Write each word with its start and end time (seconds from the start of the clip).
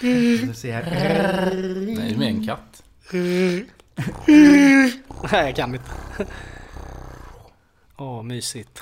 Får 0.00 0.52
se 0.52 0.72
här. 0.72 0.82
Nej, 0.90 1.96
det 1.96 2.14
är 2.14 2.18
mer 2.18 2.26
en 2.26 2.46
katt. 2.46 2.82
Nej, 5.32 5.46
jag 5.46 5.56
kan 5.56 5.74
inte. 5.74 5.90
Åh, 7.96 8.22
mysigt. 8.22 8.80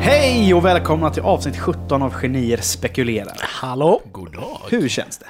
Hej 0.00 0.54
och 0.54 0.64
välkomna 0.64 1.10
till 1.10 1.22
avsnitt 1.22 1.58
17 1.58 2.02
av 2.02 2.14
Genier 2.22 2.56
spekulerar. 2.56 3.36
Hallå? 3.42 4.02
God 4.12 4.32
dag. 4.32 4.60
Hur 4.70 4.88
känns 4.88 5.18
det? 5.18 5.26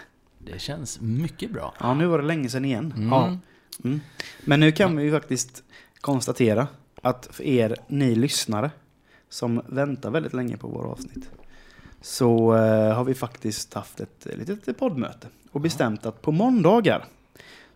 Det 0.53 0.59
känns 0.59 1.01
mycket 1.01 1.51
bra. 1.51 1.75
Ja, 1.81 1.95
nu 1.95 2.07
var 2.07 2.19
det 2.19 2.25
länge 2.25 2.49
sedan 2.49 2.65
igen. 2.65 2.93
Mm. 2.97 3.09
Ja. 3.09 3.39
Mm. 3.85 4.01
Men 4.45 4.61
nu 4.61 4.73
kan 4.73 4.97
vi 4.97 5.05
ju 5.05 5.13
faktiskt 5.13 5.63
konstatera 6.07 6.69
att 7.03 7.29
för 7.31 7.45
er, 7.45 7.77
ni 7.89 8.15
lyssnare, 8.15 8.71
som 9.29 9.63
väntar 9.67 10.11
väldigt 10.11 10.33
länge 10.33 10.57
på 10.57 10.69
våra 10.69 10.89
avsnitt, 10.89 11.31
så 12.01 12.57
eh, 12.57 12.95
har 12.95 13.05
vi 13.05 13.15
faktiskt 13.15 13.75
haft 13.75 14.01
ett 14.01 14.27
eh, 14.27 14.37
litet 14.39 14.79
poddmöte 14.79 15.27
och 15.53 15.61
bestämt 15.61 16.07
att 16.07 16.23
på 16.23 16.33
måndagar 16.33 17.05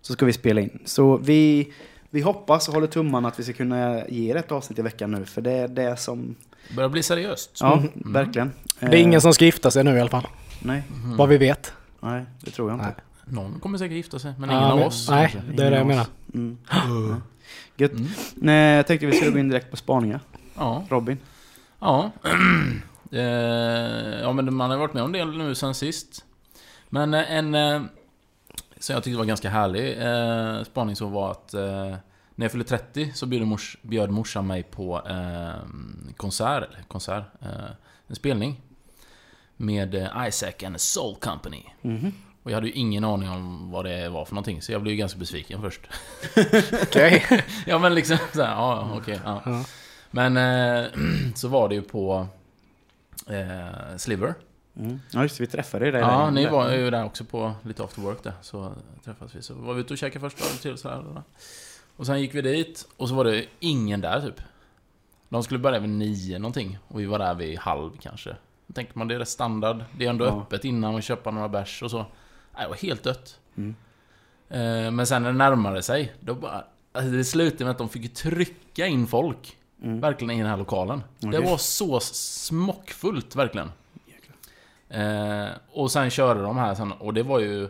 så 0.03 0.13
ska 0.13 0.27
vi 0.27 0.33
spela 0.33 0.61
in. 0.61 0.79
Så 0.85 1.17
vi, 1.17 1.73
vi 2.11 2.21
hoppas 2.21 2.69
och 2.69 2.75
håller 2.75 2.87
tummarna 2.87 3.29
att 3.29 3.39
vi 3.41 3.45
ska 3.45 3.53
kunna 3.53 4.09
ge 4.09 4.31
er 4.31 4.37
ett 4.37 4.53
avsnitt 4.53 4.79
i 4.79 4.83
veckan 4.83 5.11
nu, 5.11 5.25
för 5.25 5.41
det 5.43 5.53
är 5.53 5.69
det 5.69 5.97
som... 5.97 6.35
Det 6.69 6.75
börjar 6.75 6.89
bli 6.89 7.03
seriöst. 7.03 7.51
Ja, 7.61 7.83
verkligen. 7.95 8.53
Det 8.81 8.87
är 8.87 8.95
ingen 9.03 9.21
som 9.21 9.35
ska 9.35 9.45
gifta 9.45 9.71
sig 9.71 9.85
nu 9.85 9.97
i 9.97 10.01
alla 10.01 10.11
fall. 10.11 10.27
Nej, 10.63 10.83
Vad 11.19 11.29
vi 11.29 11.39
vet. 11.39 11.73
nej, 12.01 12.25
det 12.41 12.51
tror 12.51 12.71
jag 12.71 12.77
inte. 12.77 12.87
Nej. 12.87 13.35
Någon 13.35 13.61
kommer 13.61 13.79
säkert 13.79 13.97
gifta 13.97 14.19
sig, 14.19 14.33
men 14.39 14.51
ingen 14.51 14.63
Ja, 14.63 14.73
av 14.73 14.81
oss. 14.81 15.09
Nej, 15.11 15.31
kanske. 15.33 15.53
det 15.53 15.65
är 15.67 15.71
det 15.71 15.77
jag 15.77 15.87
menar. 15.87 16.07
Mm. 16.35 16.59
Gött. 17.81 17.93
Mm. 17.93 18.07
Nej, 18.35 18.77
jag 18.77 18.87
tänkte 18.87 19.07
vi 19.07 19.13
skulle 19.13 19.31
gå 19.31 19.39
in 19.39 19.49
direkt 19.49 19.71
på 19.71 19.77
spaningar. 19.77 20.21
Ja. 20.57 20.85
Robin? 20.91 21.19
Ja. 21.81 22.11
Eh, 23.13 24.21
ja, 24.21 24.33
men 24.33 24.55
man 24.55 24.71
har 24.71 24.77
varit 24.79 24.95
med 24.95 25.03
om 25.03 25.13
det 25.13 25.25
nu 25.25 25.55
sen 25.55 25.75
sist. 25.75 26.25
Men 26.89 27.15
eh, 27.15 27.33
en... 27.33 27.55
eh, 27.55 27.83
Som 28.79 28.95
jag 28.95 29.05
tyckte 29.05 29.19
var 29.19 29.25
ganska 29.25 29.51
härlig 29.51 29.99
eh, 30.03 30.63
spaning 30.65 30.97
så 30.97 31.07
var 31.07 31.31
att... 31.31 31.55
Eh, 31.55 31.95
när 32.35 32.45
jag 32.45 32.53
fyllde 32.53 32.69
30 32.69 33.13
så 33.15 33.27
bjöd, 33.27 33.47
mors, 33.47 33.77
bjöd 33.83 34.11
morsan 34.11 34.47
mig 34.47 34.63
på 34.63 35.03
eh, 35.09 35.51
konsert, 36.17 36.65
eller 36.71 36.83
konsert, 36.89 37.25
eh, 37.43 37.71
en 38.07 38.17
spelning. 38.17 38.61
Med 39.57 39.95
Isaac 40.29 40.55
and 40.67 40.75
the 40.75 40.79
Soul 40.79 41.17
Company. 41.17 41.63
Mhm. 41.83 42.13
Och 42.51 42.53
jag 42.53 42.57
hade 42.57 42.67
ju 42.67 42.73
ingen 42.73 43.05
aning 43.05 43.31
om 43.31 43.71
vad 43.71 43.85
det 43.85 44.09
var 44.09 44.25
för 44.25 44.35
någonting, 44.35 44.63
så 44.63 44.73
jag 44.73 44.83
blev 44.83 44.93
ju 44.93 44.99
ganska 44.99 45.19
besviken 45.19 45.61
först. 45.61 45.81
Okej. 46.83 47.25
ja 47.67 47.79
men 47.79 47.95
liksom 47.95 48.19
såhär, 48.33 48.51
ja 48.53 48.91
okej. 48.97 49.21
ja. 49.25 49.43
Ja. 49.45 49.65
Men 50.11 50.37
eh, 50.37 50.91
så 51.35 51.49
var 51.49 51.69
det 51.69 51.75
ju 51.75 51.83
på 51.83 52.27
eh, 53.27 53.97
Sliver. 53.97 54.35
Mm. 54.77 55.01
Ja, 55.13 55.23
just 55.23 55.37
det, 55.39 55.43
vi 55.43 55.47
träffade 55.47 55.85
dig 55.85 55.93
där. 55.93 55.99
Ja, 55.99 56.25
där. 56.25 56.31
ni 56.31 56.47
var 56.47 56.73
ju 56.73 56.91
där 56.91 57.05
också 57.05 57.25
på 57.25 57.53
lite 57.63 57.85
after 57.85 58.01
work 58.03 58.23
där. 58.23 58.33
Så 58.43 58.73
träffades 59.05 59.35
vi. 59.35 59.43
Så 59.43 59.55
var 59.55 59.75
vi 59.75 59.81
ute 59.81 59.93
och 59.93 59.99
käkade 59.99 60.31
först 60.31 60.55
och 60.55 60.61
till 60.61 60.79
så 60.79 60.89
här. 60.89 61.23
Och 61.97 62.07
sen 62.07 62.21
gick 62.21 62.35
vi 62.35 62.43
dit 62.43 62.89
och 62.97 63.09
så 63.09 63.15
var 63.15 63.25
det 63.25 63.45
ingen 63.61 64.01
där 64.01 64.21
typ. 64.21 64.41
De 65.29 65.43
skulle 65.43 65.61
börja 65.61 65.79
vid 65.79 65.91
nio 65.91 66.39
någonting 66.39 66.79
och 66.89 67.01
vi 67.01 67.07
var 67.07 67.19
där 67.19 67.35
vid 67.35 67.59
halv 67.59 67.91
kanske. 68.01 68.37
Då 68.67 68.75
tänker 68.75 68.99
man 68.99 69.09
det 69.09 69.15
är 69.15 69.19
rätt 69.19 69.29
standard. 69.29 69.85
Det 69.99 70.07
är 70.07 70.11
ändå 70.11 70.25
Ja. 70.25 70.41
öppet 70.41 70.65
innan 70.65 70.95
och 70.95 71.03
köpa 71.03 71.31
några 71.31 71.49
bärs 71.49 71.83
och 71.83 71.91
så. 71.91 72.07
Det 72.63 72.69
var 72.69 72.77
helt 72.77 73.03
dött. 73.03 73.39
Mm. 73.57 73.75
Eh, 74.49 74.91
men 74.91 75.07
sen 75.07 75.23
när 75.23 75.33
det 75.33 75.39
närmade 75.39 75.83
sig, 75.83 76.13
då 76.21 76.35
bara... 76.35 76.65
Alltså 76.93 77.11
det 77.11 77.25
slutade 77.25 77.65
med 77.65 77.71
att 77.71 77.79
de 77.79 77.89
fick 77.89 78.15
trycka 78.15 78.87
in 78.87 79.07
folk. 79.07 79.57
Mm. 79.83 80.01
Verkligen 80.01 80.31
i 80.31 80.39
den 80.39 80.51
här 80.51 80.57
lokalen. 80.57 81.03
Det 81.19 81.29
Okej. 81.29 81.51
var 81.51 81.57
så 81.57 82.01
smockfullt, 82.01 83.37
verkligen. 83.37 83.73
Eh, 84.89 85.49
och 85.71 85.91
sen 85.91 86.11
körde 86.11 86.43
de 86.43 86.57
här 86.57 86.75
sen, 86.75 86.93
och 86.93 87.15
det 87.15 87.23
var 87.23 87.39
ju... 87.39 87.65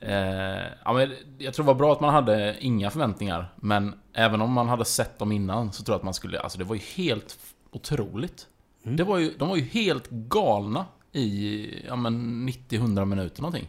Eh, 0.00 0.66
ja, 0.84 0.92
men 0.92 1.14
jag 1.38 1.54
tror 1.54 1.64
det 1.64 1.66
var 1.66 1.74
bra 1.74 1.92
att 1.92 2.00
man 2.00 2.14
hade 2.14 2.56
inga 2.60 2.90
förväntningar. 2.90 3.52
Men 3.56 4.00
även 4.12 4.40
om 4.40 4.52
man 4.52 4.68
hade 4.68 4.84
sett 4.84 5.18
dem 5.18 5.32
innan 5.32 5.72
så 5.72 5.84
tror 5.84 5.94
jag 5.94 5.98
att 5.98 6.04
man 6.04 6.14
skulle... 6.14 6.40
Alltså 6.40 6.58
det 6.58 6.64
var 6.64 6.74
ju 6.74 6.80
helt 6.80 7.38
otroligt. 7.70 8.46
Mm. 8.84 8.96
Det 8.96 9.04
var 9.04 9.18
ju, 9.18 9.34
de 9.38 9.48
var 9.48 9.56
ju 9.56 9.62
helt 9.62 10.10
galna 10.10 10.86
i 11.12 11.66
ja, 11.86 11.96
men 11.96 12.48
90-100 12.48 13.04
minuter 13.04 13.42
någonting. 13.42 13.68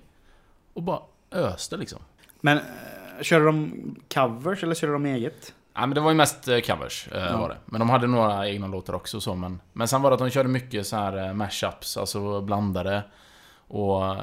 Och 0.80 0.84
bara 0.84 1.00
öste 1.32 1.78
liksom. 1.78 2.00
Men 2.42 2.58
äh, 2.58 2.64
körde 3.22 3.46
de 3.46 3.72
covers 4.14 4.64
eller 4.64 4.76
körde 4.76 4.94
de 4.94 5.06
eget? 5.06 5.54
Ja, 5.74 5.82
men 5.82 5.90
det 5.96 6.02
var 6.02 6.12
ju 6.12 6.16
mest 6.18 6.48
eh, 6.48 6.60
covers, 6.60 7.08
eh, 7.12 7.20
Ja. 7.24 7.38
var 7.38 7.50
det. 7.50 7.58
Men 7.66 7.80
de 7.80 7.90
hade 7.90 8.08
några 8.08 8.48
egna 8.50 8.68
låtar 8.68 8.94
också 8.94 9.22
så, 9.22 9.36
men... 9.36 9.62
Men 9.74 9.88
sen 9.88 10.02
var 10.02 10.10
det 10.10 10.14
att 10.14 10.20
de 10.20 10.30
körde 10.30 10.50
mycket 10.50 10.88
så 10.88 10.96
här 10.96 11.28
eh, 11.28 11.34
mashups, 11.34 11.98
alltså 11.98 12.42
blandade. 12.42 13.04
Och... 13.68 14.06
eh, 14.06 14.16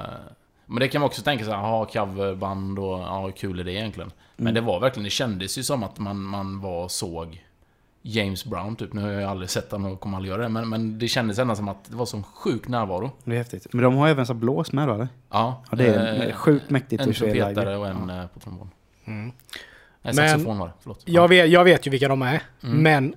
Men 0.67 0.81
det 0.81 0.89
kan 0.89 1.01
man 1.01 1.07
också 1.07 1.23
tänka 1.23 1.45
sig, 1.45 1.55
ha 1.55 1.85
coverband 1.85 2.79
och 2.79 2.99
ja, 2.99 3.21
hur 3.25 3.33
kul 3.33 3.61
är 3.61 3.65
det 3.65 3.73
egentligen? 3.73 4.13
Men 4.37 4.47
Mm. 4.47 4.55
det 4.55 4.61
var 4.61 4.81
verkligen, 4.81 5.05
det 5.05 5.11
kändes 5.11 5.59
ju 5.59 5.63
som 5.63 5.83
att 5.83 5.99
man, 5.99 6.23
man 6.23 6.61
var 6.61 6.89
såg 6.89 7.46
James 8.09 8.45
Brown 8.45 8.77
typ. 8.77 8.93
Nu 8.93 9.03
har 9.03 9.09
jag 9.09 9.31
aldrig 9.31 9.51
sett 9.51 9.73
honom 9.73 9.93
och 9.93 10.01
kommer 10.01 10.17
aldrig 10.17 10.31
göra 10.33 10.43
det, 10.43 10.49
men, 10.49 10.69
men 10.69 10.99
det 10.99 11.09
kändes 11.09 11.39
ändå 11.39 11.55
som 11.55 11.69
att 11.69 11.85
det 11.91 11.97
var 11.97 12.07
sån 12.07 12.23
sjuk 12.23 12.69
närvaro. 12.69 13.11
Det 13.25 13.33
är 13.35 13.39
häftigt. 13.39 13.67
Men 13.73 13.83
de 13.85 13.95
har 13.97 14.09
även 14.09 14.27
så 14.27 14.35
blås 14.35 14.73
med 14.73 14.89
då 14.89 14.95
eller? 14.95 15.09
Ja, 15.31 15.63
Ja, 15.71 15.77
det 15.77 15.87
är 15.87 16.27
eh, 16.29 16.33
sjukt 16.35 16.71
mäktigt 16.71 17.03
En 17.03 17.11
att 17.11 17.17
se 17.17 17.25
live. 17.27 17.41
trumpetare 17.45 17.77
och 17.77 17.87
en 17.89 18.11
eh, 18.11 18.27
på 18.27 18.41
trombon. 18.41 18.71
Mm. 19.05 19.33
Nej, 20.03 20.15
saxofon 20.15 20.59
var 20.59 20.67
det, 20.67 20.73
förlåt. 20.81 21.03
Jag, 21.05 21.29
vet, 21.29 21.51
jag 21.51 21.65
vet 21.65 21.87
ju 21.87 21.91
vilka 21.91 22.09
de 22.09 22.23
är. 22.23 22.43
Mm. 22.63 22.77
Men 22.83 23.15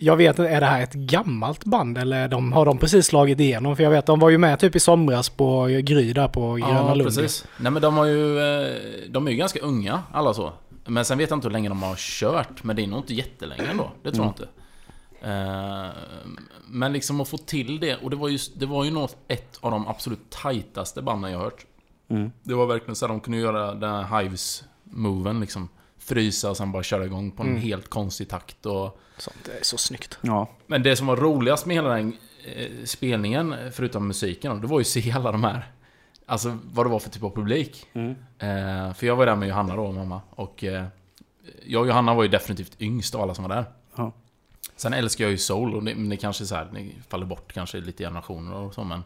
jag 0.00 0.16
vet 0.16 0.38
inte, 0.38 0.50
är 0.50 0.60
det 0.60 0.66
här 0.66 0.82
ett 0.82 0.92
gammalt 0.94 1.64
band 1.64 1.98
eller 1.98 2.28
de, 2.28 2.52
har 2.52 2.64
de 2.66 2.78
precis 2.78 3.06
slagit 3.06 3.40
igenom? 3.40 3.76
För 3.76 3.82
jag 3.82 3.90
vet, 3.90 4.06
de 4.06 4.18
var 4.20 4.30
ju 4.30 4.38
med 4.38 4.58
typ 4.58 4.76
i 4.76 4.80
somras 4.80 5.28
på 5.28 5.64
Gry 5.66 6.12
där 6.12 6.28
på 6.28 6.54
Gröna 6.54 6.72
Ja, 6.72 6.94
Lund. 6.94 7.08
precis. 7.08 7.46
Nej 7.60 7.72
men 7.72 7.82
de 7.82 7.96
har 7.96 8.04
ju... 8.06 8.38
eh, 8.38 8.76
De 9.08 9.26
är 9.26 9.30
ju 9.30 9.36
ganska 9.36 9.60
unga, 9.60 10.02
alla 10.12 10.34
så. 10.34 10.52
Men 10.88 11.04
sen 11.04 11.18
vet 11.18 11.30
jag 11.30 11.36
inte 11.36 11.48
hur 11.48 11.52
länge 11.52 11.68
de 11.68 11.82
har 11.82 11.96
kört. 11.98 12.64
Men 12.64 12.76
det 12.76 12.82
är 12.82 12.86
nog 12.86 12.98
inte 12.98 13.14
jättelänge 13.14 13.62
ändå. 13.70 13.90
Det 14.02 14.12
tror 14.12 14.24
jag 14.26 14.30
inte. 14.32 14.48
Eh, 15.22 15.88
Men 16.66 16.92
liksom 16.92 17.20
att 17.20 17.28
få 17.28 17.38
till 17.38 17.80
det. 17.80 17.96
Och 17.96 18.10
det 18.10 18.16
var 18.16 18.28
ju, 18.28 18.38
det 18.56 18.66
var 18.66 18.84
ju 18.84 18.90
nog 18.90 19.10
ett 19.28 19.58
av 19.60 19.70
de 19.70 19.88
absolut 19.88 20.30
tajtaste 20.30 21.02
banden 21.02 21.32
jag 21.32 21.38
hört. 21.38 21.66
Mm. 22.08 22.30
Det 22.42 22.54
var 22.54 22.66
verkligen 22.66 22.96
så 22.96 23.04
att 23.04 23.10
de 23.10 23.20
kunde 23.20 23.38
göra 23.38 23.74
den 23.74 24.04
här 24.04 24.22
Hives-moven 24.22 25.40
liksom. 25.40 25.68
Frysa 25.98 26.50
och 26.50 26.56
sen 26.56 26.72
bara 26.72 26.82
köra 26.82 27.04
igång 27.04 27.30
på 27.30 27.42
en 27.42 27.48
Mm. 27.48 27.60
helt 27.62 27.88
konstig 27.88 28.28
takt 28.28 28.66
och... 28.66 29.00
Sånt 29.18 29.48
är 29.48 29.62
så 29.64 29.78
snyggt. 29.78 30.18
Ja. 30.22 30.50
Men 30.66 30.82
det 30.82 30.96
som 30.96 31.06
var 31.06 31.16
roligast 31.16 31.66
med 31.66 31.76
hela 31.76 31.88
den 31.88 32.16
eh, 32.56 32.84
spelningen, 32.84 33.54
förutom 33.72 34.08
musiken, 34.08 34.52
då, 34.54 34.58
det 34.58 34.66
var 34.66 34.78
ju 34.78 34.82
att 34.82 34.86
se 34.86 35.12
alla 35.12 35.32
de 35.32 35.44
här... 35.44 35.72
Alltså 36.30 36.58
vad 36.72 36.86
det 36.86 36.90
var 36.90 36.98
för 36.98 37.10
typ 37.10 37.22
av 37.22 37.34
publik. 37.34 37.86
Mm. 37.92 38.10
Eh, 38.38 38.94
för 38.94 39.06
jag 39.06 39.16
var 39.16 39.26
där 39.26 39.36
med 39.36 39.48
Johanna 39.48 39.76
då, 39.76 39.92
mamma. 39.92 40.20
Och 40.30 40.64
eh, 40.64 40.84
jag 41.66 41.80
och 41.80 41.88
Johanna 41.88 42.14
var 42.14 42.22
ju 42.22 42.28
definitivt 42.28 42.82
yngst 42.82 43.14
av 43.14 43.20
alla 43.20 43.34
som 43.34 43.44
var 43.44 43.56
där. 43.56 43.64
Ja. 43.96 44.12
Sen 44.76 44.92
älskar 44.92 45.24
jag 45.24 45.30
ju 45.30 45.38
soul 45.38 45.74
och 45.74 45.84
det, 45.84 45.94
det 45.94 46.16
kanske 46.16 46.46
så 46.46 46.54
här, 46.54 46.68
det 46.72 46.90
faller 47.08 47.26
bort 47.26 47.52
kanske 47.52 47.80
lite 47.80 48.04
generationer 48.04 48.54
och 48.54 48.74
så 48.74 48.84
men... 48.84 49.04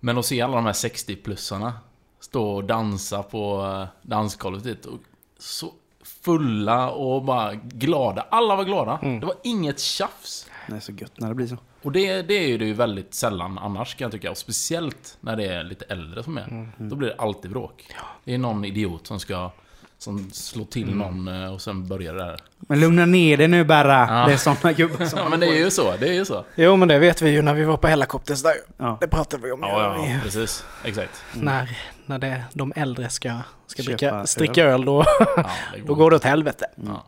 Men 0.00 0.18
att 0.18 0.26
se 0.26 0.40
alla 0.40 0.56
de 0.56 0.66
här 0.66 0.72
60-plussarna 0.72 1.72
stå 2.20 2.50
och 2.50 2.64
dansa 2.64 3.22
på 3.22 3.66
eh, 3.66 4.08
dansgolvet 4.08 4.86
och 4.86 4.98
så 5.38 5.72
fulla 6.02 6.90
och 6.90 7.24
bara 7.24 7.54
glada. 7.54 8.26
Alla 8.30 8.56
var 8.56 8.64
glada. 8.64 8.98
Mm. 9.02 9.20
Det 9.20 9.26
var 9.26 9.36
inget 9.44 9.80
tjafs. 9.80 10.47
Det 10.68 10.76
är 10.76 10.80
så 10.80 10.92
gött 10.92 11.12
när 11.16 11.28
det 11.28 11.34
blir 11.34 11.46
så. 11.46 11.56
Och 11.82 11.92
det, 11.92 12.22
det 12.22 12.34
är 12.34 12.48
ju 12.48 12.58
det 12.58 12.64
ju 12.64 12.72
väldigt 12.72 13.14
sällan 13.14 13.58
annars 13.58 13.94
kan 13.94 14.04
jag 14.04 14.12
tycka. 14.12 14.30
Och 14.30 14.36
speciellt 14.36 15.18
när 15.20 15.36
det 15.36 15.46
är 15.46 15.64
lite 15.64 15.84
äldre 15.84 16.22
som 16.22 16.38
är. 16.38 16.72
Då 16.76 16.96
blir 16.96 17.08
det 17.08 17.14
alltid 17.18 17.50
bråk. 17.50 17.86
Det 18.24 18.34
är 18.34 18.38
någon 18.38 18.64
idiot 18.64 19.06
som 19.06 19.20
ska 19.20 19.50
som 19.98 20.30
slår 20.32 20.64
till 20.64 20.94
någon 20.94 21.28
eh, 21.28 21.54
och 21.54 21.62
sen 21.62 21.88
börjar 21.88 22.14
det 22.14 22.24
där. 22.24 22.40
Men 22.58 22.80
lugna 22.80 23.06
ner 23.06 23.36
dig 23.36 23.48
nu 23.48 23.64
bara. 23.64 24.06
Ja. 24.10 24.26
Det 24.26 24.32
är 24.32 24.36
såna 24.36 24.72
gubbar 24.72 25.04
som... 25.06 25.18
Ja 25.18 25.28
men 25.28 25.40
det 25.40 25.46
är 25.46 25.58
ju 25.58 25.70
så, 25.70 25.96
det 25.96 26.08
är 26.08 26.12
ju 26.12 26.24
så. 26.24 26.44
Jo 26.54 26.76
men 26.76 26.88
det 26.88 26.98
vet 26.98 27.22
vi 27.22 27.30
ju 27.30 27.42
när 27.42 27.54
vi 27.54 27.64
var 27.64 27.76
på 27.76 27.88
Helicopters 27.88 28.42
där. 28.42 28.54
Ja. 28.76 28.98
Det 29.00 29.08
pratade 29.08 29.42
vi 29.42 29.52
om. 29.52 29.60
Ja, 29.62 30.06
ju. 30.06 30.12
ja, 30.12 30.18
precis. 30.22 30.64
Exakt. 30.84 31.24
När, 31.34 31.78
när 32.06 32.18
det, 32.18 32.44
de 32.52 32.72
äldre 32.76 33.08
ska, 33.08 33.38
ska 33.66 33.82
dricka, 33.82 34.10
öl. 34.10 34.26
stricka 34.26 34.64
öl 34.64 34.84
då, 34.84 35.04
Ja, 35.36 35.50
det 35.74 35.80
då 35.86 35.94
går 35.94 36.10
det 36.10 36.16
åt 36.16 36.24
helvete. 36.24 36.66
Ja. 36.86 37.06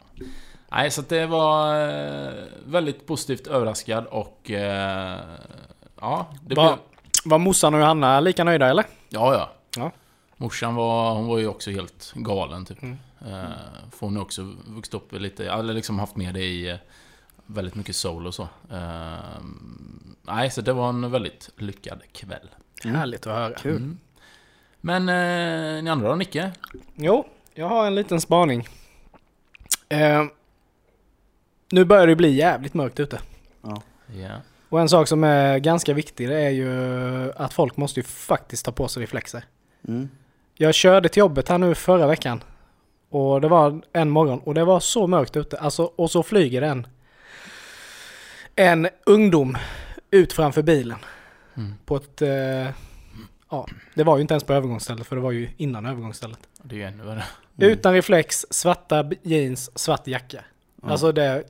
Nej, 0.70 0.90
så 0.90 1.02
det 1.02 1.26
var 1.26 1.74
eh, 1.88 2.32
väldigt 2.66 3.06
positivt 3.06 3.46
överraskad 3.46 4.06
och... 4.06 4.50
Eh, 4.50 5.18
ja, 6.00 6.26
det 6.42 6.54
Va- 6.54 6.62
blev... 6.62 6.78
Var 7.24 7.38
morsan 7.38 7.74
och 7.74 7.80
Johanna 7.80 8.20
lika 8.20 8.44
nöjda 8.44 8.68
eller? 8.68 8.84
Ja, 9.08 9.34
ja. 9.34 9.50
Ja. 9.76 9.90
Morsan 10.36 10.74
var, 10.74 11.14
hon 11.14 11.26
var 11.26 11.38
ju 11.38 11.46
också 11.48 11.70
helt 11.70 12.12
galen 12.14 12.64
typ. 12.64 12.82
Mm. 12.82 12.96
Eh, 13.20 13.44
för 13.90 14.00
hon 14.06 14.16
har 14.16 14.22
också 14.22 14.42
vuxit 14.66 14.94
upp 14.94 15.12
lite, 15.12 15.50
eller 15.50 15.74
liksom 15.74 15.98
haft 15.98 16.16
med 16.16 16.34
det 16.34 16.44
i 16.44 16.78
väldigt 17.46 17.74
mycket 17.74 17.96
soul 17.96 18.26
och 18.26 18.34
så. 18.34 18.42
Eh, 18.70 19.40
nej, 20.22 20.50
så 20.50 20.60
det 20.60 20.72
var 20.72 20.88
en 20.88 21.10
väldigt 21.10 21.50
lyckad 21.56 22.02
kväll. 22.12 22.48
Härligt 22.84 23.26
att 23.26 23.34
höra. 23.34 23.54
Kul. 23.54 23.76
Mm. 23.76 23.98
Men 24.80 25.08
eh, 25.08 25.82
ni 25.82 25.90
andra 25.90 26.08
då, 26.08 26.14
Nicke? 26.14 26.52
Jo, 26.94 27.28
jag 27.54 27.68
har 27.68 27.86
en 27.86 27.94
liten 27.94 28.20
spaning. 28.20 28.68
Eh, 29.88 30.24
Nu 31.70 31.84
börjar 31.84 32.06
det 32.06 32.16
bli 32.16 32.30
jävligt 32.30 32.74
mörkt 32.74 33.00
ute. 33.00 33.20
Ja. 33.62 33.82
Ja. 34.06 34.30
Och 34.68 34.80
en 34.80 34.88
sak 34.88 35.08
som 35.08 35.24
är 35.24 35.58
ganska 35.58 35.94
viktig 35.94 36.28
det 36.28 36.40
är 36.40 36.50
ju 36.50 37.32
att 37.32 37.52
folk 37.52 37.76
måste 37.76 38.00
ju 38.00 38.04
faktiskt 38.04 38.64
ta 38.64 38.72
på 38.72 38.88
sig 38.88 39.02
reflexer. 39.02 39.44
Mm. 39.88 40.08
Jag 40.54 40.74
körde 40.74 41.08
till 41.08 41.20
jobbet 41.20 41.48
här 41.48 41.58
nu 41.58 41.74
förra 41.74 42.06
veckan. 42.06 42.42
Och 43.08 43.40
det 43.40 43.48
var 43.48 43.80
en 43.92 44.10
morgon 44.10 44.38
och 44.38 44.54
det 44.54 44.64
var 44.64 44.80
så 44.80 45.06
mörkt 45.06 45.36
ute. 45.36 45.58
Alltså, 45.58 45.82
och 45.96 46.10
så 46.10 46.22
flyger 46.22 46.62
en, 46.62 46.86
en 48.56 48.88
ungdom 49.06 49.56
ut 50.10 50.32
framför 50.32 50.62
bilen. 50.62 50.98
Mm. 51.56 51.74
På 51.84 51.96
ett... 51.96 52.22
Eh, 52.22 52.68
ja, 53.50 53.66
det 53.94 54.04
var 54.04 54.16
ju 54.16 54.22
inte 54.22 54.34
ens 54.34 54.44
på 54.44 54.52
övergångsstället 54.52 55.06
för 55.06 55.16
det 55.16 55.22
var 55.22 55.30
ju 55.30 55.48
innan 55.56 55.86
övergångsstället. 55.86 56.38
Det 56.62 56.74
är 56.74 56.78
ju 56.78 56.84
ännu 56.84 57.04
värre. 57.04 57.24
Mm. 57.58 57.70
Utan 57.70 57.92
reflex, 57.92 58.46
svarta 58.50 59.10
jeans, 59.22 59.78
svart 59.78 60.06
jacka. 60.06 60.44
Ja. 60.82 60.90
Alltså 60.90 61.12
det, 61.12 61.44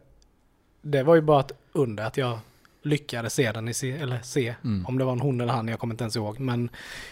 det 0.82 1.02
var 1.02 1.14
ju 1.14 1.20
bara 1.20 1.40
ett 1.40 1.52
under 1.72 2.04
att 2.04 2.16
jag 2.16 2.38
lyckades 2.82 3.34
se 3.34 3.52
den, 3.52 3.68
i, 3.68 3.74
se- 3.74 3.96
eller 3.98 4.18
se 4.22 4.54
Mm. 4.64 4.86
om 4.86 4.98
det 4.98 5.04
var 5.04 5.12
en 5.12 5.20
hon 5.20 5.40
eller 5.40 5.52
han, 5.52 5.68
jag 5.68 5.78
kommer 5.78 5.94
inte 5.94 6.04
ens 6.04 6.16
ihåg. 6.16 6.40
Men 6.40 6.68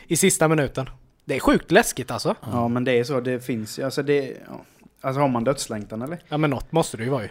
i 0.07 0.17
sista 0.17 0.49
minuten. 0.49 0.91
Det 1.25 1.37
är 1.37 1.41
sjukt 1.41 1.71
läskigt 1.71 2.11
alltså. 2.11 2.35
Ja 2.53 2.69
men 2.69 2.85
det 2.85 2.93
är 2.93 3.05
så, 3.05 3.21
det 3.21 3.41
finns 3.45 3.79
ju, 3.79 3.83
alltså 3.83 4.03
det, 4.03 4.37
ja. 4.49 4.61
Alltså 5.01 5.21
har 5.21 5.29
man 5.29 5.45
dödslängtan 5.45 6.03
eller? 6.03 6.19
Ja 6.29 6.39
men 6.39 6.51
något 6.51 6.73
måste 6.73 6.97
det 6.97 7.05
ju 7.05 7.11
vara 7.11 7.23
ju. 7.23 7.29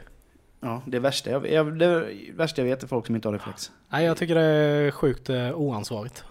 Ja, 0.62 0.82
det 0.86 1.00
värsta 1.00 1.30
jag, 1.30 1.52
jag, 1.52 1.80
det 1.80 2.08
värsta 2.36 2.62
jag 2.62 2.66
vet 2.70 2.84
är 2.84 2.88
folk 2.88 3.06
som 3.06 3.16
inte 3.16 3.28
har 3.28 3.34
reflex. 3.34 3.72
Nej, 3.90 4.06
jag 4.06 4.18
tycker 4.18 4.36
det 4.36 4.42
är 4.42 4.92
sjukt 4.92 5.30
eh, 5.30 5.52
oansvarigt. 5.52 6.24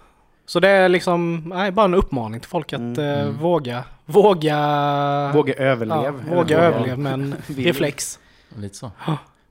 Så 0.47 0.61
det 0.61 0.69
är 0.69 0.89
liksom, 0.89 1.43
nej, 1.55 1.71
bara 1.73 1.85
en 1.85 1.95
uppmaning 1.95 2.41
till 2.41 2.49
folk 2.49 2.73
att 2.73 2.81
Mm, 2.81 2.99
eh, 3.01 3.21
mm. 3.23 3.37
våga, 3.39 3.85
våga, 4.05 5.31
Våga 5.35 5.55
överlev. 5.55 6.23
ja, 6.29 6.35
våga 6.37 6.59
överleva 6.59 6.97
med 6.97 7.13
en 7.13 7.35
reflex. 7.47 8.19
Lite 8.57 8.75
så. 8.75 8.91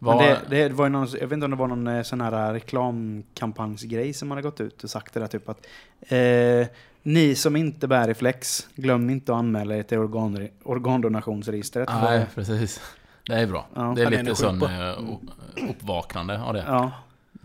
Vad, 0.06 0.20
det, 0.20 0.42
det 0.50 0.74
var 0.74 0.86
ju 0.86 0.90
någon, 0.90 1.08
jag 1.12 1.28
vet 1.28 1.32
inte 1.32 1.46
om 1.46 1.52
det 1.52 1.58
var 1.58 1.68
någon 1.68 1.88
eh, 1.88 2.04
sån 2.04 2.22
här 2.22 2.54
reklamkampanjsgrej 2.54 4.14
som 4.14 4.32
hade 4.32 4.42
gått 4.42 4.62
ut 4.62 4.84
och 4.84 4.90
sagt 4.90 5.14
det 5.14 5.20
där 5.20 5.28
typ 5.28 5.50
att 5.50 5.68
eh, 6.00 6.68
ni 7.04 7.36
som 7.36 7.56
inte 7.56 7.88
bär 7.88 8.08
reflex, 8.08 8.68
glöm 8.76 9.10
inte 9.10 9.34
att 9.34 9.40
anmäla 9.40 9.76
er 9.76 9.84
till 9.84 9.98
organ, 9.98 10.48
organdonationsregistret. 10.64 11.90
Nej, 12.02 12.26
precis. 12.36 12.82
Det 13.28 13.34
är 13.34 13.48
bra. 13.48 13.68
Ja. 13.76 13.94
det 13.96 14.04
är 14.04 14.10
lite 14.10 14.36
sån 14.36 14.62
eh, 14.64 15.70
uppvaknande 15.70 16.42
av 16.42 16.54
det. 16.54 16.64
Ja. 16.68 16.92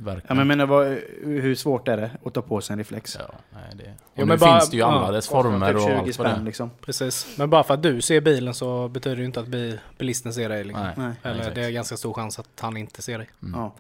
Verkligen. 0.05 0.27
ja, 0.29 0.35
men 0.35 0.49
menar 0.49 0.67
vad, 0.67 0.87
hur 1.25 1.55
svårt 1.55 1.89
är 1.89 1.97
det 1.97 2.11
att 2.25 2.35
ta 2.35 2.43
på 2.43 2.61
sig 2.61 2.75
en 2.75 2.79
reflex? 2.79 3.17
Ja, 3.21 3.35
nej, 3.51 3.63
det... 3.73 3.83
Och 3.83 3.89
Jo, 4.15 4.23
nu 4.23 4.25
men 4.25 4.39
bara- 4.39 4.59
finns 4.61 4.71
det 4.71 4.77
ju 4.77 4.83
alla 4.83 5.07
ja, 5.07 5.11
dess 5.13 5.29
former 5.29 5.67
typ 5.67 5.77
och 5.77 5.83
20 5.83 5.93
allt 5.95 6.07
det 6.07 6.13
spänn 6.13 6.45
liksom. 6.45 6.71
Precis. 6.81 7.35
Men 7.39 7.51
bara 7.51 7.63
för 7.63 7.75
att 7.75 7.83
du 7.83 8.01
ser 8.01 8.21
bilen 8.21 8.55
så 8.55 8.89
betyder 8.89 9.17
det 9.17 9.21
ju 9.21 9.27
inte 9.27 9.41
att 9.41 9.47
bi- 9.47 9.79
bilisten 9.99 10.33
ser 10.35 10.49
dig. 10.49 10.65
Liksom. 10.65 10.85
Nej. 10.85 10.95
Nej. 10.97 11.13
Eller 11.23 11.39
exakt. 11.39 11.55
det 11.55 11.65
är 11.65 11.71
ganska 11.71 11.97
stor 11.97 12.13
chans 12.13 12.39
att 12.39 12.61
han 12.61 12.77
inte 12.77 13.03
ser 13.03 13.19
dig. 13.19 13.29
Mm. 13.43 13.61
Ja. 13.61 13.73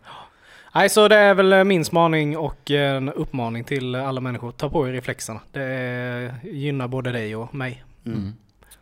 Nej, 0.74 0.88
så 0.88 1.08
det 1.08 1.16
är 1.16 1.34
väl 1.34 1.64
min 1.64 1.84
spaning 1.84 2.36
och 2.38 2.70
en 2.70 3.08
uppmaning 3.12 3.64
till 3.64 3.94
alla 3.94 4.20
människor. 4.20 4.52
Ta 4.52 4.70
på 4.70 4.88
er 4.88 4.92
reflexerna. 4.92 5.40
Det 5.52 6.34
gynnar 6.42 6.88
både 6.88 7.12
dig 7.12 7.36
och 7.36 7.54
mig. 7.54 7.84
Mm. 8.06 8.18
Mm. 8.18 8.32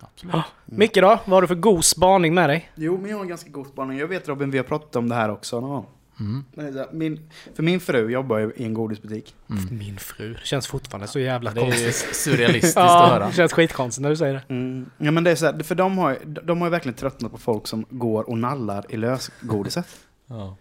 Absolut. 0.00 0.34
Ja. 0.34 0.42
Micke 0.64 0.94
då? 0.94 1.08
Vad 1.24 1.30
har 1.36 1.40
du 1.42 1.48
för 1.48 1.54
god 1.54 1.84
spaning 1.84 2.34
med 2.34 2.48
dig? 2.50 2.70
Jo, 2.74 2.98
men 2.98 3.10
jag 3.10 3.16
har 3.16 3.22
en 3.22 3.28
ganska 3.28 3.50
god 3.50 3.66
spaning. 3.66 3.98
Jag 3.98 4.06
vet 4.08 4.28
Robin, 4.28 4.50
vi 4.50 4.58
har 4.58 4.64
pratat 4.64 4.96
om 4.96 5.08
det 5.08 5.14
här 5.14 5.28
också 5.30 5.60
någon 5.60 5.70
gång. 5.70 5.86
Mm. 6.20 6.44
Det 6.54 6.62
är 6.62 6.86
Min, 6.92 7.20
för 7.54 7.62
min 7.62 7.80
fru 7.80 8.10
jobbar 8.10 8.38
ju 8.38 8.52
i 8.56 8.64
en 8.64 8.74
godisbutik. 8.74 9.34
Mm. 9.50 9.78
Min 9.78 9.98
fru. 9.98 10.34
Det 10.34 10.46
känns 10.46 10.66
fortfarande 10.66 11.06
så 11.06 11.18
jävla 11.18 11.50
Det 11.50 11.60
är 11.60 11.64
konstigt. 11.64 12.16
surrealistiskt 12.16 12.76
att 12.76 12.84
Ja, 12.86 13.06
höra. 13.12 13.26
det 13.26 13.32
känns 13.32 13.52
skitkonstigt 13.52 14.02
när 14.02 14.10
du 14.10 14.16
säger 14.16 14.34
det. 14.34 14.42
Mm. 14.54 14.90
Ja 14.98 15.10
men 15.10 15.24
det 15.24 15.30
är 15.30 15.34
så 15.34 15.46
här, 15.46 15.62
för 15.62 15.74
de 15.74 15.98
har, 15.98 16.18
de 16.24 16.58
har 16.60 16.66
ju 16.66 16.70
verkligen 16.70 16.94
tröttnat 16.96 17.32
på 17.32 17.38
folk 17.38 17.66
som 17.66 17.86
går 17.90 18.30
och 18.30 18.38
nallar 18.38 18.84
i 18.88 18.96
lösgodiset. 18.96 19.86
Ja. 20.30 20.56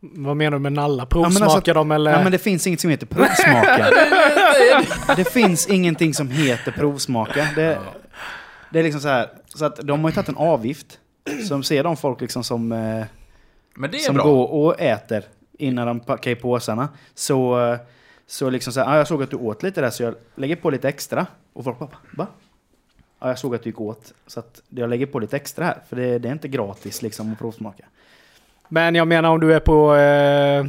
Vad 0.00 0.36
menar 0.36 0.50
du 0.50 0.58
med 0.58 0.72
nalla? 0.72 1.06
men 1.10 1.24
alltså- 1.24 1.38
Provsmakar 1.40 1.74
de 1.74 1.90
eller? 1.90 2.10
Ja 2.10 2.22
men 2.22 2.32
det 2.32 2.38
finns 2.38 2.66
inget 2.66 2.80
som 2.80 2.90
heter 2.90 3.06
provsmaka. 3.06 3.90
det 5.16 5.24
finns 5.32 5.66
ingenting 5.66 6.14
som 6.14 6.28
heter 6.30 6.72
provsmaka. 6.72 7.48
Det, 7.54 7.78
det 8.72 8.78
är 8.78 8.82
liksom 8.82 9.00
så 9.00 9.08
här, 9.08 9.28
så 9.54 9.64
att 9.64 9.76
de 9.76 10.00
har 10.00 10.10
ju 10.10 10.14
tagit 10.14 10.28
en 10.28 10.36
avgift. 10.36 10.98
Som 11.48 11.62
ser 11.62 11.84
de 11.84 11.96
folk 11.96 12.20
liksom 12.20 12.44
som, 12.44 12.72
eh, 12.72 13.04
Men 13.76 13.90
det 13.90 13.96
är 13.96 14.00
som 14.00 14.14
bra. 14.14 14.24
går 14.24 14.46
och 14.52 14.80
äter 14.80 15.22
innan 15.58 15.86
de 15.86 16.00
packar 16.00 16.30
i 16.30 16.34
påsarna. 16.34 16.88
Så, 17.14 17.76
så 18.26 18.50
liksom 18.50 18.72
så 18.72 18.80
här, 18.80 18.94
ah, 18.94 18.96
jag 18.96 19.06
såg 19.06 19.22
att 19.22 19.30
du 19.30 19.36
åt 19.36 19.62
lite 19.62 19.80
där 19.80 19.90
så 19.90 20.02
jag 20.02 20.14
lägger 20.34 20.56
på 20.56 20.70
lite 20.70 20.88
extra. 20.88 21.26
Och 21.52 21.64
folk 21.64 21.78
bara, 21.78 21.88
va? 22.16 22.26
Ja, 23.20 23.28
jag 23.28 23.38
såg 23.38 23.54
att 23.54 23.62
du 23.62 23.68
gick 23.70 23.80
åt. 23.80 24.12
Så 24.26 24.40
att 24.40 24.62
jag 24.68 24.90
lägger 24.90 25.06
på 25.06 25.18
lite 25.18 25.36
extra 25.36 25.64
här. 25.64 25.78
För 25.88 25.96
det, 25.96 26.18
det 26.18 26.28
är 26.28 26.32
inte 26.32 26.48
gratis 26.48 27.02
liksom 27.02 27.32
att 27.32 27.38
provsmaka. 27.38 27.84
Men 28.68 28.94
jag 28.94 29.08
menar 29.08 29.30
om 29.30 29.40
du 29.40 29.54
är 29.54 29.60
på 29.60 29.94
eh, 29.94 30.66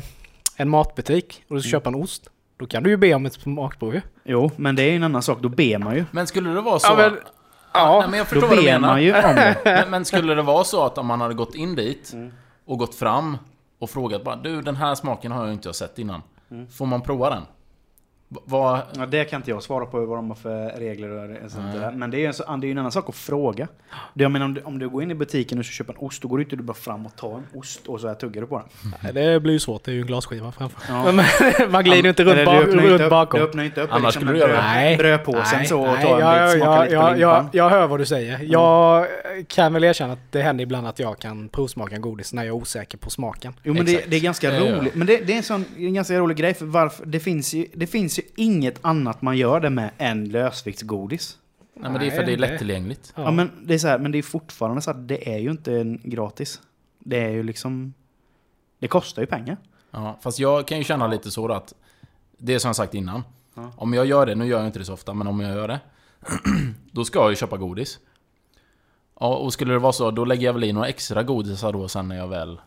en 0.55 0.69
matbutik 0.69 1.43
och 1.47 1.55
du 1.55 1.61
ska 1.61 1.67
Mm. 1.67 1.71
köpa 1.79 1.89
en 1.89 1.95
ost. 1.95 2.29
Då 2.57 2.65
kan 2.65 2.83
du 2.83 2.89
ju 2.89 2.97
be 2.97 3.13
om 3.13 3.25
ett 3.25 3.33
smakprov 3.33 3.93
ju. 3.93 4.01
Jo, 4.23 4.51
men 4.55 4.75
det 4.75 4.83
är 4.83 4.89
ju 4.89 4.95
en 4.95 5.03
annan 5.03 5.21
sak. 5.21 5.37
Då 5.41 5.49
ber 5.49 5.77
man 5.77 5.95
ju. 5.95 6.05
Men 6.11 6.27
skulle 6.27 6.49
det 6.49 6.61
vara 6.61 6.79
så... 6.79 6.87
Ja, 6.87 6.95
men- 6.95 7.17
ja. 7.73 7.99
nej, 7.99 8.09
men 8.09 8.17
jag 8.17 8.25
Då 8.25 8.29
förstår 8.29 8.47
vad 8.47 8.57
du 8.57 8.63
menar. 8.63 8.87
man 8.87 9.03
ju 9.03 9.13
om 9.15 9.35
det. 9.35 9.57
Men, 9.65 9.89
men 9.89 10.05
skulle 10.05 10.35
det 10.35 10.41
vara 10.41 10.63
så 10.63 10.85
att 10.85 10.97
om 10.97 11.05
man 11.05 11.21
hade 11.21 11.33
gått 11.33 11.55
in 11.55 11.75
dit 11.75 12.11
Mm 12.13 12.31
och 12.67 12.79
gått 12.79 12.95
fram 12.95 13.37
och 13.79 13.89
frågat 13.89 14.23
bara 14.23 14.35
Du, 14.35 14.61
den 14.61 14.75
här 14.75 14.95
smaken 14.95 15.31
har 15.31 15.45
jag 15.45 15.53
inte 15.53 15.73
sett 15.73 15.99
innan. 15.99 16.21
Mm. 16.51 16.67
Får 16.67 16.85
man 16.85 17.01
prova 17.01 17.29
den? 17.29 17.43
Vad... 18.29 18.79
Ja, 18.97 19.05
det 19.05 19.25
kan 19.25 19.39
inte 19.39 19.49
jag 19.51 19.63
svara 19.63 19.85
på 19.85 20.05
vad 20.05 20.17
de 20.17 20.27
har 20.29 20.35
för 20.35 20.69
regler 20.79 21.09
och 21.45 21.51
sånt 21.51 21.63
Nej. 21.71 21.79
där. 21.79 21.91
Men 21.91 22.11
det 22.11 22.17
är 22.17 22.19
ju 22.19 22.25
en, 22.25 22.33
så- 22.33 22.43
det 22.57 22.65
är 22.65 22.67
ju 22.67 22.71
en 22.71 22.77
annan 22.77 22.91
sak 22.91 23.09
att 23.09 23.15
fråga. 23.15 23.67
Det, 24.13 24.23
jag 24.23 24.31
menar, 24.31 24.45
om, 24.45 24.53
du, 24.53 24.61
om 24.61 24.79
du 24.79 24.89
går 24.89 25.03
in 25.03 25.11
i 25.11 25.15
butiken 25.15 25.59
och 25.59 25.65
ska 25.65 25.71
köpa 25.71 25.93
en 25.93 25.99
ost, 25.99 26.21
då 26.21 26.27
går 26.27 26.37
du 26.37 26.43
inte 26.43 26.55
bara 26.57 26.73
fram 26.73 27.05
och 27.05 27.15
tar 27.15 27.35
en 27.37 27.59
ost 27.59 27.87
och 27.87 28.01
så 28.01 28.07
här 28.07 28.15
tuggar 28.15 28.41
du 28.41 28.47
på 28.47 28.57
den. 28.57 28.91
Nej, 29.03 29.13
Det 29.33 29.39
blir 29.39 29.53
ju 29.53 29.59
svårt, 29.59 29.83
det 29.83 29.91
är 29.91 29.93
ju 29.93 30.01
en 30.01 30.07
glasskiva 30.07 30.51
framför. 30.51 30.81
Ja. 30.89 31.11
Man 31.69 31.83
glider 31.83 32.03
ju 32.03 32.09
inte 32.09 32.23
runt, 32.23 32.33
Eller 32.33 32.45
ba- 32.45 32.53
du 32.65 32.71
runt 32.71 32.91
inte 32.91 33.03
upp, 33.03 33.09
bakom. 33.09 33.39
Du 33.39 33.45
öppnar 33.45 33.63
inte 33.63 33.81
upp 33.81 33.89
Annars 33.93 34.03
liksom 34.03 34.21
skulle 34.21 34.31
en 34.31 34.33
du 34.33 34.39
göra 34.39 34.51
bröd, 34.51 34.63
det. 34.63 34.79
Nej. 34.79 34.97
brödpåsen 34.97 35.65
så 35.65 35.79
och 35.81 35.87
nej, 35.87 36.05
tar 36.05 36.13
en 36.13 36.27
jag, 36.27 36.49
bit, 36.53 36.61
smakar 36.61 36.73
jag, 36.75 36.83
lite 36.85 36.95
på 36.95 37.01
jag, 37.03 37.19
jag, 37.19 37.35
limpan. 37.43 37.49
jag 37.53 37.69
hör 37.69 37.87
vad 37.87 37.99
du 37.99 38.05
säger. 38.05 38.39
Jag 38.43 39.07
kan 39.47 39.73
väl 39.73 39.83
erkänna 39.83 40.13
att 40.13 40.19
det 40.31 40.41
händer 40.41 40.63
ibland 40.63 40.87
att 40.87 40.99
jag 40.99 41.19
kan 41.19 41.49
provsmaka 41.49 41.95
en 41.95 42.01
godis 42.01 42.33
när 42.33 42.43
jag 42.43 42.47
är 42.57 42.61
osäker 42.61 42.97
på 42.97 43.09
smaken. 43.09 43.53
Jo 43.63 43.73
men 43.73 43.85
det, 43.85 44.03
det 44.07 44.15
är 44.15 44.21
ganska 44.21 44.59
roligt. 44.59 44.95
Men 44.95 45.07
det, 45.07 45.17
det 45.17 45.33
är 45.33 45.37
en 45.37 45.43
sån 45.43 45.65
en 45.77 45.93
ganska 45.93 46.19
rolig 46.19 46.37
grej 46.37 46.53
för 46.53 46.65
varför, 46.65 47.05
det 47.05 47.19
finns, 47.19 47.53
ju, 47.53 47.65
det 47.73 47.87
finns 47.87 48.16
ju 48.17 48.23
inget 48.35 48.79
annat 48.81 49.21
man 49.21 49.37
gör 49.37 49.59
det 49.59 49.69
med 49.69 49.91
än 49.97 50.29
lösviktsgodis. 50.29 51.37
Nej 51.73 51.91
men 51.91 52.01
det 52.01 52.07
är 52.07 52.11
för 52.11 52.19
att 52.19 52.25
det 52.25 52.33
är 52.33 52.37
lättillgängligt. 52.37 53.13
Ja. 53.15 53.31
men 53.31 53.51
det 53.63 53.73
är 53.73 53.77
så 53.77 53.87
här, 53.87 53.99
men 53.99 54.11
det 54.11 54.17
är 54.17 54.23
fortfarande 54.23 54.81
så 54.81 54.91
att 54.91 55.07
det 55.07 55.33
är 55.35 55.37
ju 55.37 55.51
inte 55.51 55.73
en 55.73 56.01
gratis. 56.03 56.61
Det 56.99 57.19
är 57.19 57.29
ju 57.29 57.43
liksom... 57.43 57.93
Det 58.79 58.87
kostar 58.87 59.21
ju 59.21 59.25
pengar. 59.25 59.57
Ja, 59.91 60.17
fast 60.21 60.39
jag 60.39 60.67
kan 60.67 60.77
ju 60.77 60.83
känna 60.83 61.07
lite 61.07 61.31
så 61.31 61.47
då 61.47 61.53
att 61.53 61.73
Det 62.37 62.53
är 62.53 62.59
som 62.59 62.69
jag 62.69 62.75
sagt 62.75 62.93
innan. 62.93 63.23
Ja. 63.53 63.71
Om 63.75 63.93
jag 63.93 64.05
gör 64.05 64.25
det, 64.25 64.35
nu 64.35 64.45
gör 64.45 64.57
jag 64.57 64.67
inte 64.67 64.79
det 64.79 64.85
så 64.85 64.93
ofta, 64.93 65.13
men 65.13 65.27
om 65.27 65.39
jag 65.39 65.55
gör 65.55 65.67
det. 65.67 65.79
då 66.91 67.05
ska 67.05 67.19
jag 67.19 67.29
ju 67.29 67.35
köpa 67.35 67.57
godis. 67.57 67.99
Ja, 69.19 69.35
och 69.35 69.53
skulle 69.53 69.73
det 69.73 69.79
vara 69.79 69.93
så, 69.93 70.11
då 70.11 70.25
lägger 70.25 70.45
jag 70.45 70.53
väl 70.53 70.63
i 70.63 70.73
några 70.73 70.87
extra 70.87 71.23
godisar 71.23 71.73
då 71.73 71.87
sen 71.87 72.07
när 72.07 72.17
jag 72.17 72.27
väl... 72.27 72.59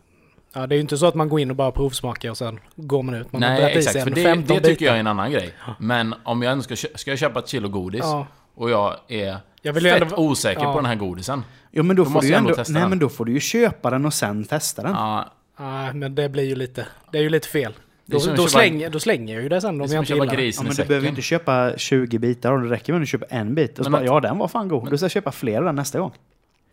Ja, 0.53 0.67
det 0.67 0.73
är 0.75 0.77
ju 0.77 0.81
inte 0.81 0.97
så 0.97 1.05
att 1.05 1.15
man 1.15 1.29
går 1.29 1.39
in 1.39 1.49
och 1.49 1.55
bara 1.55 1.71
provsmakar 1.71 2.29
och 2.29 2.37
sen 2.37 2.59
går 2.75 3.03
man 3.03 3.15
ut. 3.15 3.31
Man 3.31 3.41
Nej, 3.41 3.77
exakt. 3.77 4.03
För 4.03 4.09
det, 4.09 4.23
15 4.23 4.47
det 4.47 4.53
tycker 4.63 4.69
bitar. 4.69 4.85
jag 4.85 4.95
är 4.95 4.99
en 4.99 5.07
annan 5.07 5.31
grej. 5.31 5.53
Men 5.79 6.15
om 6.23 6.41
jag 6.41 6.51
ändå 6.51 6.63
ska, 6.63 6.75
ska 6.75 7.11
jag 7.11 7.19
köpa 7.19 7.39
ett 7.39 7.47
kilo 7.47 7.69
godis 7.69 8.01
Ja, 8.03 8.27
och 8.55 8.69
jag 8.69 8.95
är 9.07 9.37
jag 9.61 9.73
vill 9.73 9.83
fett 9.83 10.01
ändå... 10.01 10.15
osäker 10.15 10.61
ja. 10.63 10.73
på 10.73 10.79
den 10.79 10.85
här 10.85 10.95
godisen. 10.95 11.43
Jo 11.71 11.83
men 11.83 11.95
då, 11.95 12.01
Då 12.03 12.05
får 12.05 12.13
måste 12.13 12.27
du 12.27 12.31
ju 12.31 12.35
ändå 12.37 12.49
ändå, 12.49 12.55
testa 12.57 12.73
nej 12.73 12.81
den. 12.81 12.89
men 12.89 12.99
då 12.99 13.09
får 13.09 13.25
du 13.25 13.31
ju 13.33 13.39
köpa 13.39 13.89
den 13.89 14.05
och 14.05 14.13
sen 14.13 14.43
testa 14.45 14.81
den. 14.83 14.91
Ja, 14.91 15.31
Nej, 15.59 15.93
men 15.93 16.15
det 16.15 16.29
blir 16.29 16.43
ju 16.43 16.55
lite... 16.55 16.85
Det 17.11 17.17
är 17.17 17.21
ju 17.21 17.29
lite 17.29 17.47
fel. 17.47 17.73
Då, 18.05 18.17
då, 18.17 18.23
köpa- 18.23 18.47
slänger, 18.47 18.89
då 18.89 18.99
slänger 18.99 19.33
jag 19.33 19.43
ju 19.43 19.49
det 19.49 19.61
sen 19.61 19.77
det 19.77 19.83
om 19.83 19.91
jag 19.91 20.01
inte 20.01 20.07
köpa 20.07 20.23
gillar 20.25 20.35
det. 20.37 20.45
Ja, 20.57 20.63
men 20.63 20.75
du 20.75 20.83
behöver 20.85 21.03
ju 21.05 21.09
inte 21.09 21.21
köpa 21.21 21.71
20 21.77 22.19
bitar 22.19 22.51
och 22.51 22.61
det 22.61 22.69
räcker 22.69 22.93
med 22.93 22.97
att 22.99 23.01
du 23.01 23.07
köper 23.07 23.27
en 23.29 23.55
bit. 23.55 23.79
Och 23.79 23.85
så 23.85 23.91
bara, 23.91 23.97
att- 24.01 24.05
ja 24.07 24.19
den 24.19 24.37
var 24.37 24.47
fan 24.47 24.67
god. 24.67 24.83
men- 24.83 24.91
Du 24.91 24.97
ska 24.97 25.09
köpa 25.09 25.31
fler 25.31 25.57
av 25.57 25.63
den 25.65 25.75
nästa 25.75 25.99
gång. 25.99 26.11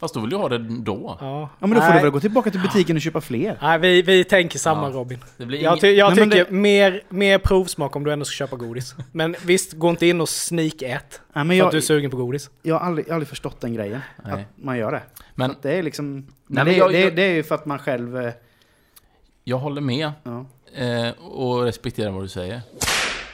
Fast 0.00 0.14
då 0.14 0.20
vill 0.20 0.32
jag 0.32 0.38
ha 0.38 0.48
det 0.48 0.58
då. 0.58 1.16
Ja, 1.20 1.48
Ja 1.60 1.66
men 1.66 1.70
då 1.70 1.76
får 1.80 1.88
Nej. 1.88 1.98
du 1.98 2.02
väl 2.02 2.10
gå 2.10 2.20
tillbaka 2.20 2.50
till 2.50 2.60
butiken 2.60 2.96
och 2.96 3.02
köpa 3.02 3.20
fler. 3.20 3.58
Nej, 3.62 3.78
vi, 3.78 4.02
vi 4.02 4.24
tänker 4.24 4.58
samma 4.58 4.88
Ja. 4.88 4.94
Robin. 4.94 5.18
Det 5.36 5.46
blir 5.46 5.62
Jag, 5.62 5.80
ty 5.80 5.90
jag 5.90 6.16
Nej, 6.16 6.30
tycker 6.30 6.50
mer, 6.52 7.02
mer 7.08 7.38
provsmak 7.38 7.96
om 7.96 8.04
du 8.04 8.12
ändå 8.12 8.24
ska 8.24 8.32
köpa 8.34 8.56
godis. 8.56 8.94
Men 9.12 9.36
visst, 9.44 9.72
gå 9.72 9.90
inte 9.90 10.06
in 10.06 10.20
och 10.20 10.28
sneak-ät. 10.28 11.20
Nej, 11.32 11.44
men 11.44 11.48
För 11.48 11.54
jag, 11.54 11.64
att 11.66 11.70
du 11.72 11.76
är 11.76 11.82
sugen 11.82 12.10
på 12.10 12.16
godis. 12.16 12.50
jag 12.62 12.78
har 12.78 12.86
aldrig, 12.86 13.10
aldrig 13.10 13.28
förstått 13.28 13.60
den 13.60 13.74
grejen. 13.74 14.00
Nej. 14.24 14.32
Att 14.32 14.64
man 14.64 14.78
gör 14.78 14.92
det. 14.92 15.02
Men 15.34 15.50
För 15.50 15.56
det 15.62 15.72
är 15.78 15.82
liksom... 15.82 16.12
Men 16.14 16.26
men 16.46 16.66
det, 16.66 16.72
jag- 16.76 16.92
det, 16.92 17.10
det 17.10 17.22
är 17.22 17.34
ju 17.34 17.42
för 17.42 17.54
att 17.54 17.66
man 17.66 17.78
själv... 17.78 18.18
eh, 18.18 18.32
jag 19.44 19.58
håller 19.58 19.80
med. 19.80 20.12
Ja. 20.22 20.46
Eh, 20.84 21.10
och 21.24 21.62
respekterar 21.62 22.10
vad 22.10 22.24
du 22.24 22.28
säger. 22.28 22.60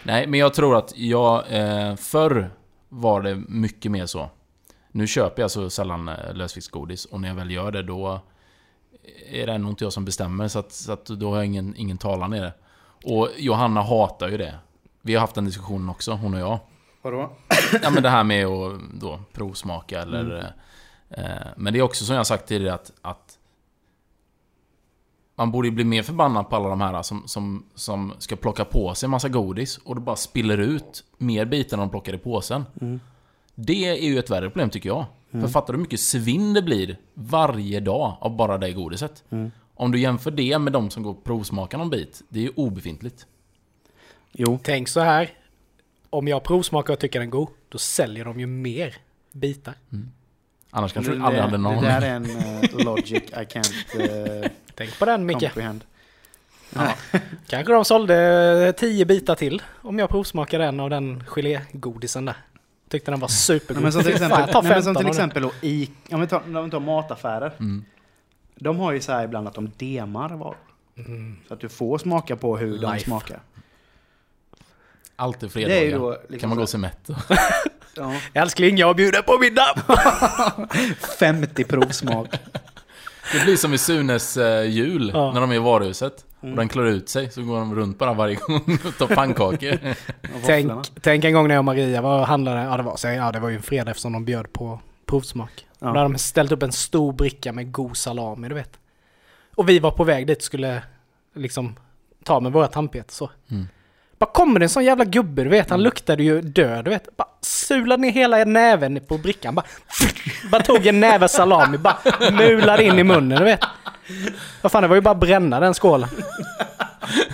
Nej, 0.03 0.27
men 0.27 0.41
jag 0.41 0.55
tror 0.55 0.77
att 0.77 0.93
jag... 0.97 1.43
Eh, 1.51 1.97
förr 1.97 2.51
var 2.89 3.23
det 3.23 3.43
mycket 3.49 3.91
mer 3.91 4.07
så. 4.07 4.31
Nu 4.97 5.07
köper 5.07 5.43
jag 5.43 5.51
så 5.51 5.71
sällan 5.71 6.09
eh, 6.09 6.35
lösviktsgodis 6.35 7.05
och 7.05 7.21
när 7.21 7.29
jag 7.29 7.35
väl 7.35 7.51
gör 7.51 7.73
det 7.73 7.83
då 7.83 8.21
är 9.31 9.47
det 9.47 9.59
nog 9.59 9.73
inte 9.73 9.85
jag 9.85 9.93
som 9.93 10.05
bestämmer 10.05 10.49
så 10.49 10.59
att, 10.59 10.73
så 10.73 10.93
att 10.93 11.07
då 11.07 11.31
har 11.31 11.37
jag 11.37 11.47
ingen, 11.47 11.75
ingen 11.77 11.99
talan 11.99 12.35
i 12.35 12.41
det. 12.41 12.53
Och 13.05 13.29
Johanna 13.37 13.83
hatar 13.83 14.29
ju 14.29 14.37
det. 14.37 14.55
Vi 15.03 15.15
har 15.15 15.21
haft 15.21 15.35
den 15.35 15.45
diskussionen 15.45 15.89
också, 15.89 16.13
hon 16.13 16.35
och 16.35 16.41
jag. 16.41 16.59
Vadå? 17.03 17.31
Ja 17.83 17.91
men 17.91 18.03
det 18.03 18.09
här 18.09 18.25
med 18.25 18.47
att 18.47 18.81
då 18.95 19.21
provsmaka 19.33 20.03
eller... 20.03 20.55
Eh, 21.09 21.25
men 21.57 21.73
det 21.73 21.79
är 21.79 21.83
också 21.83 22.05
som 22.05 22.17
jag 22.17 22.27
sagt 22.27 22.49
tidigare 22.49 22.75
att, 22.75 22.93
att 23.03 23.39
man 25.35 25.51
borde 25.51 25.69
ju 25.69 25.75
bli 25.75 25.85
mer 25.85 26.03
förbannad 26.03 26.51
på 26.51 26.57
alla 26.57 26.69
de 26.69 26.81
här 26.81 27.03
som, 27.03 27.23
som, 27.27 27.67
som 27.75 28.13
ska 28.19 28.37
plocka 28.37 28.65
på 28.65 28.95
sig 28.95 29.09
massa 29.09 29.29
godis 29.29 29.79
och 29.79 29.95
det 29.95 30.01
bara 30.01 30.17
spiller 30.17 30.59
ut 30.59 31.05
mer 31.19 31.45
bitar 31.45 31.77
än 31.77 31.81
de 31.81 31.91
plockar 31.91 32.15
i 32.15 32.19
påsen. 32.19 32.65
Det 33.55 33.85
är 33.89 33.95
ju 34.09 34.19
ett 34.19 34.31
värre 34.31 34.51
problem 34.51 34.71
tycker 34.71 34.89
jag. 34.89 35.05
För 35.31 35.49
fattar 35.49 35.73
du 35.73 35.77
hur 35.77 35.83
mycket 35.83 36.01
svinn 36.01 36.55
det 36.55 36.63
blir 36.63 36.97
varje 37.15 37.81
dag 37.81 38.17
av 38.21 38.37
bara 38.37 38.59
det 38.59 38.73
godiset? 38.73 39.25
Om 39.75 39.93
du 39.93 39.99
jämför 40.01 40.31
det 40.31 40.59
med 40.59 40.73
de 40.73 40.91
som 40.91 41.03
går 41.03 41.11
och 41.11 41.25
provsmakar 41.25 41.79
någon 41.79 41.91
bit, 41.91 42.23
det 42.29 42.39
är 42.39 42.43
ju 42.43 42.51
obefintligt. 42.57 43.27
Jo, 44.33 44.59
Tänk 44.63 44.89
så 44.89 45.01
här. 45.01 45.31
Om 46.11 46.29
jag 46.29 46.43
provsmakar 46.43 46.93
och 46.93 46.99
tycker 46.99 47.19
den 47.19 47.29
är 47.29 47.33
god, 47.33 47.49
då 47.69 47.79
säljer 47.79 48.25
de 48.25 48.41
ju 48.41 48.47
mer 48.47 48.95
bitar. 49.33 49.75
Annars 50.71 50.93
kanske 50.93 51.13
det, 51.13 51.19
du 51.19 51.25
aldrig 51.25 51.43
hade 51.43 51.57
det 51.57 51.63
någon. 51.63 51.85
där 51.85 52.03
är 52.03 52.15
en 52.15 52.25
eh, 52.65 52.85
logic 52.85 53.11
I 53.13 53.35
can't 53.45 54.43
eh, 54.45 54.51
Tänk 54.75 54.99
på 54.99 55.05
den 55.05 55.27
Micke. 55.27 55.41
comprehend. 55.41 55.85
Kanske 57.47 57.73
de 57.73 57.85
sålde 57.85 58.75
tio 58.77 59.05
bitar 59.05 59.35
till 59.35 59.63
om 59.83 59.99
jag 59.99 60.09
provsmakade 60.09 60.65
en 60.65 60.81
av 60.81 60.91
den 60.91 61.25
gelégodisen 61.27 62.25
där. 62.25 62.37
Tyckte 62.89 63.11
den 63.11 63.21
var 63.21 63.29
Nej, 63.29 63.35
supergod. 63.37 63.83
men 63.83 63.93
som 63.93 64.03
till 64.03 64.13
exempel, 64.13 64.39
nej, 64.39 64.49
men 64.55 64.83
som 64.83 64.95
15 64.95 64.97
till 64.97 65.07
exempel 65.09 65.43
då 65.43 65.53
i, 65.61 65.91
om 66.11 66.21
vi 66.21 66.27
tar, 66.27 66.43
om 66.59 66.65
vi 66.65 66.71
tar 66.71 66.81
mataffärer. 66.81 67.53
Mm. 67.61 67.85
De 68.57 68.79
har 68.79 68.93
ju 68.93 69.01
så 69.01 69.13
här 69.13 69.25
ibland 69.25 69.49
att 69.49 69.55
de 69.55 69.71
demar 69.77 70.29
varor. 70.29 70.57
Mm. 70.97 71.37
Så 71.49 71.55
att 71.55 71.61
du 71.61 71.69
får 71.69 71.99
smaka 71.99 72.37
på 72.37 72.57
hur 72.57 72.79
de 72.79 72.93
Life. 72.93 73.05
smakar. 73.05 73.41
Alltid 75.17 75.41
Det 75.55 75.63
är 75.63 75.67
fredagar. 75.67 75.83
ju 75.83 75.99
då 75.99 76.11
liksom 76.29 76.39
kan 76.39 76.49
man 76.49 76.59
gå 76.59 76.67
så 76.67 76.71
sig 76.71 76.81
mätt. 76.81 77.09
Ja, 77.97 78.15
Älskling, 78.33 78.77
jag 78.77 78.97
bjuder 78.97 79.23
på 79.23 79.39
middag! 79.39 79.75
50 81.19 81.65
provsmak. 81.65 82.29
Det 83.33 83.45
blir 83.45 83.57
som 83.57 83.75
i 83.75 83.79
Sunes 83.79 84.37
eh, 84.37 84.65
jul, 84.65 85.11
Ja. 85.15 85.33
när 85.33 85.41
de 85.41 85.51
är 85.51 85.55
i 85.55 85.59
varuhuset. 85.59 86.25
Mm. 86.45 86.53
Och 86.53 86.59
den 86.59 86.69
klär 86.69 86.85
ut 86.85 87.09
sig, 87.09 87.31
så 87.31 87.43
går 87.43 87.59
de 87.59 87.75
runt 87.75 87.99
bara 87.99 88.13
varje 88.13 88.35
gång 88.35 88.63
och 88.87 88.99
tar 88.99 89.15
pannkakor. 89.15 89.79
Tänk, 90.47 90.71
tänk 91.03 91.25
en 91.25 91.33
gång 91.33 91.49
när 91.49 91.55
jag 91.55 91.61
och 91.61 91.65
Maria 91.65 92.03
var 92.03 92.21
och 92.21 92.27
handlade. 92.27 92.63
Ja 92.63 92.77
det, 92.77 92.83
var, 92.83 92.97
så, 92.97 93.09
ja, 93.09 93.33
det 93.33 93.41
var 93.41 93.49
ju 93.49 93.57
en 93.57 93.63
fredag 93.63 93.91
eftersom 93.91 94.13
de 94.13 94.25
bjöd 94.25 94.53
på 94.53 94.81
provsmak. 95.07 95.67
Ja. 95.79 95.89
Och 95.89 95.95
Då 95.95 96.01
hade 96.01 96.13
de 96.15 96.19
ställt 96.19 96.53
upp 96.53 96.63
en 96.63 96.73
stor 96.73 97.13
bricka 97.13 97.53
med 97.53 97.73
god 97.73 97.97
salami, 97.97 98.49
du 98.49 98.55
vet. 98.55 98.79
Och 99.55 99.69
vi 99.69 99.79
var 99.79 99.91
på 99.91 100.05
väg 100.05 100.27
dit 100.27 100.43
skulle 100.43 100.83
liksom 101.35 101.77
ta 102.25 102.41
med 102.41 102.53
våra 102.53 102.67
tandpetare 102.67 103.13
så. 103.13 103.31
Mm. 103.51 103.69
Bara 104.19 104.31
kommer 104.31 104.61
det 104.61 104.65
en 104.65 104.71
sån 104.71 104.85
jävla 104.85 105.05
gubbe, 105.05 105.45
du 105.45 105.51
vet. 105.51 105.71
Han 105.71 105.83
luktade 105.83 106.23
ju 106.23 106.41
död, 106.41 106.85
du 106.85 106.91
vet. 106.91 107.17
Bara 107.17 107.29
sulade 107.41 108.03
ner 108.03 108.11
hela 108.11 108.45
näven 108.45 109.01
på 109.09 109.19
brickan. 109.19 109.55
Bara, 109.55 109.67
bara 110.51 110.63
tog 110.63 110.87
en 110.87 111.01
näve 111.01 111.29
salami, 111.29 111.79
bara 111.79 111.99
mulade 112.33 112.85
in 112.85 112.99
i 112.99 113.05
munnen, 113.05 113.39
du 113.39 113.45
vet. 113.45 113.61
Vad 114.63 114.73
fan, 114.73 114.83
det 114.83 114.89
var 114.89 114.95
ju 114.97 115.01
bara 115.01 115.11
att 115.11 115.21
bränna 115.21 115.61
den 115.61 115.75
skålen. 115.75 116.09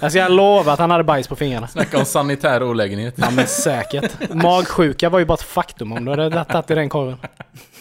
Alltså 0.00 0.18
jag 0.18 0.32
lovar 0.32 0.72
att 0.72 0.78
han 0.78 0.90
hade 0.90 1.04
bajs 1.04 1.28
på 1.28 1.36
fingrarna. 1.36 1.68
Snacka 1.68 1.98
om 1.98 2.04
sanitär 2.04 2.62
olägenhet. 2.62 3.14
Ja 3.16 3.30
men 3.30 3.46
säkert. 3.46 4.12
Magsjuka 4.34 5.08
var 5.08 5.18
ju 5.18 5.24
bara 5.24 5.34
ett 5.34 5.42
faktum 5.42 5.92
om 5.92 6.04
du 6.04 6.10
hade 6.10 6.44
tagit 6.44 6.70
i 6.70 6.74
den 6.74 6.88
korven. 6.88 7.16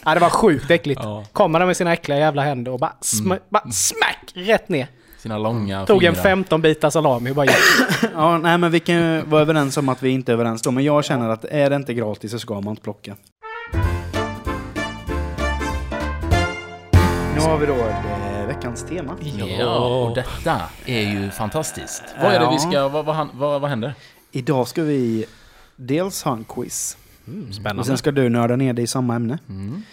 Ja 0.05 0.13
det 0.13 0.19
var 0.19 0.29
sjukt 0.29 0.72
äckligt. 0.72 1.01
Ja. 1.03 1.24
Kommer 1.34 1.60
han 1.60 1.67
med 1.67 1.77
sina 1.77 1.93
äckliga 1.93 2.17
jävla 2.19 2.41
händer 2.41 2.72
och 2.72 2.79
bara, 2.79 2.93
sm- 3.01 3.25
Mm. 3.25 3.39
bara 3.50 3.72
smack 3.72 4.31
rätt 4.34 4.69
ner. 4.69 4.88
Sina 5.17 5.38
långa 5.38 5.86
Tog 5.86 6.03
en 6.03 6.13
fingrar. 6.13 6.24
15 6.29 6.62
bitar 6.62 6.89
salami 6.89 7.31
och 7.31 7.36
bara 7.36 7.46
gick. 7.46 7.55
Ja, 8.15 8.38
nej 8.38 8.58
men 8.58 8.72
vi 8.72 8.79
kan 8.79 8.96
ju 8.96 9.22
vara 9.22 9.41
överens 9.41 9.77
om 9.77 9.89
att 9.89 10.03
vi 10.03 10.10
inte 10.10 10.31
är 10.31 10.34
överens 10.34 10.62
då. 10.62 10.72
Men 10.72 10.84
jag 10.84 11.05
känner 11.05 11.29
att 11.29 11.46
är 11.46 11.69
det 11.69 11.75
inte 11.75 11.93
gratis 11.93 12.31
så 12.31 12.39
ska 12.39 12.53
man 12.53 12.67
inte 12.67 12.81
plocka. 12.81 13.15
Nu 17.36 17.41
har 17.46 17.58
vi 17.58 17.65
då 17.65 17.74
eh, 17.74 18.18
veckans 18.69 18.83
tema. 18.89 19.17
Ja, 19.59 20.05
och 20.05 20.15
detta 20.15 20.61
är 20.85 21.01
ju 21.01 21.29
fantastiskt. 21.31 22.03
Vad 22.21 22.33
är 22.33 22.39
det 22.39 22.49
vi 22.51 22.59
ska... 22.59 22.88
Vad, 22.88 23.05
vad, 23.05 23.27
vad, 23.33 23.61
vad 23.61 23.69
händer? 23.69 23.93
Idag 24.31 24.67
ska 24.67 24.83
vi 24.83 25.25
dels 25.75 26.23
ha 26.23 26.33
en 26.33 26.43
quiz. 26.43 26.97
Mm, 27.27 27.47
Och 27.47 27.55
spännande. 27.55 27.83
sen 27.83 27.97
ska 27.97 28.11
du 28.11 28.29
nörda 28.29 28.55
ner 28.55 28.73
dig 28.73 28.83
i 28.83 28.88
samma 28.88 29.15
ämne. 29.15 29.39
Mm. 29.49 29.83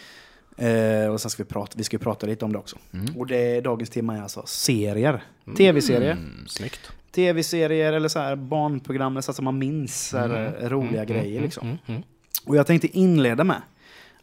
Eh, 0.56 1.10
och 1.12 1.20
sen 1.20 1.30
ska 1.30 1.42
vi 1.42 1.48
prata, 1.48 1.72
vi 1.76 1.84
ska 1.84 1.98
prata 1.98 2.26
lite 2.26 2.44
om 2.44 2.52
det 2.52 2.58
också. 2.58 2.76
Mm. 2.92 3.16
Och 3.16 3.26
det, 3.26 3.60
dagens 3.60 3.90
tema 3.90 4.16
är 4.16 4.22
alltså 4.22 4.42
serier. 4.46 5.24
Tv-serier. 5.56 6.12
Mm. 6.12 6.44
Snyggt. 6.48 6.90
Tv-serier 7.14 7.92
eller 7.92 8.08
så 8.08 8.18
här 8.18 8.36
barnprogram, 8.36 9.12
eller 9.12 9.20
så 9.20 9.30
att 9.30 9.40
man 9.40 9.58
minns 9.58 10.12
här, 10.12 10.54
eh, 10.60 10.68
roliga 10.68 11.04
grejer 11.04 11.42
liksom. 11.42 11.66
Mm, 11.68 11.78
mm. 11.86 12.02
Och 12.46 12.56
jag 12.56 12.66
tänkte 12.66 12.98
inleda 12.98 13.44
med 13.44 13.56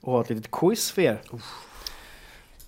att 0.02 0.06
ha 0.06 0.22
ett 0.22 0.30
litet 0.30 0.52
quiz 0.52 0.92
för 0.92 1.02
er. 1.02 1.22
Där 1.32 1.40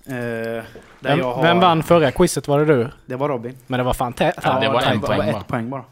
Vem, 0.07 1.19
jag 1.19 1.33
har, 1.33 1.43
vem 1.43 1.59
vann 1.59 1.83
förra 1.83 2.11
quizet? 2.11 2.47
Var 2.47 2.59
det 2.59 2.65
du? 2.65 2.89
Det 3.05 3.15
var 3.15 3.29
Robin. 3.29 3.57
Men 3.67 3.77
det 3.77 3.83
var 3.83 3.93
fan 3.93 4.13
tätt. 4.13 4.39
Ja, 4.43 4.59
det 4.59 4.67
var 4.69 4.81
en 4.81 5.01
poäng 5.01 5.17
var 5.19 5.25
bara. 5.31 5.39
ett 5.41 5.47
poäng 5.47 5.69
bara. 5.69 5.83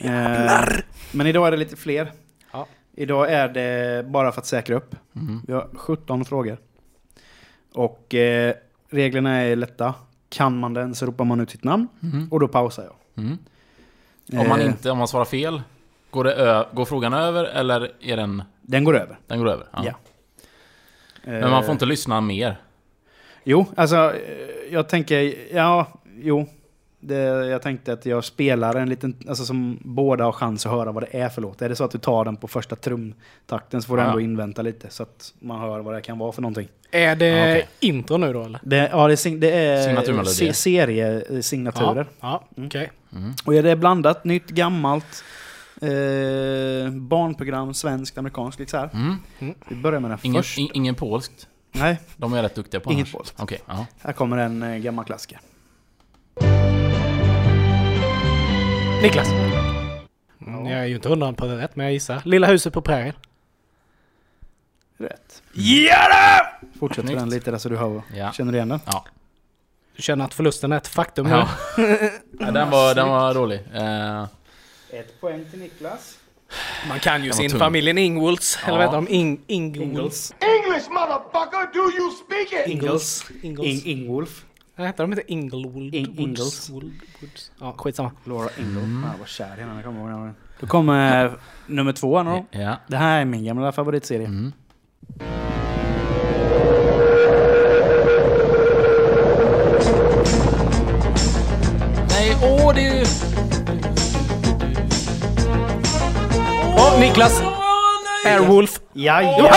Eh, 0.00 0.64
men 1.12 1.26
idag 1.26 1.46
är 1.46 1.50
det 1.50 1.56
lite 1.56 1.76
fler. 1.76 2.12
Ja. 2.52 2.66
Idag 2.96 3.32
är 3.32 3.48
det, 3.48 4.04
bara 4.06 4.32
för 4.32 4.40
att 4.40 4.46
säkra 4.46 4.76
upp, 4.76 4.96
Mm. 5.16 5.40
vi 5.46 5.52
har 5.52 5.68
17 5.74 6.24
frågor. 6.24 6.58
Och 7.74 8.14
eh, 8.14 8.54
reglerna 8.90 9.30
är 9.40 9.56
lätta. 9.56 9.94
Kan 10.28 10.58
man 10.58 10.74
den 10.74 10.94
så 10.94 11.06
ropar 11.06 11.24
man 11.24 11.40
ut 11.40 11.50
sitt 11.50 11.64
namn 11.64 11.88
Mm. 12.02 12.28
och 12.32 12.40
då 12.40 12.48
pausar 12.48 12.82
jag. 12.84 13.24
Mm. 13.24 13.38
Om 14.42 14.48
man 14.48 14.60
Eh, 14.60 14.66
inte, 14.66 14.90
om 14.90 14.98
man 14.98 15.08
svarar 15.08 15.24
fel, 15.24 15.62
går, 16.10 16.24
det 16.24 16.34
ö, 16.34 16.64
går 16.72 16.84
frågan 16.84 17.12
över 17.14 17.44
eller 17.44 17.92
är 18.00 18.16
den... 18.16 18.42
Den 18.62 18.84
går 18.84 18.96
över. 18.96 19.18
Den 19.26 19.38
går 19.38 19.48
över? 19.50 19.66
Ja. 19.72 19.94
Men 21.24 21.50
man 21.50 21.62
får 21.62 21.68
Eh, 21.70 21.72
inte 21.72 21.86
lyssna 21.86 22.20
mer? 22.20 22.56
Jo, 23.44 23.66
alltså 23.74 23.96
eh, 23.96 24.72
jag 24.72 24.88
tänker, 24.88 25.34
ja, 25.56 25.86
jo. 26.20 26.46
Det, 27.04 27.14
jag 27.46 27.62
tänkte 27.62 27.92
att 27.92 28.06
jag 28.06 28.24
spelar 28.24 28.74
en 28.74 28.88
liten, 28.88 29.16
alltså 29.28 29.44
som 29.44 29.78
båda 29.80 30.24
har 30.24 30.32
chans 30.32 30.66
att 30.66 30.72
höra 30.72 30.92
vad 30.92 31.02
det 31.02 31.18
är 31.20 31.28
för 31.28 31.42
låt. 31.42 31.62
Är 31.62 31.68
det 31.68 31.76
så 31.76 31.84
att 31.84 31.90
du 31.90 31.98
tar 31.98 32.24
den 32.24 32.36
på 32.36 32.48
första 32.48 32.76
trumtakten 32.76 33.82
så 33.82 33.86
får 33.88 33.96
du 33.96 34.02
Ja. 34.02 34.06
ändå 34.08 34.20
invänta 34.20 34.62
lite 34.62 34.90
så 34.90 35.02
att 35.02 35.34
man 35.40 35.60
hör 35.60 35.80
vad 35.80 35.94
det 35.94 36.00
kan 36.00 36.18
vara 36.18 36.32
för 36.32 36.42
någonting. 36.42 36.68
Är 36.90 37.16
det 37.16 37.26
Ja, 37.26 37.42
okej. 37.42 37.68
intro 37.80 38.16
nu 38.16 38.32
då 38.32 38.42
eller? 38.44 38.60
Det, 38.62 38.88
ja, 38.92 39.06
det 39.06 39.12
är, 39.12 39.16
sing- 39.16 39.38
det 39.40 39.50
är 39.52 39.86
Signaturmelodier. 39.86 40.52
se, 40.52 40.52
seriesignaturer. 40.52 42.06
Ja, 42.20 42.44
okej. 42.66 42.90
Mm. 43.16 43.32
Och 43.44 43.54
är 43.54 43.62
det 43.62 43.76
blandat, 43.76 44.24
nytt, 44.24 44.48
gammalt, 44.48 45.24
eh, 45.80 46.90
barnprogram, 46.92 47.74
svenskt, 47.74 48.18
amerikanskt, 48.18 48.60
lite 48.60 48.70
så 48.70 48.76
här. 48.76 48.90
Mm. 48.94 49.54
Vi 49.68 49.76
börjar 49.76 50.00
med 50.00 50.10
den 50.10 50.18
Ingen, 50.22 50.42
först. 50.42 50.58
in, 50.58 50.68
ingen 50.74 50.94
polskt? 50.94 51.48
Nej, 51.72 52.00
De 52.16 52.32
är 52.32 52.42
rätt 52.42 52.54
duktiga 52.54 52.80
på 52.80 52.92
Inget 52.92 53.14
annars. 53.14 53.32
Okej, 53.36 53.60
ja. 53.66 53.86
här 54.00 54.12
kommer 54.12 54.36
en 54.36 54.62
eh, 54.62 54.76
gammal 54.78 55.04
klassiker. 55.04 55.40
Niklas. 59.02 59.28
Mm, 60.46 60.66
jag 60.66 60.80
är 60.80 60.84
ju 60.84 60.94
inte 60.94 61.08
hundra 61.08 61.32
på 61.32 61.46
det 61.46 61.56
rätt, 61.58 61.76
men 61.76 61.86
jag 61.86 61.92
gissar. 61.92 62.22
Lilla 62.24 62.46
huset 62.46 62.72
på 62.72 62.82
prärien. 62.82 63.14
Rätt. 64.96 65.42
Ja 65.52 65.96
Fortsätt 66.78 67.04
Snyggt. 67.04 67.20
den 67.20 67.30
lite 67.30 67.50
där 67.50 67.58
så 67.58 67.68
du 67.68 67.76
hör. 67.76 68.02
Ja. 68.14 68.32
Känner 68.32 68.52
du 68.52 68.58
igen 68.58 68.68
den? 68.68 68.80
ja. 68.86 69.04
Du 69.96 70.02
känner 70.02 70.24
att 70.24 70.34
förlusten 70.34 70.72
är 70.72 70.76
ett 70.76 70.86
faktum 70.86 71.26
nu? 71.26 71.30
ja. 71.32 71.48
ja 72.40 72.50
den, 72.50 72.70
var, 72.70 72.94
den 72.94 73.08
var 73.08 73.34
rolig. 73.34 73.60
Eh, 73.74 74.22
Ett 74.90 75.20
poäng 75.20 75.44
till 75.50 75.58
Niklas. 75.58 76.18
Man 76.88 77.00
kan 77.00 77.24
ju 77.24 77.32
sin 77.32 77.50
tung. 77.50 77.58
familjen 77.58 77.98
Ingwolds. 77.98 78.58
Eller 78.66 78.68
Ja. 78.68 78.76
vad 78.76 78.84
heter 78.84 78.96
de? 79.12 79.14
Ing, 79.14 79.40
Ingwolds. 79.46 80.34
English, 80.40 80.90
motherfucker, 80.90 81.72
do 81.74 81.80
you 81.98 82.10
speak 82.10 82.66
it? 82.66 82.72
Ingles. 82.72 83.24
Ingles. 83.42 83.84
In, 83.86 83.98
Ingwolf. 83.98 84.44
Vad 84.76 84.86
heter 84.86 85.04
de? 85.04 85.10
Inte 85.12 85.32
Inglewood? 85.32 85.94
In- 85.94 86.06
Woods, 86.06 86.18
Ingles. 86.20 86.70
Wood- 86.70 86.92
Woods. 87.20 87.50
Ja, 87.60 87.74
skitsamma. 87.78 88.10
Laura 88.24 88.48
Ingalls. 88.58 88.76
Mm. 88.76 89.04
Jag 89.12 89.18
var 89.18 89.26
kär 89.26 89.56
i 89.58 89.60
henne. 89.60 89.74
Jag 89.74 89.84
kommer 89.84 90.10
ihåg. 90.26 90.34
Då 90.60 90.66
kommer 90.66 91.24
eh, 91.24 91.32
nummer 91.66 91.92
två 91.92 92.16
här 92.16 92.24
nu 92.24 92.44
ja. 92.62 92.76
Det 92.88 92.96
här 92.96 93.20
är 93.20 93.24
min 93.24 93.44
gamla 93.44 93.72
favoritserie. 93.72 94.26
Mm. 94.26 94.52
Nej, 102.08 102.36
åh 102.42 102.74
det 102.74 102.80
är 102.80 102.94
ju... 102.98 103.31
Niklas! 107.02 107.42
Airwolf. 108.26 108.80
Jajamän! 108.92 109.52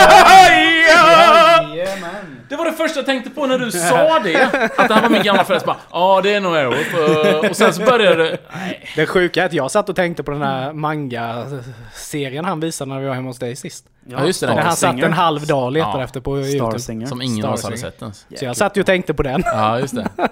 Det 2.50 2.56
var 2.56 2.66
det 2.66 2.72
första 2.72 3.00
jag 3.00 3.06
tänkte 3.06 3.30
på 3.30 3.46
när 3.48 3.58
du 3.60 3.72
sa 3.72 4.20
det. 4.20 4.44
Att 4.78 4.88
det 4.88 4.94
här 4.94 5.02
var 5.02 5.10
min 5.10 5.24
gamla 5.24 5.44
förälder. 5.44 5.75
Ja, 5.92 6.22
det 6.24 6.34
är 6.34 6.40
nog 6.40 6.56
Airwolf. 6.56 6.94
Eh, 6.94 7.50
Och 7.50 7.56
sen 7.56 7.74
så 7.74 7.82
började 7.86 8.24
det... 8.24 8.38
Nej. 8.56 8.90
Det 8.96 9.06
sjuka 9.06 9.42
är 9.42 9.46
att 9.46 9.54
jag 9.54 9.72
satt 9.72 9.90
och 9.90 9.96
tänkte 9.96 10.24
på 10.24 10.32
den 10.32 10.42
här 10.42 10.74
manga-serien 10.74 12.46
han 12.46 12.60
visade 12.60 12.94
när 12.94 13.00
vi 13.00 13.08
var 13.08 13.16
hemma 13.16 13.30
hos 13.30 13.40
dig 13.40 13.56
sist. 13.56 13.86
Ja, 14.08 14.25
just 14.25 14.42
det. 14.42 14.48
När 14.56 14.62
han 14.62 14.75
satt 14.75 15.00
en 15.00 15.14
halv 15.14 15.48
dag 15.48 15.64
och 15.64 15.72
letade 15.72 15.98
Ja. 15.98 16.04
efter 16.04 16.20
på 16.20 16.44
Star 16.44 16.52
YouTube. 16.52 16.80
Singer. 16.80 17.08
Som 17.08 17.22
ingen 17.22 17.46
av 17.46 17.54
oss 17.54 17.64
hade 17.64 17.78
sett 17.78 18.02
ens. 18.02 18.25
Så 18.40 18.46
jag 18.46 18.58
satt 18.58 18.78
ju 18.78 18.82
och 18.82 18.88
tänkte 18.88 19.14
på 19.14 19.24
den. 19.24 19.44
Ja, 19.46 19.80
just 19.80 19.96
det. 19.96 20.08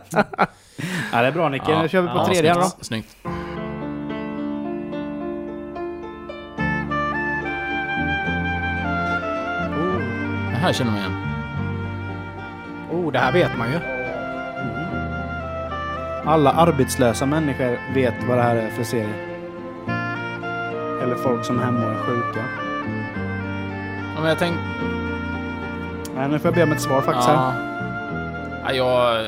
Ja, 1.11 1.21
det 1.21 1.27
är 1.27 1.31
bra 1.31 1.49
Nicke. 1.49 1.81
Nu 1.81 1.89
kör 1.89 2.01
vi 2.01 2.07
på 2.07 2.17
ja, 2.17 2.25
tredje 2.25 2.53
här 2.53 2.59
då. 2.59 2.71
snyggt. 2.81 3.15
Här 10.63 10.73
känner 10.73 10.91
man 10.91 10.99
igen. 10.99 11.17
Oh, 12.91 13.11
det 13.11 13.19
här 13.19 13.31
vet 13.31 13.57
man 13.57 13.71
ju. 13.71 13.79
Alla 16.25 16.51
arbetslösa 16.51 17.25
människor 17.25 17.93
vet 17.93 18.13
vad 18.27 18.37
det 18.37 18.43
här 18.43 18.55
är 18.55 18.69
för 18.69 18.83
serie. 18.83 19.13
Eller 21.03 21.15
folk 21.15 21.45
som 21.45 21.59
är 21.59 21.63
hemma 21.63 21.85
och 21.85 21.91
är 21.91 21.95
sjuka. 21.97 22.45
Ja, 24.15 24.19
men 24.19 24.29
jag 24.29 24.39
tänkte... 24.39 24.63
Nej, 26.15 26.29
nu 26.29 26.39
får 26.39 26.47
jag 26.47 26.55
be 26.55 26.63
om 26.63 26.71
ett 26.71 26.81
svar 26.81 27.01
faktiskt 27.01 27.27
här. 27.27 27.35
Ja. 27.35 27.53
Ja, 28.65 28.73
jag... 28.73 29.27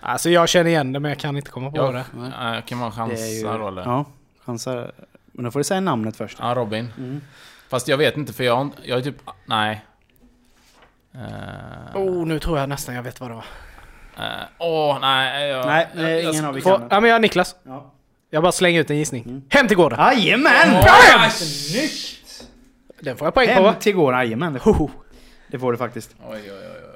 Alltså 0.00 0.30
jag 0.30 0.48
känner 0.48 0.70
igen 0.70 0.92
det 0.92 1.00
men 1.00 1.08
jag 1.08 1.18
kan 1.18 1.36
inte 1.36 1.50
komma 1.50 1.70
på 1.70 1.76
Jag, 1.76 1.94
det. 1.94 2.04
ja, 2.40 2.54
jag 2.54 2.66
kan 2.66 2.78
man 2.78 2.92
chansa 2.92 3.26
ju, 3.26 3.42
då 3.58 3.68
eller? 3.68 3.82
Ja, 3.82 4.04
chansar. 4.46 4.92
Men 5.32 5.44
då 5.44 5.50
får 5.50 5.60
du 5.60 5.64
säga 5.64 5.80
namnet 5.80 6.16
först. 6.16 6.38
Ja, 6.40 6.54
Robin. 6.54 6.92
Mm. 6.98 7.20
Fast 7.68 7.88
jag 7.88 7.96
vet 7.96 8.16
inte 8.16 8.32
för 8.32 8.44
jag, 8.44 8.70
jag 8.82 8.98
är 8.98 9.02
typ... 9.02 9.16
Nej. 9.46 9.84
Eh, 11.14 11.96
Oh, 11.96 12.26
nu 12.26 12.38
tror 12.38 12.58
jag 12.58 12.68
nästan 12.68 12.94
jag 12.94 13.02
vet 13.02 13.20
vad 13.20 13.30
det 13.30 13.34
var. 13.34 13.44
eh, 14.18 14.24
Åh, 14.58 14.98
nej. 15.00 15.48
Jag, 15.50 15.66
Nej, 15.66 15.88
jag, 15.94 16.02
nej, 16.02 16.22
jag, 16.24 16.32
ingen 16.34 16.44
av 16.44 16.54
vi 16.54 16.60
Får, 16.60 16.78
kan. 16.78 16.86
ja 16.90 17.00
men 17.00 17.10
jag 17.10 17.20
Niklas. 17.22 17.56
Ja. 17.62 17.92
Jag 18.30 18.42
bara 18.42 18.52
slänger 18.52 18.80
ut 18.80 18.90
en 18.90 18.96
gissning. 18.98 19.22
Mm. 19.24 19.42
Hem 19.48 19.68
till 19.68 19.76
gården! 19.76 19.98
Jajamän! 19.98 20.52
Åh, 20.74 21.28
Snyggt! 21.28 22.44
Den 23.00 23.16
får 23.16 23.26
jag 23.26 23.34
poäng 23.34 23.56
på 23.56 23.62
va? 23.62 23.70
Hem 23.70 23.80
till 23.80 23.94
gården, 23.94 24.18
jajamän. 24.20 24.52
Det 24.52 24.58
får- 24.60 24.90
Det 25.48 25.58
får 25.58 25.72
du 25.72 25.78
faktiskt. 25.78 26.10
Oj, 26.28 26.40
oj, 26.44 26.50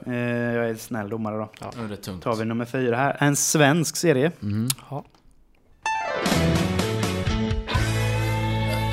oj. 0.07 0.15
Eh, 0.15 0.55
jag 0.55 0.69
är 0.71 0.75
snäll 0.75 1.09
domare 1.09 1.37
då. 1.37 1.49
Nu 1.77 1.85
är 1.85 1.89
det 1.89 1.97
tungt. 1.97 2.25
tar 2.25 2.35
vi 2.37 2.45
nummer 2.45 2.65
fyra 2.65 2.97
här. 2.97 3.17
En 3.21 3.37
svensk 3.37 3.97
serie. 3.97 4.33
Mm. 4.43 4.69
Ja. 4.91 5.05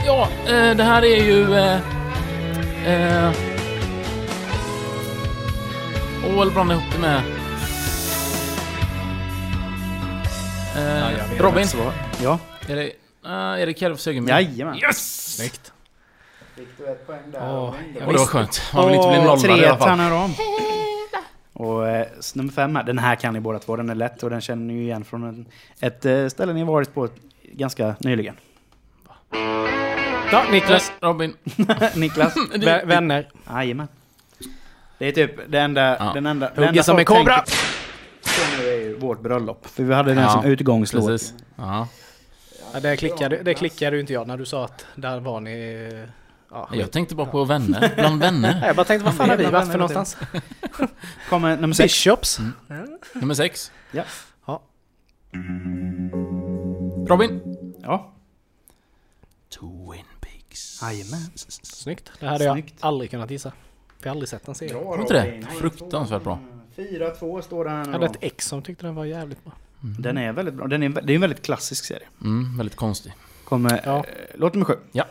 Ja, 0.05 0.27
det 0.73 0.83
här 0.83 1.01
är 1.05 1.23
ju... 1.23 1.45
Eller 6.25 6.51
blandar 6.51 6.75
ihop 6.75 6.85
det 6.93 6.99
med... 6.99 7.17
Eh, 10.75 11.29
vet 11.29 11.41
Robin. 11.41 11.67
Ja. 12.23 12.39
är 12.67 12.75
det... 12.75 12.91
Uh, 13.25 13.61
Erik 13.61 13.81
Järv 13.81 13.95
Sögermyr? 13.95 14.29
Jajamän. 14.29 14.75
Yes! 14.75 15.35
Snyggt. 15.35 15.73
Fick 16.55 16.67
du 16.77 16.87
ett 16.87 17.07
poäng 17.07 17.19
där? 17.31 17.53
Och 17.53 17.75
det 17.99 18.05
var 18.05 18.25
skönt. 18.25 18.61
Man 18.73 18.85
vill 18.87 18.95
inte 18.95 19.07
bli 19.07 19.17
nollad 19.17 19.59
i 19.59 19.65
alla 19.65 19.77
fall. 19.77 20.11
om. 20.11 20.33
Och 21.53 21.87
eh, 21.87 22.07
nummer 22.33 22.53
fem 22.53 22.75
här, 22.75 22.83
den 22.83 22.99
här 22.99 23.15
kan 23.15 23.33
ni 23.33 23.39
båda 23.39 23.59
två, 23.59 23.75
den 23.75 23.89
är 23.89 23.95
lätt 23.95 24.23
och 24.23 24.29
den 24.29 24.41
känner 24.41 24.65
ni 24.65 24.73
ju 24.73 24.81
igen 24.81 25.03
från 25.03 25.23
en, 25.23 25.45
ett 25.79 26.05
eh, 26.05 26.27
ställe 26.27 26.53
ni 26.53 26.63
varit 26.63 26.93
på 26.93 27.09
ganska 27.43 27.95
nyligen. 27.99 28.35
Ja, 30.31 30.43
Niklas. 30.51 30.91
Robin. 31.01 31.33
Niklas? 31.95 32.35
Vä- 32.35 32.85
vänner. 32.85 33.29
Jajamän. 33.49 33.87
Det 35.01 35.07
är 35.07 35.11
typ 35.11 35.31
det 35.47 35.59
enda... 35.59 35.97
Ja. 35.99 36.11
Den 36.13 36.25
enda, 36.25 36.49
enda 36.49 36.83
som 36.83 36.99
en 36.99 37.05
kobra! 37.05 37.43
nu 38.59 38.67
är 38.67 38.77
ju 38.79 38.97
vårt 38.97 39.21
bröllop. 39.21 39.67
För 39.67 39.83
vi 39.83 39.93
hade 39.93 40.13
den 40.13 40.23
Ja, 40.23 40.29
som 40.29 40.45
utgångslåt. 40.45 41.07
Precis. 41.07 41.33
Ja. 41.55 41.87
Ja, 42.73 42.79
det, 42.79 42.97
klickade, 42.97 43.43
det 43.43 43.53
klickade 43.53 43.95
ju 43.95 43.99
inte 44.01 44.13
jag 44.13 44.27
när 44.27 44.37
du 44.37 44.45
sa 44.45 44.65
att 44.65 44.85
där 44.95 45.19
var 45.19 45.39
ni... 45.39 46.07
Ja, 46.51 46.69
Jag 46.73 46.91
tänkte 46.91 47.15
bara 47.15 47.27
på 47.27 47.43
vänner. 47.45 47.91
Bland 47.95 48.21
vänner. 48.21 48.63
jag 48.67 48.75
bara 48.75 48.85
tänkte 48.85 49.05
vad 49.05 49.15
fan 49.15 49.29
har 49.29 49.37
vi 49.37 49.45
varit 49.45 49.67
för 49.71 49.77
någonstans? 49.77 50.17
Kommer 51.29 51.57
nummer 51.61 51.73
sex. 51.73 51.93
Bishops? 51.93 52.39
Nummer 53.13 53.33
sex. 53.33 53.71
Ja. 53.91 54.03
Ja. 54.45 54.61
Robin. 57.07 57.41
Ja. 57.81 58.13
Twin 59.59 60.05
Peaks. 60.21 60.81
Jajamän. 60.81 61.31
Snyggt. 61.35 62.11
Det 62.19 62.27
hade 62.27 62.43
jag 62.43 62.53
Snyggt. 62.53 62.75
aldrig 62.79 63.11
kunnat 63.11 63.31
gissa. 63.31 63.51
Vi 64.01 64.09
har 64.09 64.15
aldrig 64.15 64.29
sett 64.29 64.47
en 64.47 64.55
serie. 64.55 64.71
Tror 64.71 65.01
inte 65.01 65.13
det? 65.13 65.47
Fruktansvärt 65.59 66.23
bra. 66.23 66.39
4-2 66.77 67.41
står 67.41 67.65
den 67.65 67.73
Jag 67.73 67.85
här 67.85 67.91
hade 67.91 68.05
nu 68.07 68.11
ett 68.11 68.17
ex 68.21 68.47
som 68.47 68.61
tyckte 68.61 68.85
den 68.85 68.95
var 68.95 69.05
jävligt 69.05 69.43
bra. 69.43 69.53
Den 69.99 70.17
är 70.17 70.31
väldigt 70.31 70.55
bra. 70.55 70.67
Den 70.67 70.83
är, 70.83 70.89
det 70.89 71.13
är 71.13 71.15
en 71.15 71.21
väldigt 71.21 71.41
klassisk 71.41 71.85
serie. 71.85 72.07
Mm, 72.21 72.57
väldigt 72.57 72.75
konstig. 72.75 73.13
Kommer... 73.43 73.81
Ja. 73.85 73.97
Eh, 73.97 74.03
låt 74.35 74.53
nummer 74.53 74.65
sju. 74.65 74.75
Ja. 74.91 75.05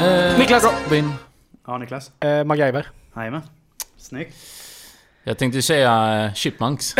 Eh, 0.00 0.38
Niklas. 0.38 0.64
Robin. 0.84 1.12
Ja, 1.66 1.78
Niklas. 1.78 2.10
Eh, 2.20 2.44
MacGyver. 2.44 2.86
Jajamän. 3.16 3.42
Snyggt. 3.96 4.36
Jag 5.24 5.38
tänkte 5.38 5.62
säga 5.62 6.24
eh, 6.24 6.32
Chipmunks. 6.34 6.94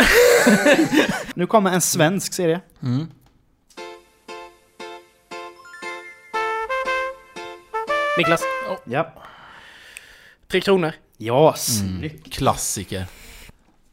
Nu 1.35 1.47
kommer 1.47 1.71
en 1.71 1.81
svensk 1.81 2.33
serie. 2.33 2.61
Mm. 2.83 3.07
Niklas. 8.17 8.41
Ja. 8.85 9.13
Tre 10.47 10.61
kronor. 10.61 10.91
Ja, 11.17 11.53
snyggt. 11.57 12.13
Mm. 12.25 12.31
Klassiker. 12.31 13.05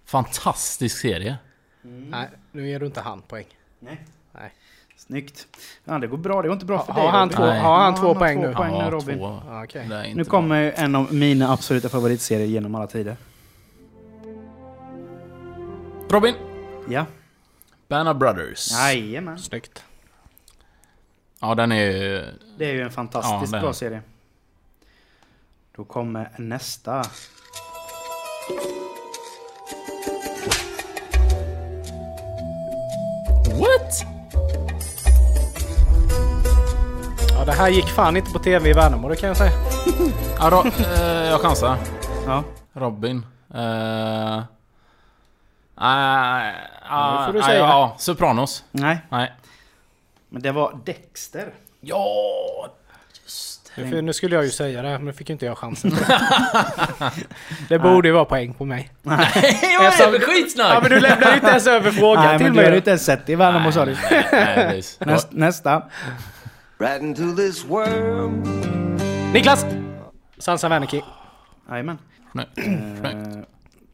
Fantastisk 0.07 0.99
serie. 0.99 1.37
Nej, 1.83 2.29
nu 2.53 2.69
ger 2.69 2.81
du 2.81 2.87
inte 2.87 3.01
han 3.01 3.23
poäng. 3.23 3.47
Nej. 3.79 4.05
Nej. 4.33 4.53
Snyggt. 4.97 5.47
Ja, 5.85 5.99
det 5.99 6.07
går 6.07 6.17
bra. 6.17 6.43
Det 6.43 6.49
går 6.49 6.53
inte 6.55 6.67
bra 6.67 6.85
för 6.85 6.93
Har 6.93 7.03
dig. 7.03 7.11
han 7.11 7.29
två, 7.29 7.43
har 7.43 7.79
han 7.81 7.95
Ja, 7.95 8.01
två 8.01 8.15
poäng 8.15 8.41
två 8.41 8.49
nu? 8.49 8.55
poäng. 8.55 8.73
nu, 8.73 8.79
Ja, 8.79 8.91
Robin. 8.91 9.19
två. 9.19 9.41
Inte 9.63 10.09
Nu 10.15 10.15
bra. 10.15 10.25
kommer 10.31 10.73
en 10.77 10.95
av 10.95 11.15
mina 11.15 11.53
absoluta 11.53 11.89
favoritserier 11.89 12.47
genom 12.47 12.75
alla 12.75 12.87
tider. 12.87 13.17
Robin. 16.09 16.35
Ja. 16.89 17.07
Banner 17.89 18.15
Brothers. 18.15 18.71
Jajamän. 18.73 19.39
Snyggt. 19.39 19.85
Ja, 21.41 21.55
den 21.55 21.73
är... 21.73 21.89
Det 22.59 22.65
är 22.71 22.73
ju 22.73 22.83
en 22.83 22.91
fantastiskt 22.91 23.53
Ja, 23.53 23.61
bra 23.61 23.73
serie. 23.73 24.03
Då 25.77 25.85
kommer 25.85 26.31
nästa. 26.39 26.97
What? 33.61 34.05
Ja, 37.39 37.45
det 37.45 37.53
här 37.53 37.69
gick 37.69 37.89
fan 37.89 38.17
inte 38.17 38.31
på 38.31 38.39
tv 38.39 38.71
i 38.71 38.73
Värnamo, 38.73 39.09
det 39.09 39.17
kan 39.17 39.29
jag 39.29 39.37
säga. 39.37 39.53
Ja, 40.39 40.51
då, 40.51 40.65
eh, 40.85 41.29
jag 41.31 41.41
chansar. 41.41 41.77
Ja. 42.27 42.45
Robin. 42.73 43.27
Uh, 43.55 44.43
Nej, 45.81 46.55
Nu 46.83 47.27
får 47.27 47.33
du 47.33 47.39
nej, 47.39 47.49
säga. 47.49 47.59
Ja, 47.59 47.95
Sopranos. 47.99 48.65
Nej, 48.71 48.99
Nej. 49.09 49.33
men 50.29 50.43
det 50.43 50.53
var 50.53 50.79
Dexter. 50.85 51.55
Ja! 51.81 52.69
För 53.75 54.03
nu 54.03 54.13
skulle 54.13 54.35
jag 54.37 54.45
ju 54.45 54.51
säga 54.51 54.83
det, 54.83 54.89
men 54.89 55.05
nu 55.05 55.13
fick 55.13 55.29
ju 55.29 55.33
inte 55.33 55.47
jag 55.47 55.59
chansen. 55.59 55.91
det 57.69 57.79
borde 57.79 58.09
ju 58.09 58.15
vara 58.15 58.25
poäng 58.25 58.55
på 58.55 58.65
mig. 58.65 58.91
Vad 59.03 59.21
är 59.21 59.25
det 59.85 59.93
för 59.93 60.19
skitsnack? 60.21 60.75
Ja, 60.75 60.81
men 60.81 60.91
du 60.91 61.01
lämnar 61.01 61.29
ju 61.29 61.35
inte 61.35 61.47
ens 61.47 61.67
över 61.67 61.91
frågan 61.91 62.25
Nej, 62.25 62.39
till 62.39 62.47
men 62.47 62.53
du 62.53 62.59
hade 62.59 62.71
mig. 62.71 62.77
inte 62.79 62.91
ens 62.91 63.05
sett 63.05 63.27
det 63.27 63.33
i 63.33 63.37
Värnamo 63.37 63.73
sa 63.73 63.85
du. 63.85 63.97
Nej, 64.11 64.27
nej. 64.33 64.83
Näst, 64.99 65.33
nästa. 65.33 65.83
right 66.79 67.03
into 67.03 67.37
this 67.37 67.65
world. 67.65 68.49
Niklas! 69.33 69.67
Sansa 70.39 70.69
Wernicke. 70.69 71.03
Jajamän. 71.71 71.99
Nej. 72.33 72.47
Eh, 72.57 73.39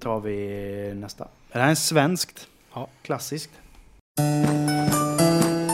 tar 0.02 0.20
vi 0.20 0.92
nästa. 0.94 1.28
Det 1.52 1.58
här 1.58 1.66
är 1.66 1.70
en 1.70 1.76
svenskt. 1.76 2.46
Ja. 2.74 2.88
Klassiskt. 3.02 3.50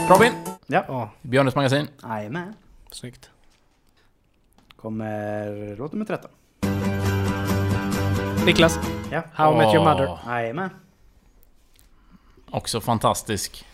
Robin. 0.09 0.33
Ja. 0.67 0.85
Ja, 0.89 1.11
Björnes 1.23 1.55
magasin. 1.55 1.89
Jajamän. 2.03 2.55
snyggt. 2.91 3.31
Kommer 4.83 5.77
låt 5.77 5.93
nummer 5.93 6.05
13. 6.05 6.31
Niklas. 8.47 8.79
Ja. 9.11 9.23
How 9.35 9.55
I 9.55 9.57
Met 9.57 9.75
Your 9.75 9.85
Mother. 9.85 10.19
Jajamän. 10.27 10.71
Också 12.51 12.81
fantastisk. 12.81 13.67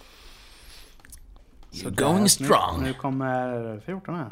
Så 1.70 1.88
You're 1.88 1.94
going 2.04 2.22
nu- 2.22 2.28
strong. 2.28 2.82
Nu 2.82 2.92
kommer 2.94 3.80
14 3.86 4.14
här. 4.14 4.30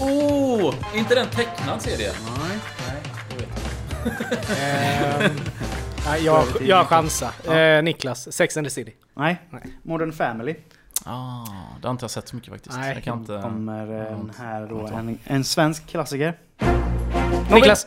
Oh! 0.00 0.74
Är 0.94 0.98
inte 0.98 1.14
den 1.14 1.26
tecknad 1.30 1.82
serie? 1.82 2.12
Nej. 2.38 2.58
Ehm, 4.04 5.32
nej, 6.06 6.24
jag, 6.24 6.44
jag 6.60 6.86
chansar. 6.86 7.54
Eh, 7.56 7.82
Niklas. 7.82 8.32
Sex 8.32 8.56
and 8.56 8.66
the 8.66 8.70
City. 8.70 8.92
Nej. 9.14 9.40
Nej. 9.50 9.62
Modern 9.82 10.12
Family. 10.12 10.54
Ah, 11.04 11.44
det 11.80 11.86
har 11.88 11.90
inte 11.92 12.04
jag 12.04 12.10
sett 12.10 12.28
så 12.28 12.36
mycket 12.36 12.50
faktiskt. 12.52 12.76
Nej. 12.78 12.94
Jag 12.94 13.04
kan 13.04 13.18
inte... 13.18 13.40
Kommer 13.42 13.86
Ja, 13.86 14.06
en 14.06 14.32
här 14.38 14.66
då. 14.66 14.86
En, 14.86 15.18
en 15.24 15.44
svensk 15.44 15.86
klassiker. 15.86 16.34
Niklas. 17.52 17.86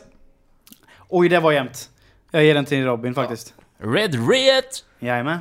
Oj, 1.08 1.28
det 1.28 1.40
var 1.40 1.52
jämnt. 1.52 1.90
Jag 2.30 2.44
ger 2.44 2.54
den 2.54 2.64
till 2.64 2.84
Robin 2.84 3.14
faktiskt. 3.14 3.54
Red 3.78 4.14
Red! 4.30 4.64
Jajamän. 4.98 5.38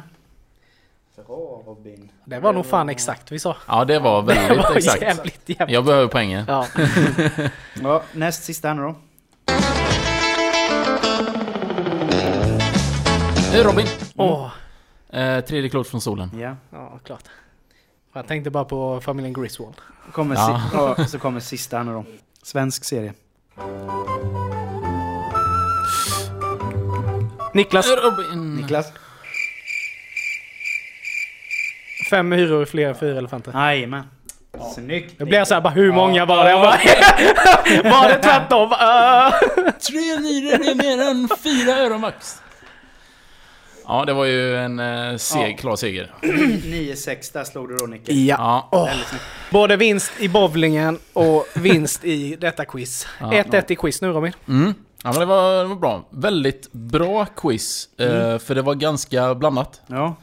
Robin. 1.65 2.11
Det 2.25 2.39
var 2.39 2.53
nog 2.53 2.65
fan 2.65 2.89
exakt 2.89 3.31
vi 3.31 3.39
sa. 3.39 3.57
Ja, 3.67 3.85
det 3.85 3.99
var 3.99 4.21
Det 4.27 4.33
väldigt 4.33 4.57
var 4.57 4.75
exakt. 4.75 5.01
jävligt 5.01 5.41
jämnt. 5.49 5.71
Jag 5.71 5.85
behöver 5.85 6.07
poängen. 6.07 6.45
Ja. 6.47 6.67
Ja, 7.81 8.03
näst 8.13 8.43
sista 8.43 8.67
här 8.67 8.75
nu 8.75 8.81
då. 8.81 8.95
Eh, 13.53 13.63
Robin. 13.65 13.87
Åh. 14.15 14.51
Eh, 15.13 15.41
tredje 15.43 15.69
klot 15.69 15.87
från 15.87 16.01
solen. 16.01 16.31
Ja. 16.39 16.55
Ja, 16.69 16.99
klart. 17.05 17.23
Jag 18.13 18.27
tänkte 18.27 18.49
bara 18.49 18.65
på 18.65 19.01
familjen 19.01 19.33
Griswold. 19.33 19.75
Kommer 20.11 20.35
Ja. 20.35 20.95
si- 20.97 21.05
så 21.11 21.19
kommer 21.19 21.39
sista 21.39 21.77
här 21.77 21.83
nu 21.83 21.91
då. 21.93 22.05
Svensk 22.43 22.83
serie. 22.83 23.13
Niklas, 27.53 27.87
Robin. 27.87 28.55
Niklas? 28.55 28.91
fem 32.09 32.31
hyror 32.31 32.65
fler 32.65 32.87
än 32.89 32.95
fyra 32.95 33.17
elefanter. 33.17 33.51
Jajamän. 33.53 34.03
Snyggt. 34.75 35.13
Det 35.17 35.25
blir 35.25 35.43
så 35.45 35.53
här 35.53 35.61
bara, 35.61 35.73
hur 35.73 35.91
många 35.91 36.25
var 36.25 36.43
det? 36.45 36.49
Jag 36.51 36.61
bara, 36.61 37.91
var 38.01 38.07
det 38.09 38.15
tvärtom? 38.23 38.71
Uh. 38.71 39.71
Tre 39.71 40.19
myror 40.19 40.53
är 40.69 40.75
mer 40.75 41.09
än 41.11 41.29
fyra 41.43 41.77
öron 41.77 42.01
max. 42.01 42.41
Ja, 43.87 44.05
det 44.05 44.13
var 44.13 44.25
ju 44.25 44.57
en 44.57 44.79
eh, 44.79 45.17
seg, 45.17 45.51
Ja. 45.51 45.57
klar 45.57 45.75
seger. 45.75 46.13
9-6, 46.21 47.33
där 47.33 47.43
slog 47.43 47.69
du 47.69 47.75
då 47.77 47.85
Nicke. 47.85 48.13
Ja. 48.13 48.69
Ja. 48.71 48.89
Snyggt. 49.09 49.23
Både 49.51 49.75
vinst 49.77 50.11
i 50.19 50.29
bowlingen 50.29 50.99
och 51.13 51.45
vinst 51.55 52.05
i 52.05 52.35
detta 52.35 52.65
quiz. 52.65 53.07
1-1 53.19 53.71
i 53.71 53.75
quiz 53.75 54.01
nu 54.01 54.07
Robin. 54.07 54.33
Mm. 54.47 54.73
Ja, 55.03 55.09
men 55.11 55.19
det 55.19 55.25
var, 55.25 55.57
det 55.63 55.67
var 55.69 55.75
bra. 55.75 56.03
Väldigt 56.09 56.71
bra 56.71 57.25
quiz. 57.25 57.89
Eh, 57.99 58.37
för 58.37 58.55
det 58.55 58.61
var 58.61 58.75
ganska 58.75 59.35
blandat. 59.35 59.81
Ja, 59.87 60.15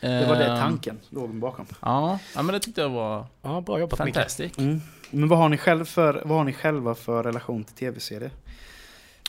det 0.00 0.26
var 0.28 0.36
det 0.36 0.44
Eh, 0.46 0.60
tanken 0.60 0.98
låg 1.10 1.34
bakom. 1.34 1.66
Ja, 1.82 2.18
ja, 2.34 2.42
men 2.42 2.52
det 2.52 2.60
tyckte 2.60 2.80
jag 2.80 2.88
var 2.88 3.26
Ja, 3.42 3.60
bra 3.60 3.78
jobbat 3.80 3.98
fantastiskt. 3.98 4.58
Mm. 4.58 4.80
Men 5.10 5.28
vad 5.28 5.38
har, 5.38 5.48
ni 5.48 5.56
själv 5.58 5.84
för, 5.84 6.22
vad 6.24 6.38
har 6.38 6.44
ni 6.44 6.52
själva 6.52 6.94
för 6.94 7.22
relation 7.22 7.64
till 7.64 7.74
tv-serier? 7.74 8.30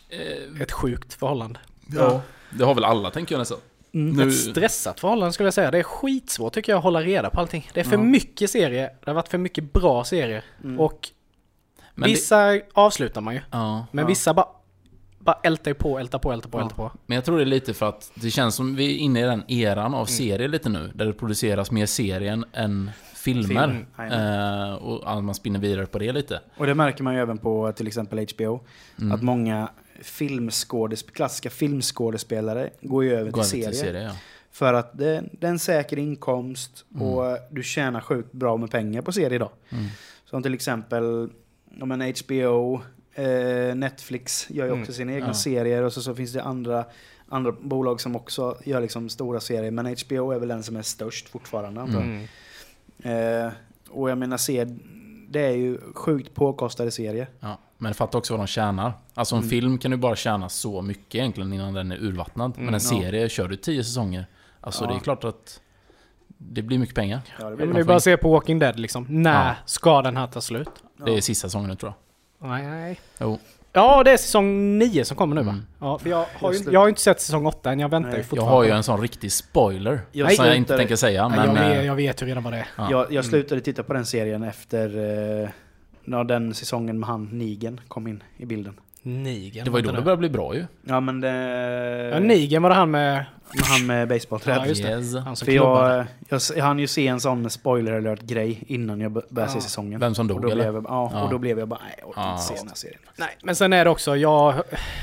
Eh, 0.10 0.62
Ett 0.62 0.72
sjukt 0.72 1.14
förhållande. 1.14 1.60
ja. 1.88 2.22
Det 2.52 2.64
har 2.66 2.76
väl 2.76 2.84
alla, 2.84 3.12
tänker 3.12 3.36
jag 3.36 3.40
nästan. 3.40 3.58
Nu, 3.92 4.28
Ett 4.28 4.36
stressat 4.36 5.00
förhållande 5.00 5.34
skulle 5.34 5.48
jag 5.48 5.54
säga. 5.54 5.72
Det 5.72 5.80
är 5.80 5.84
skitsvårt 5.84 6.54
tycker 6.54 6.72
jag 6.72 6.78
att 6.78 6.84
hålla 6.84 7.02
reda 7.02 7.30
på 7.30 7.40
allting. 7.40 7.70
Det 7.74 7.80
är 7.80 7.84
för 7.84 7.92
Ja. 7.98 8.04
mycket 8.04 8.50
serier. 8.50 8.90
Det 9.06 9.10
har 9.10 9.16
varit 9.16 9.28
för 9.28 9.38
mycket 9.38 9.74
bra 9.74 10.04
serier. 10.04 10.44
Mm. 10.64 10.80
Och 10.80 11.10
men 11.96 12.04
det, 12.10 12.10
vissa 12.16 12.60
avslutar 12.74 13.22
man 13.22 13.34
ju. 13.34 13.42
ja. 13.52 13.86
Men 13.92 14.02
Ja. 14.04 14.08
vissa 14.08 14.34
bara, 14.34 14.48
bara 15.20 15.40
ältar 15.44 15.74
på, 15.74 16.00
ältar 16.00 16.20
på, 16.20 16.32
ältar 16.32 16.50
på, 16.50 16.58
Ja. 16.60 16.64
ältar 16.64 16.76
på. 16.76 16.92
Men 17.06 17.16
jag 17.16 17.26
tror 17.26 17.38
det 17.38 17.44
är 17.44 17.46
lite 17.46 17.74
för 17.74 17.90
att 17.90 18.12
det 18.16 18.32
känns 18.32 18.56
som 18.56 18.76
vi 18.76 18.96
är 18.96 18.98
inne 18.98 19.20
i 19.20 19.24
den 19.24 19.44
eran 19.52 19.94
av 19.94 20.06
serier 20.06 20.48
lite 20.48 20.70
nu. 20.70 20.92
Där 20.96 21.06
det 21.06 21.14
produceras 21.14 21.72
mer 21.72 21.86
serien 21.86 22.46
än 22.54 22.92
filmer. 23.16 23.86
Film, 23.98 24.12
eh, 24.12 24.74
och 24.74 25.24
man 25.24 25.36
spinner 25.36 25.60
vidare 25.60 25.86
på 25.86 26.00
det 26.00 26.12
lite. 26.12 26.40
Och 26.58 26.66
det 26.66 26.76
märker 26.76 27.04
man 27.04 27.14
ju 27.14 27.20
även 27.20 27.38
på 27.38 27.72
till 27.72 27.88
exempel 27.88 28.20
HBO. 28.36 28.60
Mm. 29.00 29.12
Att 29.12 29.22
många 29.22 29.70
filmskådesp- 30.02 31.12
klassiska 31.12 31.50
filmskådespelare 31.50 32.70
går 32.82 33.04
ju 33.04 33.14
över 33.14 33.32
Går 33.32 33.44
till 33.44 33.64
över 33.64 33.66
serier. 33.66 33.70
till 33.70 33.80
serie, 33.80 34.04
ja. 34.04 34.12
För 34.52 34.74
att 34.74 34.98
det, 34.98 35.24
det 35.32 35.48
är 35.48 35.52
en 35.52 35.60
säker 35.60 35.98
inkomst 36.00 36.86
Mm. 36.96 37.08
och 37.08 37.38
du 37.52 37.64
tjänar 37.64 38.02
sjukt 38.02 38.32
bra 38.32 38.58
med 38.58 38.72
pengar 38.72 39.02
på 39.02 39.12
serier 39.12 39.34
idag. 39.34 39.50
Mm. 39.70 39.86
Som 40.26 40.44
till 40.44 40.54
exempel 40.54 41.30
om 41.82 41.92
en 41.92 42.02
HBO, 42.02 42.82
eh, 43.14 43.76
Netflix 43.76 44.48
gör 44.50 44.66
ju 44.66 44.72
också 44.72 44.84
Mm. 44.84 44.94
sina 44.94 45.14
egna 45.14 45.28
Ja. 45.28 45.34
serier 45.34 45.84
och 45.84 45.94
så, 45.94 46.02
så 46.02 46.16
finns 46.16 46.34
det 46.34 46.44
andra, 46.44 46.86
andra 47.28 47.52
bolag 47.52 48.02
som 48.02 48.16
också 48.16 48.58
gör 48.64 48.82
liksom 48.82 49.10
stora 49.10 49.40
serier. 49.40 49.72
Men 49.72 49.86
HBO 49.86 50.32
är 50.32 50.40
väl 50.40 50.48
den 50.50 50.64
som 50.64 50.76
är 50.76 50.82
störst 50.82 51.30
fortfarande. 51.30 51.82
Mm. 51.82 52.28
Eh, 53.04 53.52
och 53.90 54.10
jag 54.10 54.18
menar, 54.18 54.38
se, 54.38 54.66
det 55.30 55.40
är 55.46 55.56
ju 55.56 55.78
sjukt 55.94 56.34
påkostade 56.34 56.92
serier. 56.92 57.28
Ja, 57.40 57.60
men 57.82 57.94
fatta 57.94 58.18
också 58.18 58.34
vad 58.34 58.40
de 58.40 58.48
tjänar. 58.48 58.94
Alltså 59.14 59.36
en 59.36 59.40
Mm. 59.40 59.50
film 59.50 59.78
kan 59.78 59.92
du 59.92 59.98
bara 59.98 60.16
tjäna 60.16 60.50
så 60.50 60.82
mycket 60.82 61.16
egentligen 61.16 61.54
innan 61.54 61.74
den 61.74 61.92
är 61.92 61.98
urvattnad. 61.98 62.54
Men 62.58 62.68
en 62.68 62.74
ja. 62.74 62.80
serie, 62.80 63.30
kör 63.30 63.48
du 63.48 63.56
tio 63.56 63.84
säsonger, 63.84 64.26
alltså 64.62 64.84
Ja. 64.84 64.90
det 64.90 64.96
är 64.96 65.00
klart 65.00 65.24
att 65.24 65.60
det 66.38 66.62
blir 66.62 66.78
mycket 66.78 66.96
pengar. 66.96 67.22
Ja, 67.40 67.50
det 67.50 67.56
blir 67.56 67.66
men 67.66 67.76
det. 67.76 67.82
är 67.82 67.86
bara 67.86 67.98
att 67.98 68.04
se 68.04 68.18
på 68.18 68.32
Walking 68.32 68.60
Dead 68.60 68.80
liksom. 68.80 69.06
När 69.10 69.48
Ja. 69.48 69.56
ska 69.66 70.02
den 70.02 70.18
här 70.18 70.28
ta 70.28 70.42
slut? 70.42 70.70
Det 71.06 71.14
är 71.18 71.22
sista 71.22 71.48
säsongen 71.48 71.70
nu 71.70 71.76
tror 71.76 71.94
jag. 72.40 72.50
Nej, 72.50 72.68
nej. 72.68 73.00
Jo. 73.20 73.40
Ja, 73.74 74.04
det 74.04 74.12
är 74.12 74.18
säsong 74.18 74.78
9 74.78 75.06
som 75.06 75.18
kommer 75.18 75.36
nu 75.36 75.42
va? 75.44 75.52
Mm. 75.52 75.66
Ja, 75.80 76.00
för 76.00 76.10
jag 76.10 76.26
har, 76.40 76.54
ju, 76.54 76.60
jag 76.72 76.80
har 76.80 76.88
ju 76.88 76.90
inte 76.90 77.02
sett 77.02 77.22
säsong 77.22 77.46
8 77.46 77.72
än, 77.72 77.80
jag 77.80 77.90
väntar 77.90 78.10
Nej. 78.10 78.18
ju 78.18 78.20
Jag 78.22 78.26
fortfarande. 78.30 78.56
har 78.56 78.64
ju 78.64 78.70
en 78.72 78.84
sån 78.84 79.02
riktig 79.02 79.32
spoiler. 79.32 80.02
Jag 80.12 80.34
som 80.36 80.46
jag 80.46 80.56
inte 80.56 80.68
slutade- 80.68 80.78
tänker 80.80 80.96
säga, 80.96 81.28
Nej, 81.28 81.38
men... 81.48 81.56
jag, 81.56 81.66
eh, 81.72 81.78
vet, 81.78 81.86
jag 81.86 81.96
vet 81.96 82.22
ju 82.22 82.26
redan 82.26 82.44
vad 82.44 82.54
det 82.54 82.58
är. 82.60 82.68
ja. 82.78 82.88
Jag, 82.92 83.12
jag 83.12 83.26
slutade 83.26 83.62
titta 83.62 83.84
på 83.84 83.94
den 83.94 84.06
serien 84.06 84.44
efter 84.44 84.86
eh, 85.44 85.50
när 86.10 86.24
den 86.24 86.54
säsongen 86.54 87.00
med 87.00 87.10
han 87.10 87.26
Nigen 87.26 87.82
kom 87.88 88.08
in 88.08 88.24
i 88.38 88.46
bilden. 88.46 88.80
Nigen. 89.02 89.66
Det 89.66 89.72
var 89.72 89.80
ju 89.80 89.86
då 89.86 89.92
det 89.92 90.02
började 90.02 90.20
bli 90.20 90.30
bra 90.30 90.56
ju. 90.56 90.66
Ja 90.84 91.00
men 91.00 91.22
det... 91.22 91.30
Ja, 92.14 92.20
Nigen 92.20 92.62
var 92.64 92.70
det 92.70 92.76
han 92.76 92.92
med... 92.92 93.26
med 93.54 93.66
han 93.66 93.86
med 93.86 94.08
basebollträd. 94.08 94.58
Ja, 94.58 94.66
just 94.66 94.84
det. 94.84 94.90
Yes. 94.90 95.16
Han 95.16 95.36
som 95.36 95.46
För 95.46 95.52
jag, 95.52 96.06
jag, 96.30 96.42
jag 96.56 96.64
hann 96.66 96.80
ju 96.80 96.88
se 96.88 97.08
en 97.08 97.20
sån 97.20 97.50
spoiler 97.50 97.94
alert 97.94 98.22
grej 98.22 98.64
innan 98.68 99.02
jag 99.02 99.12
började 99.12 99.28
Ja. 99.42 99.48
se 99.48 99.62
säsongen. 99.62 100.00
Vem 100.00 100.16
som 100.16 100.28
dog, 100.28 100.38
och 100.38 100.42
då 100.44 100.48
eller? 100.50 100.64
blev 100.72 100.74
jag, 100.76 100.84
ja, 100.88 101.12
Ja. 101.14 101.24
och 101.24 101.30
då 101.30 101.38
blev 101.38 101.60
jag 101.60 101.68
bara, 101.68 101.80
nej 101.84 101.96
jag 102.00 102.10
orkar 102.10 102.22
Ja. 102.22 102.32
inte 102.32 102.44
se 102.44 102.54
den 102.56 102.68
här 102.68 102.76
serien. 102.76 103.00
Nej, 103.18 103.38
men 103.44 103.56
sen 103.56 103.74
är 103.74 103.86
det 103.86 103.92
också, 103.92 104.16
jag 104.18 104.54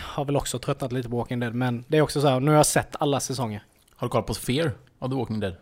har 0.04 0.24
väl 0.24 0.36
också 0.36 0.58
tröttnat 0.58 0.92
lite 0.92 1.08
på 1.08 1.16
Walking 1.16 1.40
Dead, 1.40 1.54
men 1.54 1.84
det 1.88 1.96
är 1.98 2.02
också 2.02 2.20
så 2.20 2.28
här, 2.28 2.40
nu 2.40 2.50
har 2.50 2.56
jag 2.56 2.66
sett 2.66 2.96
alla 2.98 3.20
säsonger. 3.20 3.62
Har 3.96 4.06
du 4.06 4.10
kollat 4.10 4.26
på 4.26 4.34
Fear 4.34 4.70
of 4.98 5.10
the 5.10 5.16
Walking 5.16 5.40
Dead? 5.40 5.54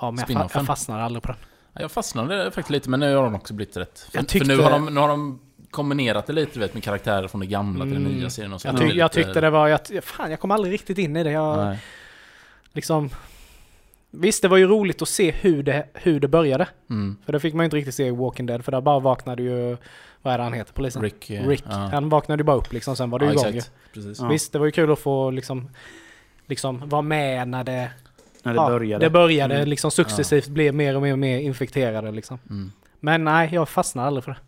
Ja, 0.00 0.10
men 0.10 0.24
jag, 0.28 0.38
fa- 0.40 0.50
jag 0.54 0.66
fastnar 0.66 1.00
aldrig 1.00 1.22
på 1.22 1.28
den. 1.32 1.36
Ja, 1.78 1.82
Jag 1.84 1.90
fastnade 1.92 2.44
faktiskt 2.44 2.70
lite, 2.70 2.90
men 2.90 3.00
nu 3.00 3.14
har 3.16 3.22
de 3.22 3.34
också 3.34 3.54
blivit 3.54 3.76
rätt. 3.76 3.98
För, 3.98 4.18
Jag 4.18 4.30
för 4.30 4.38
nu, 4.38 4.44
tyckte- 4.46 4.62
har 4.62 4.70
de, 4.70 4.94
nu 4.94 5.00
har 5.00 5.08
de 5.08 5.40
kombinerat 5.70 6.26
det 6.26 6.32
lite 6.32 6.58
vet, 6.58 6.74
med 6.74 6.82
karaktärer 6.82 7.28
från 7.28 7.40
det 7.40 7.46
gamla 7.46 7.84
till 7.84 7.94
den 7.94 8.06
Mm. 8.06 8.18
nya 8.18 8.30
serien 8.30 8.52
och 8.52 8.60
så. 8.60 8.68
Jag, 8.68 8.76
tyck, 8.76 8.88
det 8.88 8.94
jag 8.94 9.04
lite- 9.04 9.14
tyckte 9.24 9.40
det 9.40 9.50
var, 9.50 9.68
jag, 9.68 9.80
fan 10.04 10.30
jag 10.30 10.40
kom 10.40 10.50
aldrig 10.50 10.72
riktigt 10.74 10.98
in 10.98 11.16
i 11.16 11.24
det. 11.24 11.30
Jag, 11.30 11.56
Nej. 11.56 11.78
liksom... 12.72 13.10
Visst, 14.10 14.42
det 14.42 14.48
var 14.48 14.56
ju 14.56 14.66
roligt 14.66 15.02
att 15.02 15.08
se 15.08 15.30
hur 15.30 15.62
det, 15.62 15.86
hur 15.94 16.20
det 16.20 16.28
började. 16.28 16.68
Mm. 16.90 17.16
För 17.24 17.32
det 17.32 17.40
fick 17.40 17.54
man 17.54 17.64
ju 17.64 17.64
inte 17.64 17.76
riktigt 17.76 17.94
se 17.94 18.06
i 18.06 18.10
Walking 18.10 18.46
Dead, 18.46 18.64
för 18.64 18.72
där 18.72 18.80
bara 18.80 18.98
vaknade 19.00 19.42
ju... 19.42 19.76
Vad 20.22 20.34
är 20.34 20.38
det 20.38 20.44
han 20.44 20.52
heter, 20.52 20.72
polisen? 20.72 21.02
Rick. 21.02 21.30
eh, 21.30 21.48
Rick. 21.48 21.64
Ja. 21.68 21.74
Han 21.76 22.08
vaknade 22.08 22.40
ju 22.40 22.44
bara 22.44 22.56
upp 22.56 22.72
liksom, 22.72 22.96
sen 22.96 23.10
var 23.10 23.18
det 23.18 23.24
ja, 23.24 23.32
ju 23.32 23.38
igång 23.38 23.52
ju. 23.54 23.60
Precis. 23.94 24.18
Ja. 24.20 24.28
Visst, 24.28 24.52
det 24.52 24.58
var 24.58 24.66
ju 24.66 24.72
kul 24.72 24.92
att 24.92 24.98
få 24.98 25.30
liksom... 25.30 25.68
Liksom 26.46 26.88
vara 26.88 27.02
med 27.02 27.48
när 27.48 27.64
det... 27.64 27.90
När 28.42 28.52
det 28.52 28.60
ja, 28.60 28.68
började. 28.68 29.06
Det 29.06 29.10
började 29.10 29.54
Mm. 29.54 29.68
liksom 29.68 29.90
successivt 29.90 30.48
bli 30.48 30.72
mer 30.72 30.96
och 30.96 31.02
mer 31.02 31.12
och 31.12 31.18
mer 31.18 31.38
infekterade 31.38 32.10
liksom. 32.10 32.38
Mm. 32.50 32.72
Men 33.00 33.24
nej, 33.24 33.48
jag 33.52 33.68
fastnar 33.68 34.06
aldrig 34.06 34.24
för 34.24 34.30
det. 34.30 34.38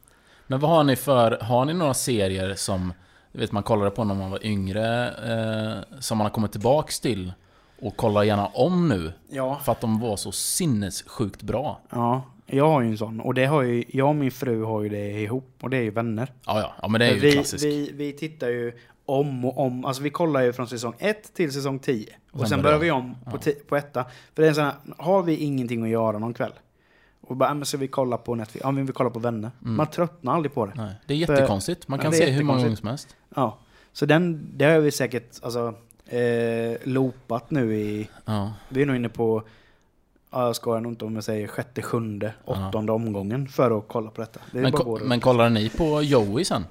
Men 0.47 0.61
vad 0.61 0.71
har 0.71 0.85
ni 0.85 0.97
för, 0.97 1.39
har 1.41 1.65
ni 1.65 1.75
några 1.75 1.95
serier 1.95 2.55
som, 2.55 2.93
du 3.33 3.39
vet 3.41 3.53
man 3.53 3.63
kollade 3.63 3.91
på 3.91 4.05
när 4.05 4.15
man 4.15 4.31
var 4.31 4.47
yngre, 4.47 5.07
eh, 5.09 5.99
som 6.01 6.19
man 6.19 6.25
har 6.25 6.31
kommit 6.31 6.53
tillbaks 6.53 7.01
till 7.01 7.33
och 7.81 7.97
kollar 7.97 8.23
gärna 8.23 8.47
om 8.47 8.89
nu? 8.89 9.13
Ja. 9.31 9.61
För 9.65 9.73
att 9.73 9.81
de 9.81 10.01
var 10.01 10.17
så 10.17 10.33
sinnessjukt 10.33 11.43
bra. 11.43 11.81
ja, 11.91 12.23
jag 12.47 12.69
har 12.69 12.81
ju 12.81 12.89
en 12.89 12.99
sån. 12.99 13.21
Och 13.21 13.35
det 13.35 13.47
har 13.47 13.63
ju, 13.63 13.85
jag 13.89 14.09
och 14.09 14.15
min 14.17 14.31
fru 14.31 14.65
har 14.65 14.83
ju 14.83 14.89
det 14.89 15.11
ihop. 15.11 15.55
Och 15.61 15.71
det 15.71 15.77
är 15.77 15.83
ju 15.83 15.91
vänner. 15.91 16.33
Ja, 16.47 16.61
ja, 16.61 16.73
ja 16.83 16.89
men 16.89 16.99
det 16.99 17.07
är 17.07 17.15
ju 17.15 17.21
vi, 17.21 17.33
klassiskt. 17.33 17.65
vi, 17.65 17.91
vi 17.95 18.13
tittar 18.13 18.49
ju 18.49 18.73
om 19.19 19.45
och 19.45 19.59
om. 19.59 19.85
Alltså 19.85 20.03
vi 20.03 20.11
kollar 20.11 20.43
ju 20.43 20.53
från 20.53 20.67
säsong 20.69 20.95
1 20.99 21.35
till 21.35 21.53
säsong 21.53 21.79
10. 21.79 22.07
Och 22.33 22.39
sen 22.41 22.49
sen 22.49 22.63
börjar 22.63 22.79
vi 22.79 22.91
om 22.91 23.15
på, 23.31 23.37
ti- 23.39 23.65
på 23.69 23.77
etta. 23.77 24.05
För 24.35 24.43
det 24.43 24.47
är 24.47 24.49
en 24.49 24.55
sån 24.55 24.65
här, 24.65 24.75
har 24.99 25.23
vi 25.23 25.37
ingenting 25.37 25.83
att 25.83 25.89
göra 25.89 26.19
någon 26.19 26.35
kväll? 26.35 26.53
Och 27.21 27.37
bara, 27.37 27.51
"Ah, 27.51 27.55
men 27.55 27.65
så 27.67 27.77
vi 27.77 27.89
kolla 27.89 28.17
på 28.17 28.35
Netflix? 28.35 28.65
Ja, 28.65 28.71
men 28.71 28.87
vi 28.87 28.93
kollar 28.93 29.11
på 29.11 29.19
vänner. 29.19 29.51
Man 29.59 29.87
tröttnar 29.87 30.35
aldrig 30.35 30.55
på 30.55 30.67
det. 30.67 30.73
Nej, 30.77 30.95
det 31.07 31.15
är 31.15 31.19
jättekonstigt. 31.19 31.89
Man 31.89 31.99
Ja, 31.99 32.03
kan 32.03 32.13
se 32.13 32.31
hur 32.31 32.45
många 32.45 32.59
gånger 32.63 32.77
som 32.77 32.89
helst. 32.89 33.17
Ja. 33.37 33.59
Så 33.93 34.07
den, 34.07 34.47
det 34.57 34.65
har 34.65 34.79
vi 34.81 34.91
säkert 34.91 35.39
alltså, 35.43 35.75
eh, 36.07 36.77
loopat 36.85 37.51
nu 37.51 37.77
i... 37.77 38.09
Ja. 38.25 38.53
Vi 38.69 38.83
är 38.83 38.87
nog 38.87 38.97
inne 38.97 39.09
på, 39.09 39.43
ja, 40.31 40.47
jag 40.47 40.57
skojar 40.57 40.81
nog 40.81 40.93
inte 40.93 41.05
om 41.05 41.15
jag 41.15 41.25
säger 41.25 41.47
sjätte, 41.49 41.83
sjunde, 41.83 42.35
åttonde 42.45 42.93
omgången 42.93 43.49
för 43.49 43.79
att 43.79 43.85
kolla 43.89 44.11
på 44.11 44.21
detta. 44.21 44.41
Det 44.53 44.61
Men, 44.61 44.73
ko- 44.73 44.99
men 45.05 45.21
kollade 45.21 45.51
ni 45.51 45.69
på 45.69 46.03
Joey 46.03 46.45
sen? 46.45 46.65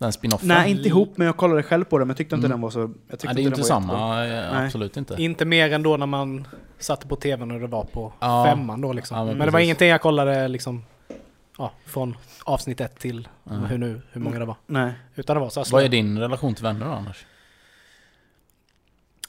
Den 0.00 0.12
spinoffen? 0.12 0.48
Nej, 0.48 0.70
inte 0.70 0.88
ihop, 0.88 1.12
men 1.16 1.26
jag 1.26 1.36
kollade 1.36 1.62
själv 1.62 1.84
på 1.84 1.98
den, 1.98 2.06
men 2.08 2.10
jag 2.12 2.16
tyckte 2.16 2.34
inte 2.34 2.46
Mm. 2.46 2.54
den 2.56 2.60
var 2.60 2.70
så... 2.70 2.80
Jag 2.80 3.18
tyckte 3.18 3.26
Nej, 3.26 3.34
det 3.34 3.40
är 3.40 3.42
ju 3.42 3.48
inte 3.48 3.62
samma. 3.64 4.16
Nej. 4.16 4.64
Absolut 4.66 4.96
inte. 4.96 5.14
Inte 5.22 5.44
mer 5.44 5.72
än 5.72 5.82
då 5.82 5.96
när 5.96 6.06
man 6.06 6.46
satte 6.78 7.06
på 7.06 7.16
tvn 7.16 7.50
och 7.50 7.60
det 7.60 7.66
var 7.66 7.84
på 7.84 8.12
Ja. 8.20 8.44
femman 8.44 8.80
då 8.80 8.92
liksom. 8.92 9.16
Ja, 9.18 9.24
men 9.24 9.38
men 9.38 9.46
det 9.46 9.52
var 9.52 9.60
ingenting 9.60 9.88
jag 9.88 10.00
kollade 10.00 10.48
liksom... 10.48 10.84
Ja, 11.58 11.72
från 11.86 12.16
avsnitt 12.44 12.80
ett 12.80 12.98
till 12.98 13.28
Ja. 13.44 13.52
hur, 13.52 13.78
nu, 13.78 14.02
hur 14.12 14.20
många 14.20 14.38
det 14.38 14.44
var. 14.44 14.56
Nej. 14.66 14.92
Utan 15.14 15.36
det 15.36 15.40
var 15.40 15.50
så 15.50 15.64
Vad 15.72 15.84
är 15.84 15.88
din 15.88 16.18
relation 16.18 16.54
till 16.54 16.64
vänner 16.64 16.86
då, 16.86 16.92
Anders? 16.92 17.26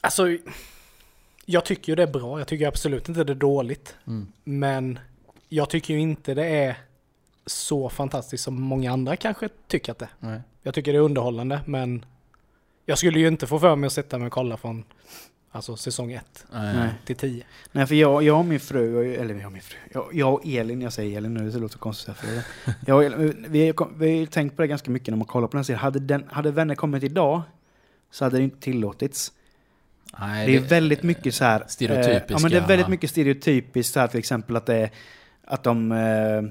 Alltså... 0.00 0.26
Jag 1.46 1.64
tycker 1.64 1.92
ju 1.92 1.96
det 1.96 2.02
är 2.02 2.12
bra. 2.12 2.38
Jag 2.38 2.48
tycker 2.48 2.68
absolut 2.68 3.08
inte 3.08 3.24
det 3.24 3.32
är 3.32 3.34
dåligt. 3.34 3.96
Mm. 4.06 4.32
Men 4.44 4.98
jag 5.48 5.70
tycker 5.70 5.94
ju 5.94 6.00
inte 6.00 6.34
det 6.34 6.46
är 6.46 6.76
så 7.46 7.88
fantastiskt 7.88 8.44
som 8.44 8.62
många 8.62 8.92
andra 8.92 9.16
kanske 9.16 9.48
tycker 9.68 9.92
att 9.92 9.98
det 9.98 10.04
är. 10.04 10.28
Nej. 10.28 10.40
Jag 10.62 10.74
tycker 10.74 10.92
det 10.92 10.98
är 10.98 11.02
underhållande, 11.02 11.60
men 11.66 12.04
jag 12.86 12.98
skulle 12.98 13.18
ju 13.18 13.28
inte 13.28 13.46
få 13.46 13.58
för 13.58 13.76
mig 13.76 13.86
att 13.86 13.92
sätta 13.92 14.18
mig 14.18 14.26
och 14.26 14.32
kolla 14.32 14.56
från 14.56 14.84
alltså, 15.50 15.76
säsong 15.76 16.12
1 16.12 16.46
Nej. 16.52 16.76
Nej. 16.76 16.90
till 17.04 17.16
10. 17.16 17.44
Nej, 17.72 17.86
för 17.86 17.94
jag, 17.94 18.22
jag 18.22 18.38
och 18.38 18.44
min 18.44 18.60
fru, 18.60 19.14
eller 19.14 19.34
jag 19.34 19.46
och 19.46 19.52
min 19.52 19.62
fru, 19.62 19.76
jag, 19.92 20.08
jag 20.12 20.34
och 20.34 20.46
Elin, 20.46 20.80
jag 20.80 20.92
säger 20.92 21.18
Elin 21.18 21.34
nu, 21.34 21.50
det 21.50 21.58
låter 21.58 21.78
konstigt. 21.78 22.16
För 22.16 22.26
det. 22.26 22.44
Jag 22.86 22.96
och 22.96 23.04
Elin, 23.04 23.46
vi, 23.48 23.72
vi 23.96 24.10
har 24.10 24.18
ju 24.18 24.26
tänkt 24.26 24.56
på 24.56 24.62
det 24.62 24.68
ganska 24.68 24.90
mycket 24.90 25.08
när 25.08 25.16
man 25.16 25.26
kollar 25.26 25.48
på 25.48 25.52
den 25.52 25.58
här 25.58 25.64
serien. 25.64 25.80
Hade, 25.80 25.98
den, 25.98 26.24
hade 26.28 26.50
vänner 26.50 26.74
kommit 26.74 27.02
idag 27.02 27.42
så 28.10 28.24
hade 28.24 28.36
det 28.36 28.42
inte 28.42 28.60
tillåtits. 28.60 29.32
Nej, 30.20 30.46
Det 30.46 30.56
är 30.56 30.60
väldigt 30.60 31.02
mycket 31.02 31.34
så 31.34 31.44
här... 31.44 31.64
stereotypiska. 31.68 32.24
ja, 32.28 32.38
men 32.42 32.50
det 32.50 32.56
är 32.56 32.66
väldigt 32.66 32.88
mycket 32.88 33.10
stereotypiskt 33.10 33.94
så 33.94 34.00
här 34.00 34.08
till 34.08 34.18
exempel 34.18 34.56
att 34.56 34.66
det 34.66 34.76
är... 34.76 34.90
Att 35.44 35.62
de... 35.62 35.92
Eh, 35.92 36.42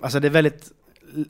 alltså 0.00 0.20
det 0.20 0.28
är 0.28 0.30
väldigt... 0.30 0.72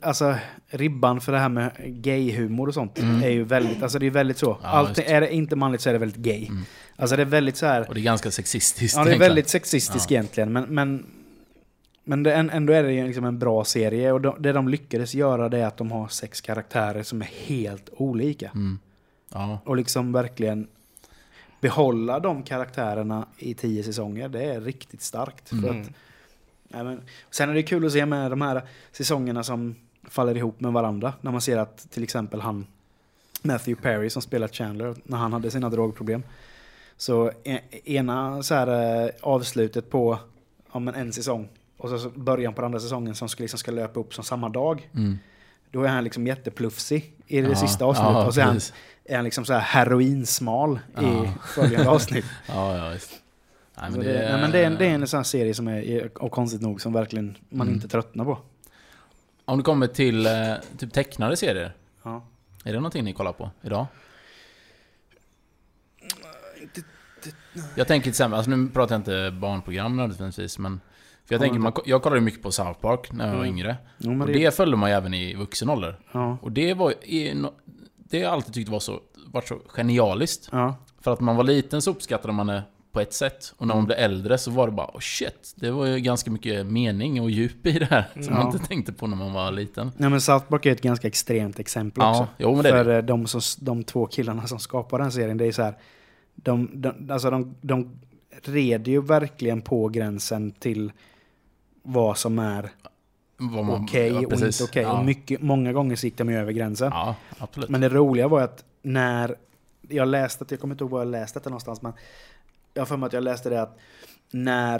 Alltså 0.01 0.35
ribban 0.67 1.21
för 1.21 1.31
det 1.31 1.39
här 1.39 1.49
med 1.49 1.71
gay-humor 1.85 2.67
och 2.67 2.73
sånt 2.73 2.99
är 2.99 3.29
ju 3.29 3.43
väldigt... 3.43 3.83
Alltså 3.83 3.99
det 3.99 4.05
är 4.05 4.11
väldigt 4.11 4.37
så. 4.37 4.49
Mm. 4.51 4.59
Ja, 4.63 4.69
Allt. 4.69 4.97
Mm. 4.99 5.15
är 5.15 5.21
det 5.21 5.33
inte 5.33 5.55
manligt 5.55 5.81
så 5.81 5.89
är 5.89 5.93
det 5.93 5.99
väldigt 5.99 6.17
gay. 6.23 6.49
Alltså 6.95 7.15
det 7.15 7.21
är 7.21 7.25
väldigt 7.25 7.57
så 7.57 7.65
här... 7.65 7.87
Och 7.87 7.93
det 7.93 7.99
är 7.99 8.03
ganska 8.03 8.31
sexistiskt. 8.31 8.97
Ja, 8.97 9.03
det 9.03 9.13
är 9.13 9.19
väldigt 9.19 9.49
sexistiskt 9.49 10.11
Ja. 10.11 10.15
egentligen. 10.15 10.51
Men, 10.53 10.63
men, 10.63 11.05
men 12.03 12.23
det, 12.23 12.33
ändå 12.33 12.73
är 12.73 12.83
det 12.83 12.93
ju 12.93 13.07
liksom 13.07 13.25
en 13.25 13.39
bra 13.39 13.63
serie. 13.65 14.11
Och 14.11 14.21
de, 14.21 14.35
det 14.41 14.51
de 14.53 14.67
lyckades 14.67 15.13
göra 15.15 15.49
det 15.49 15.57
är 15.59 15.65
att 15.65 15.77
de 15.77 15.91
har 15.91 16.07
sex 16.07 16.41
karaktärer 16.41 17.03
som 17.03 17.21
är 17.21 17.29
helt 17.47 17.89
olika. 17.91 18.49
Mm. 18.55 18.79
Ja. 19.33 19.59
Och 19.65 19.75
liksom 19.77 20.11
verkligen 20.11 20.67
behålla 21.61 22.19
de 22.19 22.43
karaktärerna 22.43 23.27
i 23.37 23.53
tio 23.53 23.83
säsonger. 23.83 24.29
Det 24.29 24.43
är 24.43 24.61
riktigt 24.61 25.01
starkt. 25.01 25.49
För 25.49 25.57
Mm. 25.57 25.81
att, 25.81 25.87
nej, 26.73 26.83
men, 26.83 27.01
sen 27.31 27.49
är 27.49 27.53
det 27.53 27.63
kul 27.63 27.85
att 27.85 27.91
se 27.91 28.05
med 28.05 28.31
de 28.31 28.41
här 28.41 28.61
säsongerna 28.91 29.43
som 29.43 29.75
faller 30.03 30.37
ihop 30.37 30.59
med 30.59 30.73
varandra. 30.73 31.13
När 31.21 31.31
man 31.31 31.41
ser 31.41 31.57
att 31.57 31.91
till 31.91 32.03
exempel 32.03 32.41
han 32.41 32.67
Matthew 33.41 33.81
Perry 33.81 34.09
som 34.09 34.21
spelar 34.21 34.47
Chandler 34.47 34.95
när 35.03 35.17
han 35.17 35.33
hade 35.33 35.51
sina 35.51 35.69
drogproblem. 35.69 36.23
Så 36.97 37.31
e- 37.43 37.59
ena 37.85 38.43
så 38.43 38.55
här, 38.55 39.03
eh, 39.05 39.09
avslutet 39.21 39.89
på 39.89 40.19
ja, 40.73 40.79
men 40.79 40.95
en 40.95 41.13
säsong 41.13 41.47
och 41.77 41.89
så 41.99 42.09
början 42.09 42.53
på 42.53 42.61
den 42.61 42.65
andra 42.65 42.79
säsongen 42.79 43.15
som 43.15 43.29
ska, 43.29 43.43
liksom 43.43 43.59
ska 43.59 43.71
löpa 43.71 43.99
upp 43.99 44.13
som 44.13 44.23
samma 44.23 44.49
dag. 44.49 44.89
Mm. 44.95 45.19
Då 45.71 45.83
är 45.83 45.87
han 45.87 46.03
liksom 46.03 46.27
jätteplufsig 46.27 47.13
i 47.27 47.41
det 47.41 47.49
Ja, 47.49 47.55
sista 47.55 47.85
avsnittet. 47.85 48.13
ja, 48.13 48.25
och 48.25 48.33
så 48.33 48.41
är 49.05 49.15
han, 49.15 49.23
liksom 49.23 49.45
så 49.45 49.53
här 49.53 49.59
heroinsmal 49.59 50.79
Ja. 50.95 51.01
i 51.25 51.29
följande 51.55 51.89
avsnitt. 51.89 52.25
Ja, 52.47 52.77
ja, 52.77 52.89
visst. 52.89 53.22
Nej, 53.81 53.91
Så 53.91 53.97
men 53.97 54.05
det, 54.07 54.13
det, 54.13 54.29
nej, 54.31 54.41
men 54.41 54.51
det, 54.51 54.59
är, 54.59 54.65
en- 54.65 54.75
det 54.77 54.85
är 54.85 54.89
en 54.95 55.07
sån 55.07 55.17
här 55.17 55.23
serie 55.23 55.53
som 55.53 55.67
är, 55.67 56.17
och 56.23 56.31
konstigt 56.31 56.61
nog, 56.61 56.81
som 56.81 56.93
verkligen 56.93 57.37
man 57.49 57.67
Mm. 57.67 57.75
inte 57.75 57.87
tröttnar 57.87 58.25
på. 58.25 58.37
Om 59.45 59.57
det 59.57 59.63
kommer 59.63 59.87
till 59.87 60.25
eh, 60.25 60.31
typ 60.77 60.93
tecknade 60.93 61.37
serier. 61.37 61.73
Ja. 62.03 62.23
Är 62.63 62.71
det 62.73 62.79
någonting 62.79 63.03
ni 63.03 63.13
kollar 63.13 63.33
på 63.33 63.51
idag? 63.61 63.85
Jag 67.75 67.87
tänker 67.87 68.03
till 68.03 68.09
exempel, 68.09 68.37
alltså 68.37 68.51
nu 68.51 68.69
pratar 68.69 68.95
jag 68.95 68.99
inte 68.99 69.31
barnprogram 69.39 69.97
nödvändigtvis, 69.97 70.59
men... 70.59 70.81
För 71.25 71.33
jag 71.35 71.41
tänker, 71.41 71.59
man, 71.59 71.73
jag 71.85 72.01
kollade 72.01 72.21
mycket 72.21 72.41
på 72.41 72.51
South 72.51 72.79
Park 72.79 73.11
när 73.11 73.25
jag 73.27 73.33
var 73.33 73.43
Mm. 73.43 73.57
yngre. 73.57 73.77
Men 73.97 74.21
Och 74.21 74.27
det, 74.27 74.55
följde 74.55 74.77
man 74.77 74.89
ju 74.89 74.95
även 74.95 75.13
i 75.13 75.35
vuxen 75.35 75.69
ålder. 75.69 75.99
ja, 76.11 76.37
Och 76.41 76.51
det 76.51 76.73
var 76.73 76.93
Det 77.97 78.17
har 78.17 78.23
jag 78.23 78.33
alltid 78.33 78.53
tyckt 78.53 78.69
var 78.69 78.79
så, 78.79 78.99
varit 79.27 79.47
så 79.47 79.59
genialiskt. 79.67 80.49
ja, 80.51 80.75
För 81.01 81.13
att 81.13 81.19
man 81.19 81.35
var 81.35 81.43
liten 81.43 81.81
så 81.81 81.91
uppskattade 81.91 82.33
man 82.33 82.47
det 82.47 82.63
på 82.93 82.99
ett 83.01 83.13
sätt. 83.13 83.53
Och 83.57 83.67
när 83.67 83.75
man 83.75 83.85
blev 83.85 83.97
äldre 83.99 84.37
så 84.37 84.51
var 84.51 84.67
det 84.67 84.73
bara 84.73 84.87
oh 84.87 84.99
shit, 84.99 85.53
det 85.55 85.71
var 85.71 85.85
ju 85.85 85.99
ganska 85.99 86.31
mycket 86.31 86.65
mening 86.65 87.21
och 87.21 87.31
djup 87.31 87.65
i 87.67 87.79
det 87.79 87.85
här. 87.85 88.05
Som 88.13 88.23
Ja. 88.23 88.31
man 88.33 88.45
inte 88.53 88.67
tänkte 88.67 88.93
på 88.93 89.07
när 89.07 89.17
man 89.17 89.33
var 89.33 89.51
liten. 89.51 89.91
nej, 89.97 90.09
men 90.09 90.21
South 90.21 90.45
Park 90.45 90.65
är 90.65 90.71
ett 90.71 90.81
ganska 90.81 91.07
extremt 91.07 91.59
exempel 91.59 92.01
Ja, 92.03 92.09
också. 92.11 92.27
jo, 92.37 92.53
men 92.55 92.63
det 92.63 92.69
För 92.69 92.85
det. 92.85 92.97
eh, 92.97 93.03
de, 93.03 93.27
som, 93.27 93.41
de 93.65 93.83
två 93.83 94.05
killarna 94.05 94.47
som 94.47 94.59
skapar 94.59 94.99
den 94.99 95.11
serien, 95.11 95.37
det 95.37 95.45
är 95.45 95.51
så 95.51 95.61
här... 95.63 95.73
De, 96.35 96.69
de, 96.73 97.11
alltså 97.11 97.29
de, 97.29 97.55
de 97.61 97.89
reder 98.43 98.91
ju 98.91 99.01
verkligen 99.01 99.61
på 99.61 99.87
gränsen 99.89 100.51
till 100.51 100.91
vad 101.83 102.17
som 102.17 102.39
är 102.39 102.69
okej 103.83 104.07
ja, 104.11 104.17
och 104.17 104.33
inte 104.33 104.63
okej. 104.63 104.83
Ja. 104.83 104.99
Och 104.99 105.05
mycket, 105.05 105.41
många 105.41 105.73
gånger 105.73 105.95
så 105.95 106.05
gick 106.05 106.17
de 106.17 106.29
ju 106.29 106.37
över 106.37 106.51
gränsen. 106.51 106.91
Men 107.67 107.81
det 107.81 107.89
roliga 107.89 108.27
var 108.27 108.41
att 108.41 108.63
när 108.81 109.35
jag 109.89 110.07
läste, 110.07 110.45
jag 110.49 110.59
kommer 110.59 110.73
inte 110.73 110.83
ihåg 110.83 110.91
var 110.91 110.99
jag 110.99 111.07
läste 111.07 111.39
detta 111.39 111.49
någonstans, 111.49 111.81
men 111.81 111.93
jag 112.73 112.81
har 112.81 112.85
för 112.85 112.97
mig 112.97 113.07
att 113.07 113.13
jag 113.13 113.23
läste 113.23 113.49
det 113.49 113.61
att 113.61 113.77
när 114.31 114.79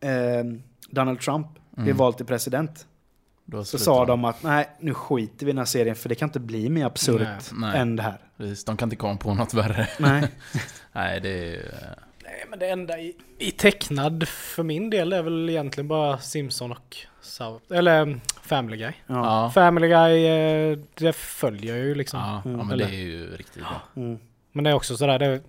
eh, 0.00 0.44
Donald 0.90 1.20
Trump 1.20 1.46
blev 1.70 1.86
Mm. 1.86 1.96
vald 1.96 2.16
till 2.16 2.26
president 2.26 2.86
Då 3.44 3.64
så 3.64 3.78
sa 3.78 4.04
de 4.06 4.24
att 4.24 4.42
nej, 4.42 4.68
nu 4.80 4.94
skiter 4.94 5.46
vi 5.46 5.50
i 5.50 5.52
den 5.52 5.58
här 5.58 5.64
serien 5.64 5.96
för 5.96 6.08
det 6.08 6.14
kan 6.14 6.28
inte 6.28 6.40
bli 6.40 6.68
mer 6.70 6.86
absurt 6.86 7.20
Nej, 7.20 7.38
nej. 7.70 7.80
än 7.80 7.96
det 7.96 8.02
här. 8.02 8.18
Precis, 8.36 8.64
de 8.64 8.76
kan 8.76 8.86
inte 8.86 8.96
komma 8.96 9.16
på 9.16 9.34
något 9.34 9.54
värre. 9.54 9.88
Nej. 9.98 10.28
Nej, 10.92 11.20
det 11.20 11.28
är 11.28 11.44
ju... 11.46 11.56
eh, 11.56 11.88
Nej, 12.24 12.44
men 12.50 12.58
det 12.58 12.68
enda 12.68 12.98
i, 12.98 13.16
i 13.38 13.50
tecknad 13.50 14.28
för 14.28 14.62
min 14.62 14.90
del 14.90 15.12
är 15.12 15.22
väl 15.22 15.50
egentligen 15.50 15.88
bara 15.88 16.18
Simpson 16.18 16.72
och 16.72 16.96
South, 17.20 17.64
eller 17.72 18.02
mm, 18.02 18.20
Family 18.42 18.76
Guy. 18.76 18.92
Ja. 19.06 19.14
Ja, 19.44 19.50
Family 19.54 19.88
Guy, 19.88 20.24
eh, 20.26 20.78
det 20.94 21.12
följer 21.12 21.76
jag 21.76 21.84
ju 21.86 21.94
liksom. 21.94 22.20
ja, 22.20 22.42
ja, 22.44 22.50
men 22.50 22.70
Eller- 22.70 22.86
det 22.88 22.94
är 22.94 23.00
ju 23.00 23.36
riktigt 23.36 23.62
bra. 23.62 23.82
Mm. 23.96 24.18
Men 24.52 24.64
det 24.64 24.70
är 24.70 24.74
också 24.74 24.96
sådär, 24.96 25.18
det, 25.18 25.40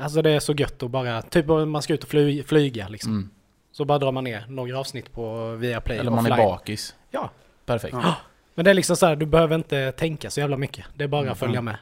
alltså 0.00 0.22
det 0.22 0.30
är 0.30 0.40
så 0.40 0.52
gött 0.52 0.82
att 0.82 0.90
bara, 0.90 1.22
typ 1.22 1.50
om 1.50 1.70
man 1.70 1.82
ska 1.82 1.94
ut 1.94 2.02
och 2.02 2.08
fly, 2.08 2.42
flyga 2.42 2.88
liksom. 2.88 3.12
Mm. 3.12 3.30
Så 3.72 3.84
bara 3.84 3.98
drar 3.98 4.12
man 4.12 4.24
ner 4.24 4.44
några 4.48 4.78
avsnitt 4.78 5.12
på 5.12 5.50
Viaplay 5.52 5.98
Eller 5.98 6.10
man 6.10 6.26
är 6.26 6.30
offline. 6.30 6.46
bakis. 6.46 6.94
Ja. 7.10 7.30
Perfekt. 7.66 7.94
Ja. 8.02 8.14
Men 8.54 8.64
det 8.64 8.70
är 8.70 8.74
liksom 8.74 8.96
så 8.96 9.06
här, 9.06 9.16
du 9.16 9.26
behöver 9.26 9.54
inte 9.56 9.92
tänka 9.92 10.30
så 10.30 10.40
jävla 10.40 10.56
mycket. 10.56 10.84
Det 10.94 11.04
är 11.04 11.08
bara 11.08 11.20
Mm. 11.20 11.32
att 11.32 11.38
följa 11.38 11.62
med. 11.62 11.76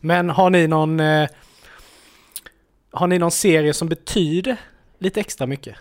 Men 0.00 0.30
har 0.30 0.50
ni 0.50 0.66
någon... 0.66 1.00
Eh, 1.00 1.28
har 2.90 3.06
ni 3.06 3.18
någon 3.18 3.30
serie 3.30 3.74
som 3.74 3.88
betyder 3.88 4.56
lite 4.98 5.20
extra 5.20 5.46
mycket? 5.46 5.76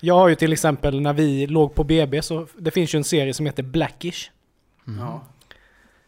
Jag 0.00 0.14
har 0.14 0.28
ju 0.28 0.34
till 0.34 0.52
exempel 0.52 1.00
när 1.00 1.12
vi 1.12 1.46
låg 1.46 1.74
på 1.74 1.84
BB 1.84 2.22
så 2.22 2.46
det 2.56 2.70
finns 2.70 2.94
ju 2.94 2.96
en 2.96 3.04
serie 3.04 3.34
som 3.34 3.46
heter 3.46 3.62
Blackish. 3.62 4.30
Mm. 4.86 5.00
Ja. 5.00 5.20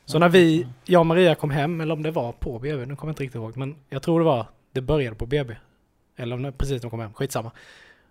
Så 0.04 0.18
när 0.18 0.28
vi, 0.28 0.66
jag 0.84 1.00
och 1.00 1.06
Maria 1.06 1.34
kom 1.34 1.50
hem, 1.50 1.80
eller 1.80 1.94
om 1.94 2.02
det 2.02 2.10
var 2.10 2.32
på 2.32 2.58
BB, 2.58 2.86
nu 2.86 2.96
kommer 2.96 3.10
jag 3.10 3.12
inte 3.12 3.22
riktigt 3.22 3.34
ihåg, 3.36 3.56
men 3.56 3.76
jag 3.88 4.02
tror 4.02 4.20
det 4.20 4.24
var, 4.26 4.46
det 4.76 4.82
började 4.82 5.16
på 5.16 5.26
BB. 5.26 5.54
Eller 6.16 6.50
precis 6.50 6.72
när 6.72 6.80
de 6.80 6.90
kom 6.90 7.00
hem, 7.00 7.12
skitsamma. 7.12 7.50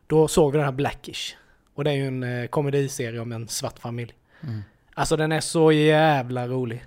Då 0.08 0.28
såg 0.28 0.52
vi 0.52 0.58
den 0.58 0.66
här 0.66 0.72
Blackish. 0.72 1.36
Och 1.74 1.84
det 1.84 1.92
är 1.92 1.96
ju 1.96 2.08
en 2.08 2.24
eh, 2.24 2.48
komediserie 2.48 3.20
om 3.20 3.32
en 3.32 3.48
svart 3.48 3.80
familj. 3.80 4.14
Mm. 4.44 4.62
Alltså 4.94 5.18
den 5.18 5.32
är 5.32 5.40
så 5.42 5.72
jävla 5.72 6.48
rolig. 6.48 6.86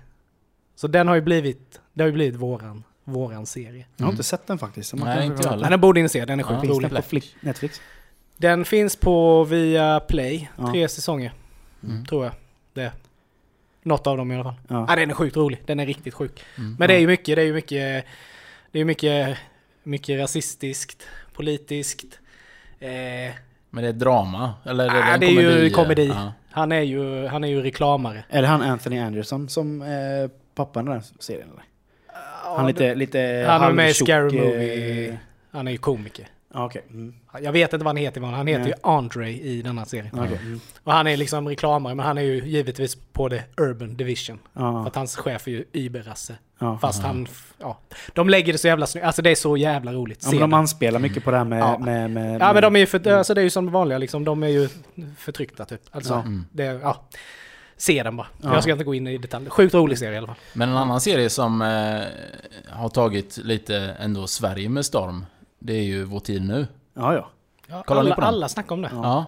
Så 0.75 0.87
den 0.87 1.07
har 1.07 1.15
ju 1.15 1.21
blivit, 1.21 1.81
det 1.93 2.03
har 2.03 2.07
ju 2.07 2.13
blivit 2.13 2.35
våran, 2.39 2.83
våran 3.03 3.45
serie. 3.45 3.85
Jag 3.97 4.05
har 4.05 4.11
inte 4.11 4.23
sett 4.23 4.47
den 4.47 4.57
faktiskt. 4.57 4.93
Nej, 4.93 5.25
inte 5.25 5.43
jag 5.43 5.49
heller. 5.51 5.69
Den 5.69 5.81
borde 5.81 6.01
ni 6.01 6.09
se, 6.09 6.25
den 6.25 6.39
är 6.39 6.43
Ja, 6.43 6.47
sjukt 6.49 6.61
Finns 6.61 6.71
rolig. 6.71 6.81
den 6.91 7.01
på 7.03 7.15
Netflix? 7.41 7.81
Den 8.37 8.65
finns 8.65 8.95
på 8.95 9.43
via 9.43 9.99
Play, 9.99 10.49
Ja. 10.57 10.71
tre 10.71 10.87
säsonger, 10.89 11.33
Mm. 11.83 12.05
tror 12.05 12.23
jag. 12.25 12.33
Det 12.73 12.81
är. 12.81 12.91
Något 13.83 14.07
av 14.07 14.17
dem 14.17 14.31
i 14.31 14.35
alla 14.35 14.43
fall. 14.43 14.55
Ja. 14.67 14.85
Ja, 14.89 14.95
den 14.95 15.09
är 15.09 15.13
sjukt 15.13 15.37
rolig, 15.37 15.61
den 15.65 15.79
är 15.79 15.85
riktigt 15.85 16.13
sjuk. 16.13 16.43
Mm. 16.57 16.75
Men 16.79 16.87
det 16.87 16.93
är 16.95 16.99
ju 16.99 17.07
mycket, 17.07 17.35
det 17.35 17.41
är 17.41 17.45
ju 17.45 17.53
mycket, 17.53 18.05
det 18.71 18.79
är 18.79 18.85
mycket, 18.85 19.37
mycket 19.83 20.19
rasistiskt, 20.19 21.07
politiskt. 21.33 22.19
Eh, 22.79 22.89
Men 23.69 23.83
det 23.83 23.87
är 23.87 23.93
drama? 23.93 24.53
Eller 24.65 24.83
är 24.85 24.93
det, 24.93 25.03
Ah, 25.03 25.13
en 25.13 25.19
det 25.19 25.25
är 25.25 25.63
ju 25.63 25.69
komedi? 25.69 26.07
Ja. 26.07 26.33
han, 26.51 26.71
är 26.71 26.81
ju, 26.81 27.27
han 27.27 27.43
är 27.43 27.47
ju 27.47 27.61
reklamare. 27.61 28.23
Är 28.29 28.41
det 28.41 28.47
han 28.47 28.61
Anthony 28.61 28.99
Anderson 28.99 29.49
som 29.49 29.81
är 29.81 30.29
pappan 30.55 30.87
i 30.87 30.91
den 30.91 31.01
serien? 31.19 31.49
Eller? 31.51 31.63
Han 32.55 32.63
är 32.63 32.67
lite, 32.67 32.95
lite 32.95 33.45
Han 33.47 33.61
är 33.63 33.71
med 33.73 33.89
i 33.89 33.93
Scary 33.93 34.37
eh, 34.37 34.43
Movie. 34.43 35.17
Han 35.51 35.67
är 35.67 35.71
ju 35.71 35.77
komiker. 35.77 36.27
Ja, 36.53 36.65
okej. 36.65 36.83
Mm. 36.89 37.13
Jag 37.41 37.51
vet 37.51 37.73
inte 37.73 37.83
vad 37.83 37.89
han 37.89 37.97
heter, 37.97 38.21
men 38.21 38.33
han 38.33 38.47
heter 38.47 38.59
Nej. 38.63 38.69
ju 38.69 38.89
Andre 38.89 39.29
i 39.31 39.61
denna 39.61 39.85
serien. 39.85 40.19
Okej. 40.19 40.39
Mm. 40.41 40.59
Och 40.83 40.93
han 40.93 41.07
är 41.07 41.17
liksom 41.17 41.47
reklamare, 41.47 41.95
men 41.95 42.05
han 42.05 42.17
är 42.17 42.21
ju 42.21 42.45
givetvis 42.47 42.95
på 42.95 43.29
the 43.29 43.41
Urban 43.57 43.95
Division. 43.97 44.39
För 44.53 44.61
Ja, 44.61 44.87
att 44.87 44.95
hans 44.95 45.15
chef 45.17 45.47
är 45.47 45.51
ju 45.51 45.65
Überrasse. 45.73 46.35
ja. 46.59 46.77
Fast 46.81 47.03
han, 47.03 47.27
ja. 47.59 47.79
De 48.13 48.29
lägger 48.29 48.53
det 48.53 48.59
så 48.59 48.67
jävla 48.67 48.87
snyggt. 48.87 49.05
Alltså 49.05 49.21
det 49.21 49.29
är 49.29 49.35
så 49.35 49.57
jävla 49.57 49.93
roligt. 49.93 50.19
Ja, 50.23 50.29
men 50.31 50.39
de 50.39 50.49
det. 50.49 50.55
anspelar 50.57 50.99
mycket 50.99 51.23
på 51.23 51.31
det 51.31 51.37
här 51.37 51.45
med... 51.45 51.59
Ja. 51.61 51.77
med, 51.77 52.11
med 52.11 52.41
Ja 52.41 52.53
men 52.53 52.61
de 52.61 52.75
är 52.75 52.79
ju 52.79 52.85
för, 52.85 53.07
alltså 53.11 53.33
det 53.33 53.41
är 53.41 53.43
ju 53.43 53.49
som 53.49 53.71
vanliga 53.71 53.97
liksom, 53.97 54.25
de 54.25 54.43
är 54.43 54.47
ju 54.47 54.69
förtryckta 55.17 55.65
typ. 55.65 55.81
Alltså, 55.91 56.13
Ja. 56.13 56.19
Mm. 56.21 56.45
det, 56.51 56.63
ja. 56.63 57.03
Se 57.77 58.03
den 58.03 58.15
bara. 58.17 58.27
Ja. 58.41 58.53
Jag 58.53 58.63
ska 58.63 58.71
inte 58.71 58.83
gå 58.83 58.93
in 58.93 59.07
i 59.07 59.17
detalj. 59.17 59.49
Sjukt 59.49 59.73
rolig 59.73 59.97
serie 59.99 60.13
i 60.13 60.17
alla 60.17 60.27
fall. 60.27 60.35
Men 60.53 60.69
en 60.69 60.77
annan 60.77 61.01
serie 61.01 61.29
som 61.29 61.61
eh, 61.61 61.67
har 62.69 62.89
tagit 62.89 63.37
lite 63.37 63.77
ändå 63.99 64.27
Sverige 64.27 64.69
med 64.69 64.85
storm, 64.85 65.25
det 65.59 65.73
är 65.73 65.83
ju 65.83 66.03
Vår 66.03 66.19
tid 66.19 66.41
nu. 66.47 66.67
Ja, 66.93 67.13
ja. 67.13 67.29
Ja, 67.67 67.83
Kollar 67.83 68.03
ni 68.03 68.07
alla, 68.07 68.15
på 68.15 68.21
den? 68.21 68.27
alla 68.27 68.49
snackar 68.49 68.75
om 68.75 68.81
det. 68.81 68.89
Ja. 68.93 69.25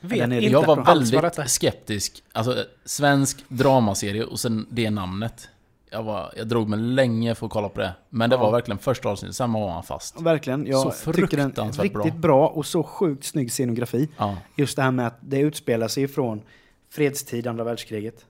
Vet 0.00 0.22
inte 0.22 0.36
Jag 0.36 0.66
var 0.66 0.76
bra. 0.76 0.84
väldigt 0.84 1.50
skeptisk. 1.50 2.22
Alltså, 2.32 2.64
svensk 2.84 3.44
dramaserie 3.48 4.24
och 4.24 4.40
sen 4.40 4.66
det 4.70 4.90
namnet. 4.90 5.48
Jag, 5.90 6.02
var, 6.02 6.32
jag 6.36 6.48
drog 6.48 6.68
mig 6.68 6.78
länge 6.78 7.34
för 7.34 7.46
att 7.46 7.52
kolla 7.52 7.68
på 7.68 7.80
det. 7.80 7.92
Men 8.08 8.30
det 8.30 8.36
Ja. 8.36 8.40
var 8.42 8.52
verkligen 8.52 8.78
första 8.78 9.08
avsnittet, 9.08 9.36
sen 9.36 9.52
var 9.52 9.68
man 9.68 9.82
fast. 9.82 10.20
Verkligen. 10.20 10.66
Jag 10.66 10.94
Så 10.94 11.12
tycker 11.12 11.36
den 11.36 11.52
är 11.56 11.82
riktigt 11.82 12.14
bra. 12.16 12.48
och 12.48 12.66
så 12.66 12.82
sjukt 12.82 13.24
snygg 13.24 13.52
scenografi. 13.52 14.08
Ja. 14.16 14.36
Just 14.56 14.76
det 14.76 14.82
här 14.82 14.90
med 14.90 15.06
att 15.06 15.18
det 15.20 15.38
utspelar 15.40 15.88
sig 15.88 16.08
från 16.08 16.42
fredstid, 16.90 17.46
andra 17.46 17.64
världskriget, 17.64 18.24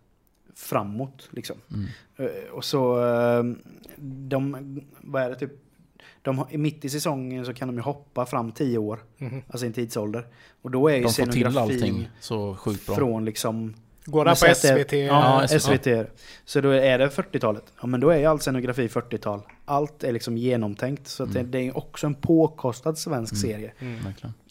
framåt 0.56 1.28
liksom. 1.30 1.56
Mm. 1.70 1.86
Eh, 2.16 2.50
Och 2.52 2.64
så, 2.64 3.04
eh, 3.04 3.42
de, 3.98 4.80
vad 5.00 5.22
är 5.22 5.28
det 5.28 5.34
typ, 5.34 5.52
de, 6.22 6.44
mitt 6.50 6.84
i 6.84 6.88
säsongen 6.88 7.44
så 7.46 7.54
kan 7.54 7.68
de 7.68 7.74
ju 7.76 7.82
hoppa 7.82 8.26
fram 8.26 8.52
tio 8.52 8.78
år, 8.78 9.00
Mhm. 9.18 9.42
alltså 9.48 9.64
i 9.64 9.68
en 9.68 9.72
tidsålder. 9.72 10.26
Och 10.62 10.70
då 10.70 10.88
är 10.88 10.96
ju 10.96 11.02
De 11.02 11.12
får 11.12 11.26
till 11.26 11.58
allting 11.58 12.08
så 12.20 12.54
sjukt 12.56 12.86
bra. 12.86 12.96
från 12.96 13.24
liksom 13.24 13.74
Går 14.04 14.24
där 14.24 14.34
på 14.40 14.46
det- 14.46 14.54
SVT? 14.54 14.92
Ja, 15.06 15.40
Ja, 15.50 15.58
SVT. 15.58 15.84
det. 15.84 16.10
Så 16.44 16.60
då 16.60 16.68
är 16.70 16.98
det 16.98 17.08
40-talet. 17.10 17.64
Ja, 17.80 17.86
men 17.86 18.00
då 18.00 18.10
är 18.10 18.18
ju 18.18 18.24
all 18.26 18.40
scenografi 18.40 18.88
40-tal. 18.88 19.40
Allt 19.64 20.04
är 20.04 20.12
liksom 20.12 20.36
genomtänkt. 20.36 21.08
Så 21.08 21.22
att 21.22 21.32
det, 21.32 21.42
det 21.42 21.58
är 21.58 21.76
också 21.76 22.06
en 22.06 22.14
påkostad 22.14 22.98
svensk 22.98 23.36
serie. 23.36 23.72
Mm. 23.78 23.98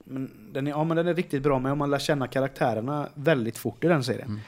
Men 0.04 0.32
den, 0.54 0.68
är, 0.68 0.72
ja, 0.72 0.84
men 0.84 0.98
den 0.98 1.08
är 1.08 1.14
riktigt 1.14 1.44
bra, 1.44 1.60
men 1.60 1.78
man 1.78 1.90
lär 1.90 2.00
känna 2.00 2.28
karaktärerna 2.28 3.10
väldigt 3.14 3.58
fort 3.58 3.84
i 3.84 3.88
den 3.88 4.04
serien. 4.04 4.40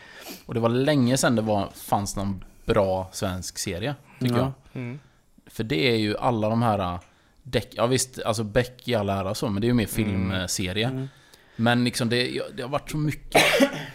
Och 0.45 0.53
det 0.53 0.60
var 0.60 0.69
länge 0.69 1.17
sedan 1.17 1.36
det 1.36 1.41
var, 1.41 1.67
fanns 1.75 2.15
någon 2.15 2.43
bra 2.65 3.10
svensk 3.12 3.57
serie, 3.57 3.95
tycker 4.19 4.36
Ja. 4.36 4.51
jag. 4.73 4.81
Mm. 4.81 4.99
För 5.47 5.63
det 5.63 5.89
är 5.91 5.95
ju 5.95 6.17
alla 6.17 6.49
de 6.49 6.62
här... 6.62 6.99
Däck, 7.43 7.67
ja 7.71 7.88
visst, 7.88 8.21
alltså 8.21 8.43
Beck 8.43 8.88
i 8.88 8.95
all 8.95 9.10
ära 9.10 9.34
så, 9.36 9.49
men 9.49 9.62
det 9.62 9.65
är 9.65 9.69
ju 9.69 9.73
mer 9.73 9.86
filmserie. 9.86 10.88
Mm. 10.88 11.08
Men 11.56 11.84
liksom 11.84 12.10
det, 12.10 12.41
det 12.58 12.62
har 12.63 12.69
varit 12.69 12.91
så 12.91 12.97
mycket 12.97 13.41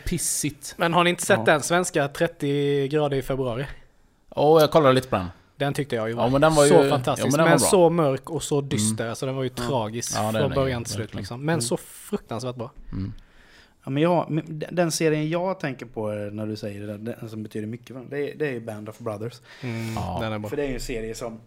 pissigt. 0.04 0.74
Men 0.78 0.94
har 0.94 1.04
ni 1.04 1.10
inte 1.10 1.26
sett 1.26 1.38
Ja. 1.38 1.44
den 1.52 1.62
svenska 1.62 2.08
30 2.08 2.88
grader 2.88 3.16
i 3.16 3.22
februari? 3.22 3.66
Åh, 4.30 4.60
jag 4.60 4.70
kollade 4.70 4.94
lite 4.94 5.08
på 5.08 5.16
den. 5.16 5.26
Den 5.56 5.74
tyckte 5.74 5.96
jag 5.96 6.08
ju 6.08 6.14
var, 6.14 6.24
Ja, 6.24 6.30
men 6.30 6.40
den 6.40 6.54
var 6.54 6.66
så 6.66 6.82
ju- 6.84 6.90
fantastisk. 6.90 7.32
ja, 7.32 7.36
men 7.36 7.48
men 7.50 7.60
så 7.60 7.90
mörk 7.90 8.30
och 8.30 8.42
så 8.42 8.60
dyster. 8.60 9.14
Så 9.14 9.26
den 9.26 9.36
var 9.36 9.42
ju 9.42 9.48
tragisk 9.48 10.12
Ja, 10.16 10.32
från 10.32 10.50
början 10.54 10.84
till 10.84 10.92
slut. 10.92 11.14
Liksom. 11.14 11.44
Men 11.44 11.62
så 11.62 11.76
fruktansvärt 11.76 12.56
bra. 12.56 12.70
Mm. 12.92 13.12
Ja, 13.84 13.90
men 13.90 14.02
jag, 14.02 14.42
den 14.72 14.92
serien 14.92 15.30
jag 15.30 15.60
tänker 15.60 15.86
på 15.86 16.12
eh, 16.12 16.18
när 16.18 16.46
du 16.46 16.56
säger 16.56 16.86
det, 16.86 16.98
den 16.98 17.28
som 17.28 17.42
betyder 17.42 17.66
mycket 17.66 17.86
för 17.86 17.94
mig, 17.94 18.06
det 18.10 18.32
är, 18.32 18.36
det 18.38 18.46
är 18.48 18.52
ju 18.52 18.60
Band 18.60 18.88
of 18.88 18.98
Brothers. 18.98 19.40
Ja. 19.96 20.18
Den 20.20 20.32
är 20.32 20.38
bra. 20.38 20.48
För 20.50 20.56
det 20.56 20.62
är 20.64 20.68
ju 20.68 20.74
en 20.74 20.80
serie 20.80 21.14
som, 21.14 21.40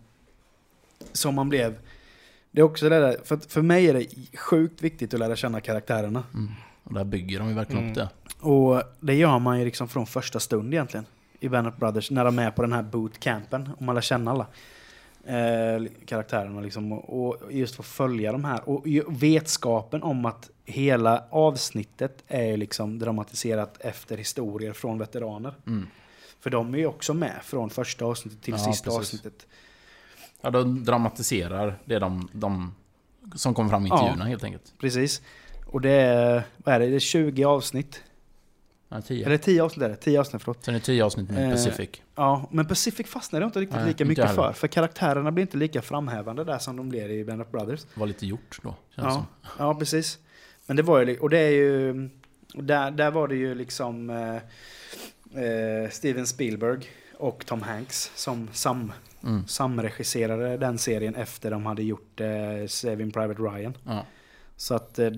som 1.12 1.36
man 1.36 1.50
blev... 1.50 1.76
Det 2.52 2.62
är 2.62 2.66
också 2.66 2.90
det 2.90 3.00
där, 3.00 3.18
för, 3.24 3.38
för 3.38 3.62
mig 3.62 3.88
är 3.90 3.94
det 3.94 4.06
sjukt 4.38 4.82
viktigt 4.82 5.14
att 5.14 5.20
lära 5.20 5.36
känna 5.36 5.62
karaktärerna. 5.62 6.24
Och 6.84 6.94
där 6.94 7.04
bygger 7.04 7.40
de 7.40 7.50
ju 7.50 7.56
verkligen 7.56 7.84
Mm. 7.84 7.92
upp 7.92 7.96
det. 7.98 8.10
Och 8.46 8.84
det 9.00 9.14
gör 9.16 9.40
man 9.40 9.60
ju 9.60 9.66
liksom 9.66 9.88
från 9.88 10.06
första 10.06 10.40
stund 10.40 10.74
egentligen. 10.74 11.06
I 11.40 11.50
Band 11.50 11.68
of 11.68 11.76
Brothers, 11.76 12.12
när 12.12 12.26
de 12.26 12.40
är 12.40 12.52
på 12.52 12.62
den 12.62 12.74
här 12.74 12.82
bootcampen. 12.84 13.70
Och 13.78 13.82
man 13.82 13.96
lär 13.96 14.02
känna 14.02 14.32
alla 14.32 14.48
eh, 15.26 15.84
karaktärerna 16.06 16.62
liksom. 16.62 16.92
Och, 16.92 17.26
och 17.26 17.54
just 17.54 17.76
få 17.76 17.84
följa 17.84 18.32
de 18.32 18.46
här. 18.46 18.70
Och 18.70 18.86
vetskapen 19.10 20.04
om 20.04 20.26
att 20.26 20.50
hela 20.66 21.24
avsnittet 21.30 22.24
är 22.28 22.58
liksom 22.58 23.00
dramatiserat 23.00 23.78
efter 23.80 24.18
historier 24.18 24.74
från 24.74 24.98
veteraner. 25.00 25.54
Mm. 25.68 25.88
För 26.40 26.50
de 26.50 26.74
är 26.74 26.78
ju 26.78 26.86
också 26.86 27.14
med 27.14 27.40
från 27.44 27.70
första 27.70 28.06
avsnittet 28.06 28.42
till 28.42 28.54
Ja, 28.58 28.72
sista 28.72 28.90
precis. 28.90 29.00
avsnittet. 29.14 29.48
Ja, 30.42 30.50
de 30.50 30.84
dramatiserar 30.84 31.80
det 31.86 32.00
de, 32.00 32.30
de 32.34 32.76
som 33.36 33.54
kommer 33.54 33.70
fram 33.70 33.86
i 33.86 33.90
Ja. 33.90 33.96
intervjuerna 33.96 34.26
helt 34.26 34.44
enkelt. 34.44 34.74
Precis. 34.78 35.22
Och 35.66 35.82
det 35.82 35.90
är, 35.92 36.44
vad 36.58 36.76
är 36.76 36.80
det, 36.80 36.88
det 36.88 36.96
är 36.96 37.00
20 37.00 37.44
avsnitt. 37.44 38.04
Ja, 38.92 39.02
tio. 39.02 39.26
Eller 39.26 39.38
10 39.38 39.64
avsnitt 39.64 39.84
är 39.86 39.90
det, 39.90 39.96
10 39.96 40.20
avsnitt 40.20 40.42
förlåt. 40.44 40.64
Sen 40.64 40.76
är 40.76 40.80
det 40.80 40.86
tio 40.86 41.04
avsnitt 41.06 41.30
med 41.30 41.46
Eh, 41.46 41.52
Pacific. 41.52 41.90
Ja, 42.16 42.48
men 42.52 42.66
Pacific 42.68 43.08
fastnade 43.08 43.44
jag 43.44 43.48
inte 43.48 43.60
riktigt 43.60 43.76
Nej, 43.76 43.86
lika 43.88 43.92
inte 44.04 44.06
mycket 44.06 44.26
heller. 44.26 44.44
för. 44.44 44.54
För 44.54 44.68
karaktärerna 44.68 45.32
blir 45.32 45.42
inte 45.42 45.58
lika 45.58 45.82
framhävande 45.82 46.44
där 46.44 46.60
som 46.60 46.76
de 46.78 46.90
blir 46.90 47.10
i 47.10 47.24
Band 47.26 47.42
of 47.42 47.52
Brothers. 47.52 47.86
var 47.94 48.08
lite 48.08 48.26
gjort 48.26 48.60
då, 48.64 48.76
känns 48.96 49.06
Ja, 49.06 49.12
som. 49.12 49.26
ja, 49.58 49.76
precis. 49.76 50.20
Men 50.66 50.76
det 50.78 50.84
var 50.84 51.00
ju, 51.06 51.18
och 51.20 51.30
det 51.30 51.38
är 51.40 51.52
ju, 51.52 52.10
där, 52.54 52.92
där 52.92 53.12
var 53.12 53.28
det 53.28 53.36
ju 53.36 53.56
liksom 53.56 54.10
eh, 54.10 54.36
eh, 55.44 55.90
Steven 55.90 56.28
Spielberg 56.28 56.80
och 57.20 57.46
Tom 57.46 57.62
Hanks 57.62 58.12
som 58.16 58.48
sam, 58.52 58.92
Mm. 59.24 59.48
samregisserade 59.48 60.58
den 60.58 60.78
serien 60.78 61.16
efter 61.16 61.52
de 61.52 61.66
hade 61.66 61.84
gjort 61.84 62.22
eh, 62.22 62.68
Saving 62.68 63.12
Private 63.12 63.42
Ryan. 63.42 63.78
Ja. 63.86 64.06
Så 64.56 64.76
att 64.76 65.00
eh, 65.00 65.12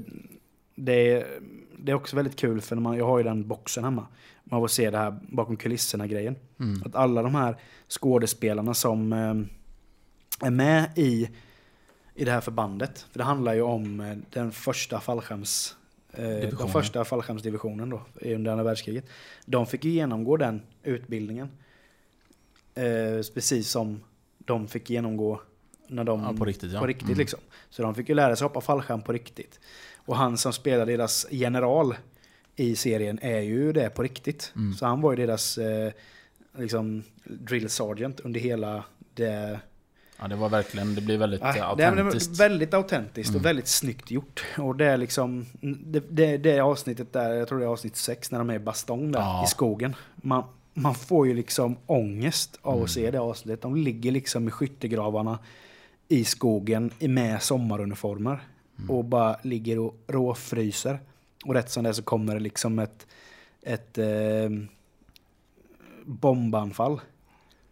det, 0.76 1.12
är- 1.12 1.40
det 1.78 1.92
är 1.92 1.96
också 1.96 2.16
väldigt 2.16 2.36
kul 2.36 2.62
för 2.62 2.76
när 2.76 2.82
man, 2.82 2.98
jag 2.98 3.06
har 3.06 3.18
ju 3.18 3.24
den 3.24 3.48
boxen 3.48 3.84
hemma. 3.84 4.08
Man 4.44 4.62
får 4.62 4.68
se 4.68 4.90
det 4.92 4.98
här 4.98 5.20
bakom 5.22 5.58
kulisserna 5.58 6.08
grejen. 6.08 6.36
Mm. 6.60 6.82
Att 6.86 6.96
alla 6.96 7.22
de 7.22 7.36
här 7.36 7.56
skådespelarna 7.88 8.74
som 8.74 9.14
eh, 9.14 10.48
är 10.48 10.52
med 10.52 10.92
i, 10.96 11.30
i 12.16 12.26
det 12.26 12.32
här 12.32 12.42
förbandet. 12.42 13.06
För 13.12 13.18
det 13.20 13.24
handlar 13.26 13.54
ju 13.54 13.62
om 13.62 14.00
eh, 14.00 14.18
den 14.30 14.52
första 14.52 15.00
fallskärms... 15.00 15.76
Eh, 16.14 16.24
den 16.24 16.40
Divisionen. 16.42 16.72
första 16.72 17.06
fallskärmsdivisionen 17.06 17.90
då, 17.90 18.02
under 18.22 18.52
andra 18.52 18.64
världskriget. 18.64 19.06
De 19.46 19.66
fick 19.66 19.86
ju 19.86 19.92
genomgå 19.92 20.38
den 20.38 20.62
utbildningen. 20.84 21.50
Eh, 22.76 23.26
precis 23.34 23.70
som 23.70 24.00
de 24.38 24.68
fick 24.68 24.90
genomgå 24.90 25.42
när 25.88 26.04
de... 26.04 26.22
Ja, 26.24 26.34
på 26.38 26.46
riktigt, 26.46 26.72
ja. 26.72 26.80
På 26.80 26.88
riktigt 26.88 27.08
Mm. 27.08 27.18
liksom. 27.20 27.40
Så 27.70 27.82
de 27.82 27.96
fick 27.96 28.10
ju 28.10 28.16
lära 28.16 28.36
sig 28.36 28.46
hoppa 28.46 28.62
fallskärm 28.62 29.02
på 29.02 29.12
riktigt. 29.14 29.60
Och 30.06 30.16
han 30.18 30.38
som 30.38 30.54
spelar 30.54 30.86
deras 30.86 31.28
general 31.32 31.96
i 32.56 32.76
serien 32.76 33.20
är 33.22 33.40
ju 33.42 33.74
det 33.74 33.90
på 33.90 34.04
riktigt. 34.04 34.52
Mm. 34.56 34.74
Så 34.74 34.86
han 34.86 35.02
var 35.02 35.12
ju 35.12 35.26
deras 35.26 35.58
eh, 35.58 35.92
liksom, 36.58 37.04
drill 37.24 37.70
sergeant 37.70 38.20
under 38.20 38.40
hela 38.40 38.84
det... 39.14 39.60
Ja, 40.20 40.28
det 40.28 40.36
var 40.36 40.50
verkligen, 40.50 40.96
det 40.96 41.02
blir 41.02 41.18
väldigt 41.18 41.42
det 41.42 41.48
är 41.48 41.64
autentiskt. 41.64 42.40
väldigt 42.40 42.74
autentiskt 42.74 43.30
Mm. 43.30 43.40
och 43.42 43.46
väldigt 43.46 43.68
snyggt 43.68 44.12
gjort. 44.12 44.44
Och 44.58 44.76
det 44.76 44.86
är 44.86 44.98
liksom, 44.98 45.46
det, 45.62 46.04
det, 46.10 46.38
det 46.38 46.60
avsnittet 46.60 47.14
där, 47.14 47.34
jag 47.34 47.48
tror 47.48 47.60
det 47.60 47.66
är 47.66 47.70
avsnitt 47.70 47.96
6, 47.96 48.32
när 48.32 48.40
de 48.40 48.50
är 48.50 48.54
i 48.56 48.60
Bastong 48.60 49.12
där 49.12 49.20
Ja. 49.20 49.44
i 49.44 49.48
skogen. 49.48 49.96
Man, 50.16 50.44
man 50.74 50.96
får 50.96 51.28
ju 51.28 51.34
liksom 51.34 51.78
ångest 51.86 52.60
av 52.62 52.74
Mm. 52.74 52.84
att 52.84 52.90
se 52.92 53.12
det 53.12 53.20
avsnittet. 53.20 53.62
De 53.62 53.76
ligger 53.76 54.12
liksom 54.12 54.48
i 54.48 54.52
skyttegravarna 54.52 55.40
i 56.08 56.24
skogen 56.26 56.92
i- 57.00 57.08
med 57.08 57.42
sommaruniformer. 57.44 58.40
Mm. 58.78 58.90
Och 58.90 59.06
bara 59.06 59.36
ligger 59.44 59.80
och 59.80 59.96
råfryser. 60.08 61.00
Och 61.46 61.54
rätt 61.54 61.72
som 61.72 61.84
det 61.84 61.94
så 61.94 62.04
kommer 62.04 62.34
det 62.34 62.40
liksom 62.40 62.80
ett, 62.80 63.08
ett 63.62 63.98
eh, 63.98 64.50
bombanfall. 66.06 67.00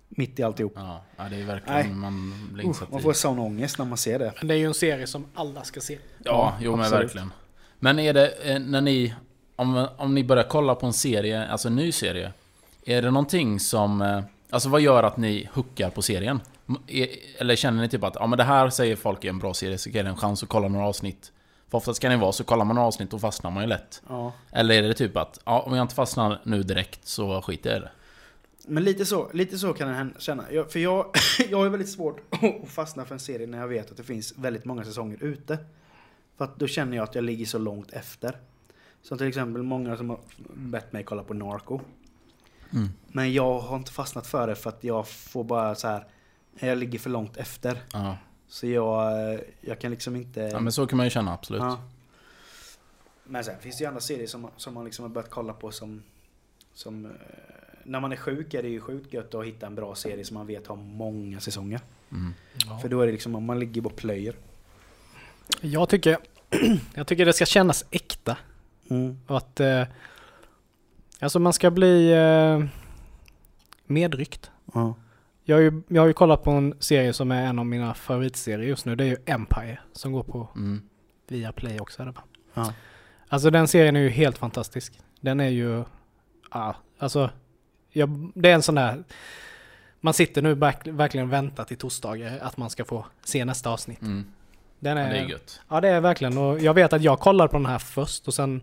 Mitt 0.09 0.39
i 0.39 0.43
alltihop. 0.43 0.73
Ja, 0.75 1.03
ja, 1.17 1.23
det 1.29 1.35
är 1.41 1.45
verkligen, 1.45 1.79
Nej. 1.81 1.93
man 1.93 2.33
blir 2.53 2.63
Uh, 2.63 2.67
insatt 2.67 2.91
man 2.91 2.99
i. 2.99 3.03
får 3.03 3.13
sån 3.13 3.39
ångest 3.39 3.77
när 3.77 3.85
man 3.85 3.97
ser 3.97 4.19
det. 4.19 4.33
Men 4.39 4.47
det 4.47 4.53
är 4.53 4.57
ju 4.57 4.65
en 4.65 4.73
serie 4.73 5.07
som 5.07 5.25
alla 5.33 5.63
ska 5.63 5.79
se. 5.81 5.97
Ja, 6.23 6.53
jo 6.61 6.71
men 6.71 6.79
absolut. 6.85 7.03
verkligen. 7.05 7.31
Men 7.79 7.99
är 7.99 8.13
det, 8.13 8.27
eh, 8.29 8.59
när 8.59 8.81
ni, 8.81 9.13
om, 9.55 9.87
om 9.97 10.15
ni 10.15 10.23
börjar 10.23 10.43
kolla 10.43 10.75
på 10.75 10.85
en 10.85 10.93
serie, 10.93 11.47
alltså 11.47 11.67
en 11.67 11.75
ny 11.75 11.91
serie. 11.91 12.33
Är 12.85 13.01
det 13.01 13.11
någonting 13.11 13.59
som, 13.59 14.01
eh, 14.01 14.23
alltså 14.49 14.69
vad 14.69 14.81
gör 14.81 15.03
att 15.03 15.17
ni 15.17 15.49
hookar 15.53 15.89
på 15.89 16.01
serien? 16.01 16.41
Eller 17.37 17.55
känner 17.55 17.81
ni 17.81 17.89
typ 17.89 18.03
att, 18.03 18.15
ja 18.19 18.27
men 18.27 18.37
det 18.37 18.43
här 18.43 18.69
säger 18.69 18.95
folk 18.95 19.25
är 19.25 19.29
en 19.29 19.39
bra 19.39 19.53
serie, 19.53 19.77
så 19.77 19.91
kan 19.91 20.05
det 20.05 20.11
en 20.11 20.17
chans 20.17 20.43
att 20.43 20.49
kolla 20.49 20.67
några 20.67 20.85
avsnitt. 20.85 21.31
För 21.69 21.77
oftast 21.77 22.01
kan 22.01 22.11
det 22.11 22.17
vara 22.17 22.31
så, 22.31 22.43
kollar 22.43 22.65
man 22.65 22.75
några 22.75 22.87
avsnitt 22.87 23.13
och 23.13 23.21
fastnar 23.21 23.51
man 23.51 23.63
ju 23.63 23.69
lätt. 23.69 24.01
Ja. 24.09 24.33
Eller 24.51 24.83
är 24.83 24.87
det 24.87 24.93
typ 24.93 25.17
att, 25.17 25.39
ja 25.45 25.59
om 25.59 25.75
jag 25.75 25.83
inte 25.83 25.95
fastnar 25.95 26.41
nu 26.43 26.63
direkt 26.63 27.07
så 27.07 27.41
skiter 27.41 27.69
jag 27.69 27.77
i 27.77 27.81
det. 27.81 27.91
Men 28.67 28.83
lite 28.83 29.05
så, 29.05 29.29
lite 29.33 29.57
så 29.57 29.73
kan 29.73 29.89
jag 29.89 30.21
känna. 30.21 30.51
Jag, 30.51 30.71
för 30.71 30.79
jag, 30.79 31.05
jag 31.49 31.57
har 31.57 31.69
väldigt 31.69 31.89
svårt 31.89 32.21
att 32.29 32.69
fastna 32.69 33.05
för 33.05 33.15
en 33.15 33.19
serie 33.19 33.47
när 33.47 33.57
jag 33.57 33.67
vet 33.67 33.91
att 33.91 33.97
det 33.97 34.03
finns 34.03 34.33
väldigt 34.37 34.65
många 34.65 34.83
säsonger 34.83 35.23
ute. 35.23 35.57
För 36.37 36.45
att 36.45 36.59
då 36.59 36.67
känner 36.67 36.97
jag 36.97 37.03
att 37.03 37.15
jag 37.15 37.23
ligger 37.23 37.45
så 37.45 37.57
långt 37.57 37.93
efter. 37.93 38.35
Som 39.01 39.17
till 39.17 39.27
exempel 39.27 39.63
många 39.63 39.97
som 39.97 40.09
har 40.09 40.19
bett 40.53 40.93
mig 40.93 41.03
kolla 41.03 41.23
på 41.23 41.33
Narco. 41.33 41.79
Mm. 42.73 42.89
Men 43.07 43.33
jag 43.33 43.59
har 43.59 43.77
inte 43.77 43.91
fastnat 43.91 44.27
för 44.27 44.47
det 44.47 44.55
för 44.55 44.69
att 44.69 44.83
jag 44.83 45.07
får 45.07 45.43
bara 45.43 45.75
så 45.75 45.87
här. 45.87 46.05
Jag 46.59 46.77
ligger 46.77 46.99
för 46.99 47.09
långt 47.09 47.37
efter. 47.37 47.81
Ja. 47.93 48.17
Så 48.47 48.67
jag, 48.67 49.39
jag 49.61 49.79
kan 49.79 49.91
liksom 49.91 50.15
inte... 50.15 50.39
ja, 50.39 50.59
men 50.59 50.71
så 50.71 50.87
kan 50.87 50.97
man 50.97 51.05
ju 51.05 51.09
känna 51.09 51.33
absolut. 51.33 51.61
Ja. 51.61 51.81
Men 53.23 53.43
sen 53.43 53.59
finns 53.59 53.77
det 53.77 53.81
ju 53.81 53.87
andra 53.87 54.01
serier 54.01 54.27
som, 54.27 54.47
som 54.57 54.73
man 54.73 54.85
liksom 54.85 55.03
har 55.03 55.09
börjat 55.09 55.29
kolla 55.29 55.53
på 55.53 55.71
som... 55.71 56.03
som 56.73 57.05
eh, 57.05 57.11
när 57.83 57.99
man 57.99 58.11
är 58.11 58.15
sjuk 58.15 58.53
är 58.53 58.63
det 58.63 58.69
ju 58.69 58.81
sjukt 58.81 59.13
gött 59.13 59.35
att 59.35 59.45
hitta 59.45 59.67
en 59.67 59.75
bra 59.75 59.95
serie 59.95 60.25
som 60.25 60.33
man 60.33 60.47
vet 60.47 60.67
har 60.67 60.75
många 60.75 61.39
säsonger. 61.39 61.81
Mm. 62.11 62.33
För 62.81 62.89
då 62.89 63.01
är 63.01 63.05
det 63.05 63.11
liksom 63.11 63.35
om 63.35 63.43
man 63.43 63.59
ligger 63.59 63.85
och 63.85 63.95
plöjer. 63.95 64.35
Jag 65.61 65.89
tycker, 65.89 66.17
jag 66.93 67.07
tycker 67.07 67.25
det 67.25 67.33
ska 67.33 67.45
kännas 67.45 67.85
äkta. 67.91 68.37
Och 69.27 69.37
att 69.37 69.59
eh, 69.59 69.83
alltså 71.19 71.39
man 71.39 71.53
ska 71.53 71.71
bli 71.71 72.11
eh, 72.11 72.63
medryckt. 73.85 74.51
Ja. 74.73 74.95
Jag 75.43 75.55
har, 75.55 75.61
ju, 75.61 75.81
jag 75.87 76.01
har 76.01 76.07
ju 76.07 76.13
kollat 76.13 76.43
på 76.43 76.51
en 76.51 76.73
serie 76.79 77.13
som 77.13 77.31
är 77.31 77.45
en 77.45 77.59
av 77.59 77.65
mina 77.65 77.93
favoritserier 77.93 78.67
just 78.67 78.85
nu. 78.85 78.95
Det 78.95 79.03
är 79.03 79.07
ju 79.07 79.17
Empire 79.25 79.79
som 79.93 80.11
går 80.11 80.23
på 80.23 80.47
Mm. 80.55 80.81
Viaplay 81.27 81.79
också. 81.79 82.01
Är 82.01 82.05
det 82.05 82.11
va? 82.11 82.21
Ja. 82.53 82.73
Alltså 83.27 83.49
den 83.49 83.67
serien 83.67 83.95
är 83.95 83.99
ju 83.99 84.09
helt 84.09 84.37
fantastisk. 84.37 84.99
Den 85.21 85.39
är 85.39 85.49
ju, 85.49 85.83
ja, 86.51 86.75
alltså, 86.99 87.29
jag, 87.91 88.31
det 88.35 88.49
är 88.49 88.53
en 88.53 88.61
sån 88.61 88.75
där, 88.75 89.03
man 89.99 90.13
sitter 90.13 90.41
nu 90.41 90.53
verk, 90.53 90.87
verkligen 90.87 91.27
och 91.27 91.33
väntar 91.33 91.63
till 91.63 91.77
torsdagar 91.77 92.39
att 92.39 92.57
man 92.57 92.69
ska 92.69 92.85
få 92.85 93.05
se 93.23 93.45
nästa 93.45 93.69
avsnitt. 93.69 94.01
Mm. 94.01 94.25
Den 94.79 94.97
Ja, 94.97 95.03
är, 95.03 95.13
det 95.13 95.19
är 95.19 95.25
gött. 95.25 95.61
Ja 95.69 95.81
det 95.81 95.87
är 95.89 96.01
verkligen 96.01 96.37
och 96.37 96.59
jag 96.59 96.73
vet 96.73 96.93
att 96.93 97.01
jag 97.01 97.19
kollade 97.19 97.49
på 97.49 97.57
den 97.57 97.65
här 97.65 97.79
först 97.79 98.27
och 98.27 98.33
sen 98.33 98.61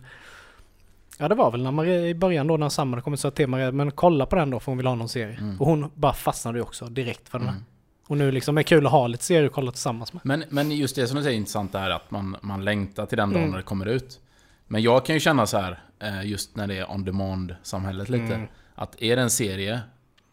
Ja 1.18 1.28
det 1.28 1.34
var 1.34 1.50
väl 1.50 1.62
när 1.62 1.70
Maria, 1.70 2.06
i 2.08 2.14
början 2.14 2.46
då 2.46 2.56
när 2.56 2.68
Sam 2.68 2.92
hade 2.92 3.02
kommit 3.02 3.20
så 3.20 3.30
till 3.30 3.46
Maria, 3.46 3.72
men 3.72 3.90
kolla 3.90 4.26
på 4.26 4.36
den 4.36 4.50
då 4.50 4.60
för 4.60 4.66
hon 4.72 4.76
vill 4.76 4.86
ha 4.86 4.94
någon 4.94 5.08
serie. 5.08 5.36
Mm. 5.36 5.60
Och 5.60 5.66
hon 5.66 5.90
bara 5.94 6.12
fastnade 6.12 6.58
ju 6.58 6.62
också 6.62 6.86
direkt 6.86 7.28
för 7.28 7.38
den 7.38 7.48
här. 7.48 7.54
Mm. 7.54 7.64
Och 8.08 8.16
nu 8.16 8.30
liksom 8.30 8.56
är 8.58 8.60
det 8.60 8.64
kul 8.64 8.86
att 8.86 8.92
ha 8.92 9.06
lite 9.06 9.24
serier 9.24 9.46
att 9.46 9.52
kolla 9.52 9.70
tillsammans 9.72 10.12
med. 10.12 10.22
Men, 10.24 10.44
men 10.48 10.70
just 10.70 10.96
det 10.96 11.06
som 11.06 11.16
du 11.16 11.22
säger 11.22 11.34
är 11.34 11.38
intressant 11.38 11.74
är 11.74 11.90
att 11.90 12.10
man, 12.10 12.36
man 12.40 12.64
längtar 12.64 13.06
till 13.06 13.18
den 13.18 13.28
dagen 13.30 13.38
Mm. 13.38 13.50
när 13.50 13.56
det 13.58 13.64
kommer 13.64 13.86
ut. 13.86 14.20
Men 14.66 14.82
jag 14.82 15.06
kan 15.06 15.14
ju 15.16 15.20
känna 15.20 15.46
så 15.46 15.58
här, 15.58 15.80
eh, 15.98 16.26
just 16.26 16.56
när 16.56 16.66
det 16.66 16.78
är 16.78 16.90
on 16.90 17.04
demand-samhället 17.04 18.08
lite. 18.08 18.34
Mm. 18.34 18.48
Att 18.74 19.02
är 19.02 19.16
det 19.16 19.22
en 19.22 19.30
serie, 19.30 19.80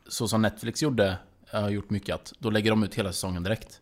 så 0.07 0.27
som 0.27 0.41
Netflix 0.41 0.84
gjorde, 0.84 1.17
har 1.51 1.69
gjort 1.69 1.89
mycket 1.89 2.15
att 2.15 2.34
då 2.39 2.49
lägger 2.49 2.69
de 2.69 2.84
ut 2.84 2.95
hela 2.95 3.11
säsongen 3.11 3.43
direkt. 3.43 3.79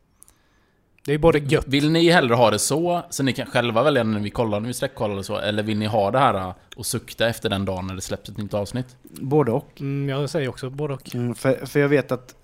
Det 1.05 1.13
är 1.13 1.17
både 1.17 1.39
gött. 1.39 1.67
Vill 1.67 1.91
ni 1.91 2.09
hellre 2.09 2.35
ha 2.35 2.51
det 2.51 2.59
så, 2.59 3.01
så 3.09 3.23
ni 3.23 3.33
kan 3.33 3.45
själva 3.45 3.83
välja 3.83 4.03
när 4.03 4.19
vi 4.19 4.29
kollar, 4.29 4.59
när 4.59 4.67
vi 4.67 4.73
sträckkollar 4.73 5.13
eller 5.13 5.23
så, 5.23 5.37
eller 5.37 5.63
vill 5.63 5.77
ni 5.79 5.85
ha 5.85 6.11
det 6.11 6.19
här 6.19 6.33
eh, 6.33 6.53
och 6.75 6.85
sukta 6.85 7.27
efter 7.29 7.49
den 7.49 7.65
dagen 7.65 7.87
när 7.87 7.95
det 7.95 8.01
släpps 8.01 8.29
ett 8.29 8.37
nytt 8.37 8.53
avsnitt? 8.53 8.95
Både 9.03 9.51
och. 9.51 9.81
Mm, 9.81 10.09
jag 10.09 10.29
säger 10.29 10.47
också 10.49 10.69
både 10.69 10.93
och. 10.93 11.15
Mm, 11.15 11.35
för, 11.35 11.65
för 11.65 11.79
jag 11.79 11.89
vet 11.89 12.11
att 12.11 12.35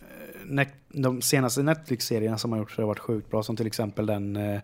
eh, 0.60 0.68
de 0.90 1.22
senaste 1.22 1.64
Netflix-serierna 1.64 2.38
som 2.38 2.52
har 2.52 2.60
gjorts 2.60 2.78
har 2.78 2.84
varit 2.86 3.00
sjukt 3.00 3.30
bra, 3.32 3.44
som 3.44 3.56
till 3.56 3.68
exempel 3.68 4.06
den 4.06 4.36
eh, 4.36 4.60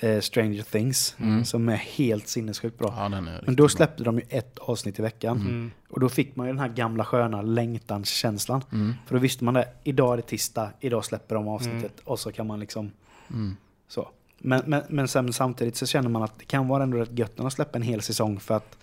eh, 0.00 0.20
Stranger 0.20 0.62
Things, 0.62 1.16
Mm. 1.18 1.44
som 1.44 1.68
är 1.68 1.76
helt 1.76 2.28
sinnessjukt 2.28 2.78
bra. 2.78 2.94
Ja, 2.96 3.02
den 3.08 3.28
är 3.28 3.42
Men 3.46 3.56
då 3.56 3.62
bra. 3.62 3.68
släppte 3.68 4.04
de 4.04 4.18
ju 4.18 4.24
ett 4.28 4.58
avsnitt 4.58 4.98
i 4.98 5.02
veckan. 5.02 5.36
Mm. 5.36 5.70
Och 5.90 6.00
då 6.00 6.08
fick 6.08 6.36
man 6.36 6.46
ju 6.46 6.52
den 6.52 6.60
här 6.60 6.68
gamla 6.68 7.04
sköna 7.04 7.42
längtanskänslan. 7.42 8.64
Mm. 8.72 8.94
För 9.06 9.14
då 9.14 9.20
visste 9.20 9.44
man 9.44 9.54
det, 9.54 9.68
idag 9.84 10.12
är 10.12 10.16
det 10.16 10.22
tisdag, 10.22 10.70
idag 10.80 11.04
släpper 11.04 11.34
de 11.34 11.48
avsnittet. 11.48 11.92
Och 12.04 12.18
så 12.18 12.32
kan 12.32 12.46
man 12.46 12.60
liksom 12.60 12.90
Mm. 13.30 13.56
så. 13.88 14.08
Men, 14.38 14.62
men, 14.66 14.82
men 14.88 15.08
sen 15.08 15.32
samtidigt 15.32 15.76
så 15.76 15.86
känner 15.86 16.08
man 16.08 16.22
att 16.22 16.38
det 16.38 16.44
kan 16.44 16.68
vara 16.68 16.82
ändå 16.82 16.96
rätt 16.98 17.18
gött 17.18 17.38
när 17.38 17.44
de 17.44 17.50
släpper 17.50 17.78
en 17.78 17.82
hel 17.82 18.02
säsong 18.02 18.40
för 18.40 18.54
att, 18.56 18.78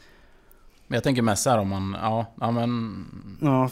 Men 0.87 0.95
jag 0.95 1.03
tänker 1.03 1.21
mest 1.21 1.43
så 1.43 1.49
här 1.49 1.57
om 1.57 1.67
man, 1.69 1.97
ja, 2.01 2.25
ja 2.41 2.51
men... 2.51 3.05
ja, 3.41 3.69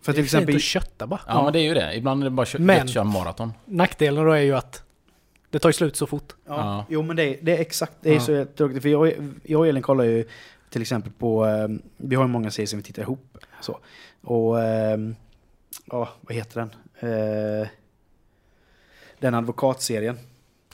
för 0.00 0.12
Det 0.12 0.12
till 0.12 0.12
är 0.12 0.12
fint 0.14 0.24
exempel, 0.26 0.56
att 0.56 0.62
kötta 0.62 1.06
bara. 1.06 1.20
Ja, 1.26 1.42
men 1.44 1.52
det 1.52 1.58
är 1.58 1.62
ju 1.62 1.74
det. 1.74 1.94
Ibland 1.96 2.20
är 2.22 2.24
det 2.24 2.30
bara 2.30 2.46
kö- 2.46 2.58
Men- 2.58 2.82
att 2.82 2.90
köra 2.90 3.04
maraton. 3.04 3.52
Nackdelen 3.64 4.24
då 4.24 4.32
är 4.32 4.40
ju 4.40 4.52
att 4.56 4.82
det 5.50 5.58
tar 5.58 5.68
ju 5.68 5.72
slut 5.72 5.96
så 5.96 6.06
fort. 6.06 6.32
ja, 6.46 6.54
Ja. 6.56 6.84
jo 6.88 7.02
men 7.02 7.16
det, 7.16 7.38
det 7.42 7.56
är 7.56 7.60
exakt, 7.60 7.92
det 8.00 8.10
är 8.10 8.14
Ja. 8.14 8.20
så 8.20 8.44
tråkigt. 8.56 8.82
För 8.82 8.88
jag, 8.88 9.12
jag 9.42 9.60
och 9.60 9.66
Elin 9.66 9.82
kollar 9.82 10.04
ju 10.04 10.24
till 10.70 10.82
exempel 10.82 11.12
på, 11.12 11.46
eh, 11.46 11.68
vi 11.96 12.14
har 12.16 12.24
ju 12.24 12.28
många 12.28 12.50
serier 12.50 12.66
som 12.66 12.76
vi 12.78 12.82
tittar 12.82 13.02
ihop. 13.02 13.38
Så. 13.60 13.78
Och, 14.22 14.60
eh, 14.62 14.98
ja 15.86 16.08
vad 16.20 16.34
heter 16.36 16.60
den? 16.60 16.70
Den 19.18 19.34
advokatserien. 19.34 20.18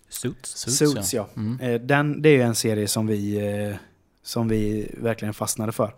Suits. 0.09 0.57
Suits, 0.77 1.15
ja. 1.15 1.29
Mm. 1.37 1.61
Eh, 1.61 1.81
Den, 1.81 2.23
det 2.23 2.29
är 2.29 2.33
ju 2.37 2.43
en 2.43 2.55
serie 2.55 2.89
som 2.89 3.07
vi, 3.07 3.37
eh, 3.71 3.77
som 4.23 4.49
vi 4.49 4.91
verkligen 4.99 5.35
fastnade 5.35 5.73
för. 5.73 5.95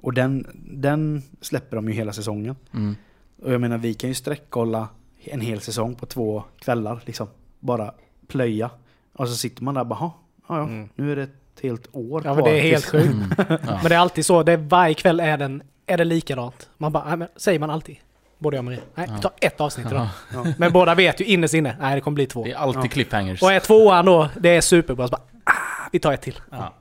Och 0.00 0.12
den, 0.14 0.46
den 0.70 1.22
släpper 1.40 1.76
de 1.76 1.88
ju 1.88 1.94
hela 1.94 2.12
säsongen. 2.12 2.56
Mm. 2.74 2.96
Och 3.42 3.52
jag 3.52 3.60
menar 3.60 3.78
vi 3.78 3.94
kan 3.94 4.10
ju 4.10 4.14
sträckkolla 4.14 4.88
en 5.24 5.40
hel 5.40 5.60
säsong 5.60 5.94
på 5.94 6.06
två 6.06 6.44
kvällar. 6.58 7.02
Liksom. 7.06 7.28
Bara 7.60 7.94
plöja. 8.26 8.70
Och 9.12 9.28
så 9.28 9.34
sitter 9.34 9.62
man 9.62 9.74
där 9.74 9.80
och 9.80 9.86
bara, 9.86 9.94
"Ha, 9.98 10.20
ja, 10.48 10.56
ja, 10.58 10.62
Mm. 10.62 10.88
nu 10.94 11.12
är 11.12 11.16
det 11.16 11.22
ett 11.22 11.60
helt 11.62 11.88
år 11.92 12.22
Ja 12.24 12.34
men 12.34 12.44
det 12.44 12.50
är 12.58 12.60
helt 12.62 12.84
sjukt. 12.84 13.06
Mm. 13.06 13.28
Ja. 13.38 13.46
Men 13.82 13.84
det 13.88 13.94
är 13.94 13.98
alltid 13.98 14.26
så, 14.26 14.42
det 14.42 14.52
är 14.52 14.56
varje 14.56 14.94
kväll 14.94 15.20
är, 15.20 15.36
den, 15.38 15.62
är 15.86 15.98
det 15.98 16.04
likadant. 16.04 16.68
Man 16.78 16.92
bara, 16.92 17.04
nej, 17.08 17.16
men, 17.16 17.28
säger 17.36 17.58
man 17.58 17.70
alltid. 17.70 17.96
Både 18.38 18.56
jag 18.56 18.60
och 18.60 18.64
Maria. 18.64 18.80
Nej, 18.94 19.08
vi 19.16 19.22
tar 19.22 19.32
ett 19.40 19.60
avsnitt 19.60 19.86
idag. 19.86 20.08
Ja. 20.34 20.44
Men 20.58 20.72
båda 20.72 20.94
vet 20.94 21.20
ju 21.20 21.24
innerst 21.24 21.54
inne, 21.54 21.76
nej 21.80 21.94
det 21.94 22.00
kommer 22.00 22.14
bli 22.14 22.26
två. 22.26 22.44
Det 22.44 22.52
är 22.52 22.56
alltid 22.56 22.84
Ja. 22.84 22.88
cliffhangers. 22.88 23.42
Och 23.42 23.52
är 23.52 23.60
tvåan 23.60 24.04
då, 24.06 24.28
det 24.40 24.48
är 24.56 24.60
superbra, 24.60 25.06
så 25.08 25.10
bara, 25.10 25.22
ah, 25.44 25.88
vi 25.92 25.98
tar 25.98 26.12
ett 26.12 26.22
till. 26.22 26.40
Ja. 26.50 26.72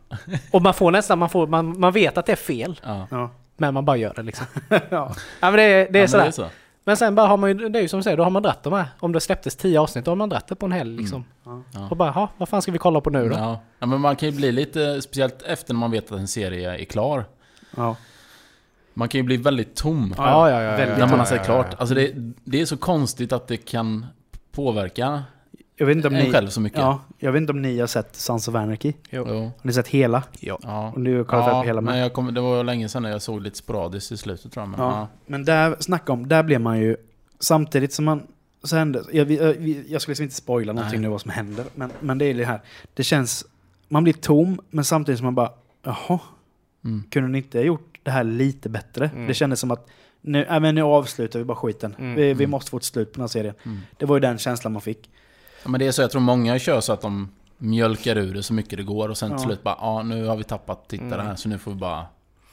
Och 0.51 0.61
man 0.61 0.73
får 0.73 0.91
nästan, 0.91 1.19
man, 1.19 1.29
får, 1.29 1.47
man, 1.47 1.79
man 1.79 1.91
vet 1.93 2.17
att 2.17 2.25
det 2.25 2.31
är 2.31 2.35
fel, 2.35 2.79
men 3.57 3.73
man 3.73 3.85
bara 3.85 3.97
gör 3.97 4.13
det 4.15 4.23
liksom. 4.23 4.45
ja. 4.69 4.79
Ja 4.89 5.11
men 5.39 5.53
det, 5.53 5.61
är- 5.63 5.87
det 5.91 5.99
är 5.99 6.01
Ja, 6.01 6.01
men 6.01 6.07
sådär. 6.07 6.23
det 6.23 6.27
är 6.29 6.31
så. 6.31 6.47
Men 6.87 6.97
sen 6.97 7.15
bara 7.15 7.27
har 7.27 7.37
man 7.37 7.49
ju, 7.57 7.69
det 7.69 7.79
är 7.79 7.81
ju 7.81 7.87
som 7.87 7.99
du 7.99 8.03
säger, 8.03 8.17
då 8.17 8.23
har 8.23 8.29
man 8.29 8.43
dratt 8.43 8.63
de 8.63 8.73
här. 8.73 8.85
Om 8.99 9.11
det 9.11 9.19
släpptes 9.21 9.55
tio 9.55 9.79
avsnitt, 9.79 10.05
då 10.05 10.11
har 10.11 10.15
man 10.15 10.29
dratt 10.29 10.47
det 10.47 10.55
på 10.55 10.65
en 10.65 10.71
helg 10.71 10.97
liksom. 10.97 11.25
Ja. 11.45 11.87
Och 11.89 11.97
bara, 11.97 12.11
ha, 12.11 12.29
vad 12.37 12.49
fan 12.49 12.61
ska 12.61 12.71
vi 12.71 12.77
kolla 12.77 13.01
på 13.01 13.09
nu 13.09 13.29
då? 13.29 13.35
Ja. 13.35 13.59
ja, 13.79 13.85
men 13.85 14.01
man 14.01 14.15
kan 14.15 14.29
ju 14.29 14.35
bli 14.35 14.51
lite, 14.51 15.01
speciellt 15.01 15.41
efter 15.41 15.73
när 15.73 15.79
man 15.79 15.91
vet 15.91 16.11
att 16.11 16.19
en 16.19 16.27
serie 16.27 16.81
är 16.81 16.85
klar. 16.85 17.25
Ja. 17.77 17.95
Man 18.97 19.07
kan 19.09 19.19
ju 19.19 19.23
bli 19.23 19.37
väldigt 19.37 19.75
tom 19.75 20.13
Ja, 20.17 20.49
ja, 20.49 20.61
ja, 20.61 20.61
ja, 20.71 20.77
Väldigt 20.77 20.97
när 20.97 21.07
man 21.07 21.19
har 21.19 21.25
sett 21.25 21.45
klart. 21.45 21.75
Alltså 21.77 21.95
det, 21.95 22.11
det 22.43 22.61
är 22.61 22.65
så 22.65 22.77
konstigt 22.77 23.31
att 23.33 23.47
det 23.47 23.57
kan 23.57 24.05
påverka 24.51 25.23
Jag 25.75 25.85
vet 25.85 25.95
inte 25.95 26.07
om 26.07 26.15
en 26.15 26.23
ni, 26.25 26.31
själv 26.31 26.47
så 26.49 26.61
mycket. 26.61 26.79
ja, 26.79 26.99
jag 27.19 27.31
vet 27.31 27.39
inte 27.41 27.51
om 27.53 27.61
ni 27.61 27.79
har 27.79 27.87
sett 27.87 28.15
Sons 28.15 28.47
of 28.47 28.55
Anarchy? 28.55 28.93
Jo. 29.09 29.25
Har 29.25 29.51
ni 29.61 29.73
sett 29.73 29.87
hela? 29.87 30.23
Ja. 30.39 30.59
Ja. 30.63 30.91
Och 30.95 31.01
du 31.01 31.17
har 31.17 31.23
kollat 31.23 31.47
ja, 31.47 31.61
hela 31.63 31.81
men 31.81 31.97
jag 31.97 32.13
kom, 32.13 32.33
det 32.33 32.41
var 32.41 32.63
länge 32.63 32.89
sedan 32.89 33.03
jag 33.03 33.21
såg 33.21 33.41
lite 33.41 33.57
sporadiskt 33.57 34.11
i 34.11 34.17
slutet 34.17 34.51
tror 34.51 34.61
jag. 34.63 34.69
Men, 34.69 34.79
Ja. 34.79 34.91
ja. 34.91 35.07
Men 35.25 35.45
där, 35.45 35.75
snacka 35.79 36.13
om, 36.13 36.27
där 36.27 36.43
blev 36.43 36.61
man 36.61 36.79
ju, 36.79 36.97
samtidigt 37.39 37.93
som 37.93 38.05
man, 38.05 38.21
så 38.63 38.75
hände, 38.75 39.03
jag, 39.11 39.31
jag, 39.31 39.67
jag 39.67 40.01
skulle 40.01 40.11
liksom 40.11 40.23
inte 40.23 40.35
spoila 40.35 40.73
någonting 40.73 40.99
Nej. 40.99 41.07
nu 41.07 41.11
vad 41.11 41.21
som 41.21 41.31
händer, 41.31 41.65
men, 41.75 41.91
men 41.99 42.17
det 42.17 42.25
är 42.25 42.33
det 42.33 42.45
här, 42.45 42.61
det 42.93 43.03
känns, 43.03 43.45
man 43.89 44.03
blir 44.03 44.13
tom, 44.13 44.59
men 44.69 44.83
samtidigt 44.85 45.17
som 45.19 45.25
man 45.25 45.35
bara, 45.35 45.49
jaha, 45.83 46.19
Mm. 46.85 47.03
kunde 47.09 47.29
ni 47.29 47.37
inte 47.37 47.57
ha 47.57 47.65
gjort 47.65 47.94
det 48.05 48.11
här 48.11 48.23
lite 48.23 48.69
bättre? 48.69 49.09
Mm. 49.13 49.27
Det 49.27 49.33
kändes 49.33 49.59
som 49.59 49.71
att, 49.71 49.87
nu, 50.21 50.43
äh, 50.45 50.59
men 50.59 50.75
nu 50.75 50.81
avslutar 50.81 51.39
vi 51.39 51.45
bara 51.45 51.57
skiten. 51.57 51.95
Mm. 51.99 52.15
Vi, 52.15 52.21
vi 52.23 52.31
Mm. 52.31 52.49
måste 52.49 52.71
få 52.71 52.77
ett 52.77 52.83
slut 52.83 53.11
på 53.11 53.17
den 53.17 53.21
här 53.23 53.27
serien. 53.27 53.55
Mm. 53.63 53.79
Det 53.97 54.05
var 54.05 54.15
ju 54.15 54.19
den 54.19 54.37
känslan 54.37 54.73
man 54.73 54.81
fick. 54.81 55.09
Ja, 55.63 55.69
men 55.69 55.79
det 55.79 55.87
är 55.87 55.91
så, 55.91 56.01
jag 56.01 56.11
tror 56.11 56.21
många 56.21 56.59
kör 56.59 56.81
så 56.81 56.93
att 56.93 57.01
de 57.01 57.29
mjölkar 57.57 58.17
ur 58.17 58.33
det 58.33 58.43
så 58.43 58.53
mycket 58.53 58.77
det 58.77 58.83
går 58.83 59.09
och 59.09 59.17
sen 59.17 59.29
till 59.29 59.37
Ja. 59.39 59.45
slut 59.45 59.63
bara 59.63 59.77
ja 59.79 60.03
nu 60.03 60.25
har 60.25 60.35
vi 60.35 60.43
tappat 60.43 60.87
tittare 60.87 61.13
Mm. 61.13 61.25
här 61.25 61.35
så 61.35 61.49
nu 61.49 61.57
får 61.57 61.71
vi 61.71 61.77
bara... 61.77 62.05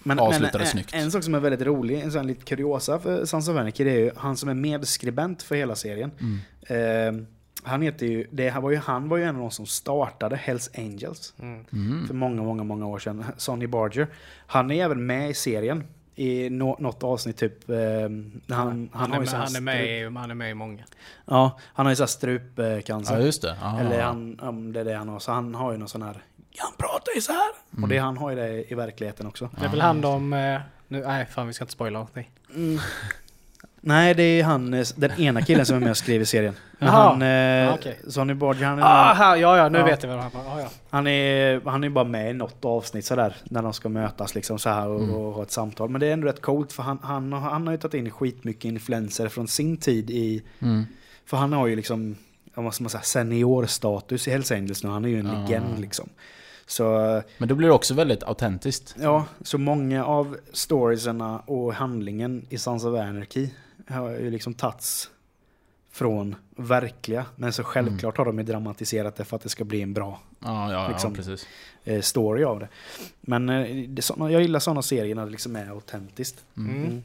Men, 0.05 0.19
Avslutade 0.19 0.59
men, 0.59 0.67
snyggt. 0.67 0.95
En, 0.95 1.01
en 1.01 1.11
sak 1.11 1.25
som 1.25 1.35
är 1.35 1.41
väldigt 1.41 1.63
rolig, 1.67 2.01
en 2.01 2.13
sån 2.13 2.27
lite 2.27 2.45
kuriosa 2.45 2.99
för 2.99 3.23
of 3.23 3.49
Anarchy, 3.49 3.85
det 3.85 3.91
är 3.91 3.99
ju 3.99 4.11
han 4.17 4.37
som 4.37 4.49
är 4.49 4.55
medskribent 4.55 5.43
för 5.43 5.55
hela 5.55 5.75
serien. 5.75 6.11
Mm. 6.21 7.19
Eh, 7.21 7.27
han 7.63 7.83
heter 7.83 8.07
ju, 8.07 8.27
det 8.31 8.51
här 8.51 8.61
var 8.61 8.71
ju, 8.71 8.77
han 8.77 9.09
var 9.09 9.17
ju 9.17 9.25
en 9.25 9.35
av 9.37 9.41
de 9.43 9.51
som 9.51 9.67
startade 9.67 10.37
Hells 10.37 10.71
Angels 10.79 11.35
Mm. 11.41 11.65
Mm. 11.73 12.07
för 12.07 12.15
många, 12.15 12.43
många, 12.43 12.65
många 12.65 12.87
år 12.87 12.99
sedan. 12.99 13.25
Sonny 13.37 13.67
Barger. 13.67 14.07
Han 14.47 14.71
är 14.71 14.85
även 14.85 15.07
med 15.07 15.31
i 15.31 15.35
serien 15.35 15.85
i 16.15 16.51
nå, 16.51 16.77
något 16.81 17.03
avsnitt 17.03 17.37
typ. 17.37 17.69
Eh, 17.71 17.75
när 17.77 18.55
han, 18.57 18.67
han, 18.67 18.89
Han, 18.93 19.11
har 19.11 19.17
är 19.17 19.21
med, 19.21 19.29
han, 19.29 19.69
är 19.69 19.83
i- 19.83 20.15
han 20.17 20.31
är 20.31 20.35
med 20.35 20.51
i 20.51 20.55
många. 20.55 20.85
Ja, 21.27 21.59
han 21.75 21.87
har 21.87 21.91
ju 21.93 21.97
så 21.97 22.03
här 22.03 22.07
strupcancer. 22.09 23.19
Ja 23.19 23.25
just 23.25 23.43
det. 23.43 23.57
Ja. 23.63 23.81
Eller 23.81 24.03
han, 24.03 24.41
om 24.41 24.73
det 24.73 24.81
är 24.81 24.85
det 24.85 24.95
han 24.95 25.09
har. 25.09 25.19
Så 25.19 25.33
han 25.33 25.55
har 25.55 25.73
ju 25.73 25.79
någon 25.79 25.89
sån 25.89 26.03
här, 26.03 26.23
han 26.59 26.73
pratar 26.79 27.13
ju 27.15 27.21
så 27.21 27.33
här. 27.33 27.51
Mm. 27.73 27.83
Och 27.85 27.89
det, 27.89 27.99
han 27.99 28.17
har 28.17 28.31
ju 28.31 28.37
det 28.37 28.73
i 28.73 28.75
verkligheten 28.75 29.27
också. 29.27 29.51
Det 29.61 29.67
är 29.67 29.71
väl 29.71 29.81
han 29.81 30.01
de... 30.01 30.33
eh, 30.33 30.61
Nu, 30.89 31.01
nej 31.07 31.27
fan 31.27 31.47
vi 31.47 31.53
ska 31.53 31.65
inte 31.65 31.73
spoila 31.73 31.99
någonting. 31.99 32.31
Mm. 32.55 32.79
Nej, 33.85 34.15
det 34.15 34.23
är 34.23 34.45
han, 34.45 34.75
eh, 34.75 34.87
den 34.97 35.21
ena 35.21 35.43
killen 35.43 35.67
som 35.67 35.77
är 35.77 35.81
med 35.81 35.91
och 35.91 35.97
skriver 35.97 36.25
serien. 36.25 36.55
Han, 36.79 37.23
eh, 37.23 37.69
Ah, 37.71 37.75
okej. 37.75 37.99
Sonny 38.09 38.35
Barger, 38.35 38.65
han 38.67 38.79
är, 38.79 38.83
Ah, 38.83 39.13
här, 39.15 39.37
ja 39.37 39.57
ja, 39.57 39.69
nu 39.69 39.79
Ja. 39.79 39.85
vet 39.85 40.03
jag 40.03 40.11
vad 40.11 40.19
han 40.21 40.33
ah, 40.47 40.61
ja. 40.61 40.69
han, 40.91 41.07
är, 41.07 41.61
han 41.71 41.85
är 41.85 41.89
bara 41.89 42.05
med 42.05 42.31
i 42.31 42.35
något 42.35 42.65
avsnitt 42.65 43.05
sådär. 43.05 43.37
När 43.45 43.63
de 43.63 43.73
ska 43.73 43.89
mötas 43.89 44.35
liksom 44.35 44.59
så 44.59 44.69
här 44.71 44.89
och, 44.89 45.01
Mm. 45.03 45.15
och 45.15 45.33
ha 45.35 45.43
ett 45.43 45.51
samtal. 45.51 45.89
Men 45.91 46.01
det 46.01 46.07
är 46.07 46.13
ändå 46.13 46.27
rätt 46.27 46.43
coolt 46.43 46.73
för 46.73 46.83
han, 46.83 46.99
han, 47.03 47.33
har- 47.33 47.41
han 47.51 47.67
har 47.67 47.73
ju 47.75 47.79
tagit 47.79 47.95
in 47.95 48.11
skitmycket 48.11 48.65
influenser 48.65 49.29
från 49.29 49.49
sin 49.49 49.77
tid 49.77 50.11
i... 50.11 50.43
Mm. 50.63 50.87
För 51.27 51.37
han 51.37 51.53
har 51.53 51.67
ju 51.67 51.77
liksom, 51.77 52.17
vad 52.55 52.75
ska 52.75 52.85
man 52.85 52.91
säga, 52.91 53.03
seniorstatus 53.03 54.29
i 54.29 54.31
Hells 54.31 54.53
Angels 54.53 54.85
nu. 54.85 54.91
Han 54.91 55.05
är 55.05 55.09
ju 55.09 55.19
en 55.21 55.27
Ja. 55.27 55.33
legend 55.41 55.81
liksom. 55.81 56.09
Så 56.67 57.23
Men 57.39 57.49
då 57.49 57.55
blir 57.55 57.69
det 57.69 57.75
också 57.75 57.95
väldigt 57.95 58.23
autentiskt. 58.23 58.95
Ja, 59.01 59.25
så 59.43 59.59
många 59.59 60.05
av 60.05 60.37
storiesarna 60.53 61.39
och 61.39 61.75
handlingen 61.75 62.47
i 62.49 62.59
Sons 62.59 62.85
of 62.85 63.01
Anarchy 63.01 63.49
har 63.89 64.11
ju 64.11 64.31
liksom 64.31 64.55
tagits 64.55 65.11
från 65.93 66.35
verkliga. 66.57 67.25
Men 67.37 67.53
så 67.53 67.65
självklart 67.65 68.17
har 68.19 68.25
de 68.25 68.39
ju 68.39 68.45
dramatiserat 68.45 69.17
det 69.17 69.25
för 69.25 69.37
att 69.37 69.43
det 69.43 69.49
ska 69.49 69.65
bli 69.65 69.83
en 69.83 69.93
bra 69.95 70.21
Ja, 70.45 70.73
ja, 70.73 70.89
Liksom. 70.89 71.17
ja 71.27 71.37
eh, 71.93 72.01
story 72.01 72.45
av 72.45 72.61
det. 72.61 72.69
Men 73.21 73.49
eh, 73.49 73.87
det, 73.89 74.03
såna, 74.03 74.31
jag 74.31 74.43
gillar 74.43 74.61
sådana 74.61 74.83
serier 74.83 75.15
när 75.15 75.25
det 75.25 75.31
liksom 75.31 75.57
är 75.57 75.67
autentiskt. 75.71 76.45
Mm. 76.57 76.77
Mm. 76.85 77.03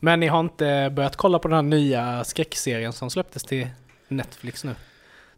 Men 0.00 0.20
ni 0.20 0.26
har 0.26 0.40
inte 0.40 0.92
börjat 0.96 1.16
kolla 1.16 1.38
på 1.38 1.48
den 1.48 1.54
här 1.54 1.62
nya 1.62 2.24
skräckserien 2.24 2.92
som 2.92 3.10
släpptes 3.10 3.42
till 3.44 3.68
Netflix 4.08 4.64
nu? 4.64 4.74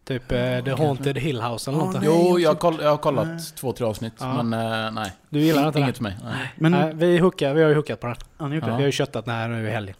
Typ 0.04 0.32
eh, 0.32 0.64
The 0.64 0.70
Haunted 0.70 1.18
Hill 1.18 1.40
House 1.42 1.70
eller 1.70 1.78
något. 1.78 1.94
nej. 1.94 2.02
Jo, 2.04 2.38
jag, 2.38 2.58
koll, 2.58 2.78
jag 2.82 2.90
har 2.90 2.96
kollat 2.96 3.26
Nej. 3.28 3.38
två, 3.56 3.72
tre 3.72 3.86
avsnitt. 3.86 4.12
Ja. 4.18 4.42
Men 4.42 4.94
nej. 4.94 5.12
Du 5.28 5.40
gillar 5.40 5.66
inte 5.66 5.78
Inget 5.78 5.88
det? 5.90 5.96
för 5.96 6.02
mig. 6.02 6.16
Nej. 6.24 6.52
Men, 6.56 6.72
Nej, 6.72 6.92
vi, 6.94 7.18
hookar, 7.18 7.54
vi 7.54 7.62
har 7.62 7.68
ju 7.68 7.74
hookat 7.74 8.00
på 8.00 8.06
den. 8.06 8.52
gjort 8.52 8.64
Ja. 8.66 8.76
Vi 8.76 8.82
har 8.82 8.86
ju 8.86 8.92
köttat 8.92 9.24
den 9.24 9.34
här 9.34 9.48
nu 9.48 9.68
i 9.68 9.70
helgen. 9.70 9.96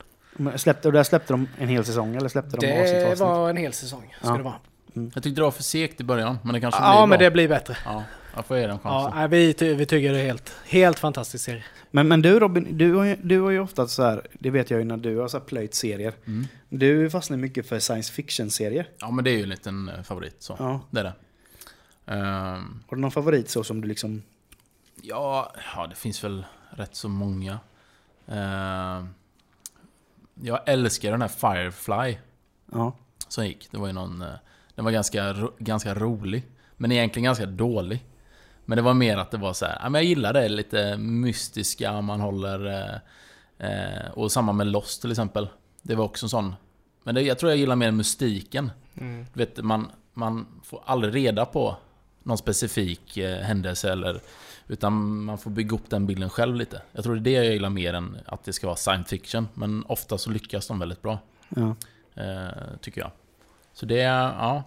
Släppte, 0.57 0.89
och 0.89 0.93
där 0.93 1.03
släppte 1.03 1.33
de 1.33 1.49
en 1.59 1.69
hel 1.69 1.85
säsong 1.85 2.17
eller 2.17 2.29
släppte 2.29 2.57
de 2.57 2.67
avsnitt 2.73 2.91
Det 2.93 3.03
avsnitt? 3.07 3.19
var 3.21 3.51
en 3.51 3.57
hel 3.57 3.73
säsong, 3.73 4.15
ska 4.19 4.29
Ja. 4.29 4.37
det 4.37 4.43
vara. 4.43 4.55
Jag 4.95 5.13
tyckte 5.23 5.31
det 5.31 5.43
var 5.43 5.51
för 5.51 5.63
segt 5.63 6.01
i 6.01 6.05
början, 6.05 6.39
men 6.43 6.55
det 6.55 6.61
kanske 6.61 6.81
blir 6.81 6.89
Ja, 6.89 6.95
bra. 6.97 7.07
men 7.07 7.19
det 7.19 7.31
blir 7.31 7.49
bättre. 7.49 7.77
Ja, 7.85 8.05
jag 8.35 8.47
får 8.47 8.57
ge 8.57 8.63
den 8.63 8.71
en 8.71 8.79
chans. 8.79 9.15
Ja, 9.17 9.27
vi, 9.27 9.55
ty- 9.55 9.75
vi 9.75 9.87
tycker 9.87 10.13
det 10.13 10.21
är 10.21 10.25
helt, 10.25 10.55
helt 10.67 10.99
fantastisk 10.99 11.45
serie. 11.45 11.65
Men, 11.91 12.09
men 12.09 12.23
du 12.23 12.41
Robin, 12.41 12.79
du 12.79 12.95
har, 12.95 13.05
ju, 13.05 13.17
du 13.23 13.41
har 13.41 13.51
ju 13.51 13.61
ofta 13.61 13.87
så 13.89 14.03
här, 14.03 14.27
det 14.33 14.51
vet 14.51 14.71
jag 14.71 14.79
ju 14.81 14.85
när 14.85 14.97
du 14.97 15.19
har 15.19 15.29
så 15.29 15.39
här 15.39 15.45
plöjt 15.45 15.75
serier. 15.75 16.13
Mm. 16.27 16.47
Du 16.69 17.11
fastnar 17.11 17.37
mycket 17.37 17.69
för 17.69 17.79
science 17.79 18.13
fiction-serier. 18.13 18.89
Ja, 18.99 19.11
men 19.11 19.25
det 19.25 19.31
är 19.31 19.37
ju 19.37 19.43
en 19.43 19.49
liten 19.49 19.89
eh, 19.89 20.03
favorit. 20.03 20.37
Så. 20.39 20.57
Ja. 20.59 20.81
Det 20.91 21.01
är 21.01 21.05
det. 21.05 21.13
Ehm, 22.07 22.83
Har 22.89 22.97
du 22.97 23.01
någon 23.01 23.11
favorit 23.11 23.51
så 23.51 23.65
som 23.65 23.81
du 23.81 23.89
liksom... 23.89 24.23
ja, 25.03 25.53
ja, 25.77 25.87
det 25.87 25.95
finns 25.95 26.25
väl 26.25 26.45
rätt 26.71 26.95
så 26.97 27.09
många. 27.09 27.59
Ehm, 28.29 29.09
jag 30.43 30.61
älskar 30.67 31.11
den 31.11 31.21
här 31.23 31.29
Firefly 31.29 32.17
Ja. 32.73 32.93
som 33.29 33.47
gick. 33.47 33.69
Det 33.71 33.79
var 33.79 33.87
ju 33.87 33.93
någon... 33.93 34.23
eh, 34.23 34.29
Den 34.75 34.85
var 34.85 34.93
ganska, 34.93 35.37
ganska 35.59 35.95
rolig. 35.95 36.43
Men 36.77 36.93
egentligen 36.93 37.25
ganska 37.25 37.47
dålig. 37.47 38.05
Men 38.65 38.77
det 38.77 38.83
var 38.83 38.95
mer 38.95 39.17
att 39.17 39.31
det 39.31 39.37
var 39.39 39.53
så 39.53 39.67
här, 39.67 39.91
jag 39.93 40.05
gillar 40.05 40.33
det 40.33 40.49
lite 40.49 40.97
mystiska, 40.97 42.01
man 42.01 42.21
håller... 42.21 42.67
Eh, 42.67 42.97
eh, 43.69 44.11
och 44.15 44.33
samma 44.33 44.53
med 44.53 44.67
Lost 44.67 45.01
till 45.01 45.11
exempel. 45.11 45.49
Det 45.83 45.95
var 45.95 46.05
också 46.05 46.27
en 46.27 46.31
sån. 46.31 46.55
Men 47.03 47.15
det, 47.15 47.23
jag 47.23 47.39
tror 47.39 47.51
jag 47.53 47.59
gillar 47.59 47.77
mer 47.77 47.91
mystiken. 47.91 48.71
Mm. 49.01 49.27
Du 49.33 49.39
vet, 49.39 49.57
man, 49.65 49.91
man 50.15 50.47
får 50.65 50.83
aldrig 50.87 51.15
reda 51.15 51.45
på 51.45 51.77
någon 52.23 52.39
specifik 52.39 53.17
eh, 53.17 53.39
händelse 53.39 53.93
eller... 53.93 54.21
Utan 54.69 55.25
man 55.25 55.39
får 55.39 55.51
bygga 55.51 55.75
upp 55.75 55.91
den 55.91 56.07
bilden 56.07 56.31
själv 56.31 56.57
lite. 56.57 56.83
Jag 56.93 57.05
tror 57.05 57.15
det 57.15 57.21
är 57.21 57.23
det 57.23 57.45
jag 57.47 57.53
gillar 57.53 57.71
mer 57.71 57.95
än 57.95 58.17
att 58.27 58.45
det 58.45 58.53
ska 58.53 58.67
vara 58.67 58.77
science 58.77 59.09
fiction. 59.09 59.49
Men 59.55 59.85
ofta 59.85 60.19
så 60.19 60.31
lyckas 60.31 60.67
de 60.67 60.79
väldigt 60.79 61.03
bra. 61.03 61.19
Ja. 61.49 61.75
Eh, 62.15 62.77
tycker 62.81 63.01
jag. 63.01 63.11
Så 63.73 63.87
det, 63.87 63.95
ja. 63.95 64.65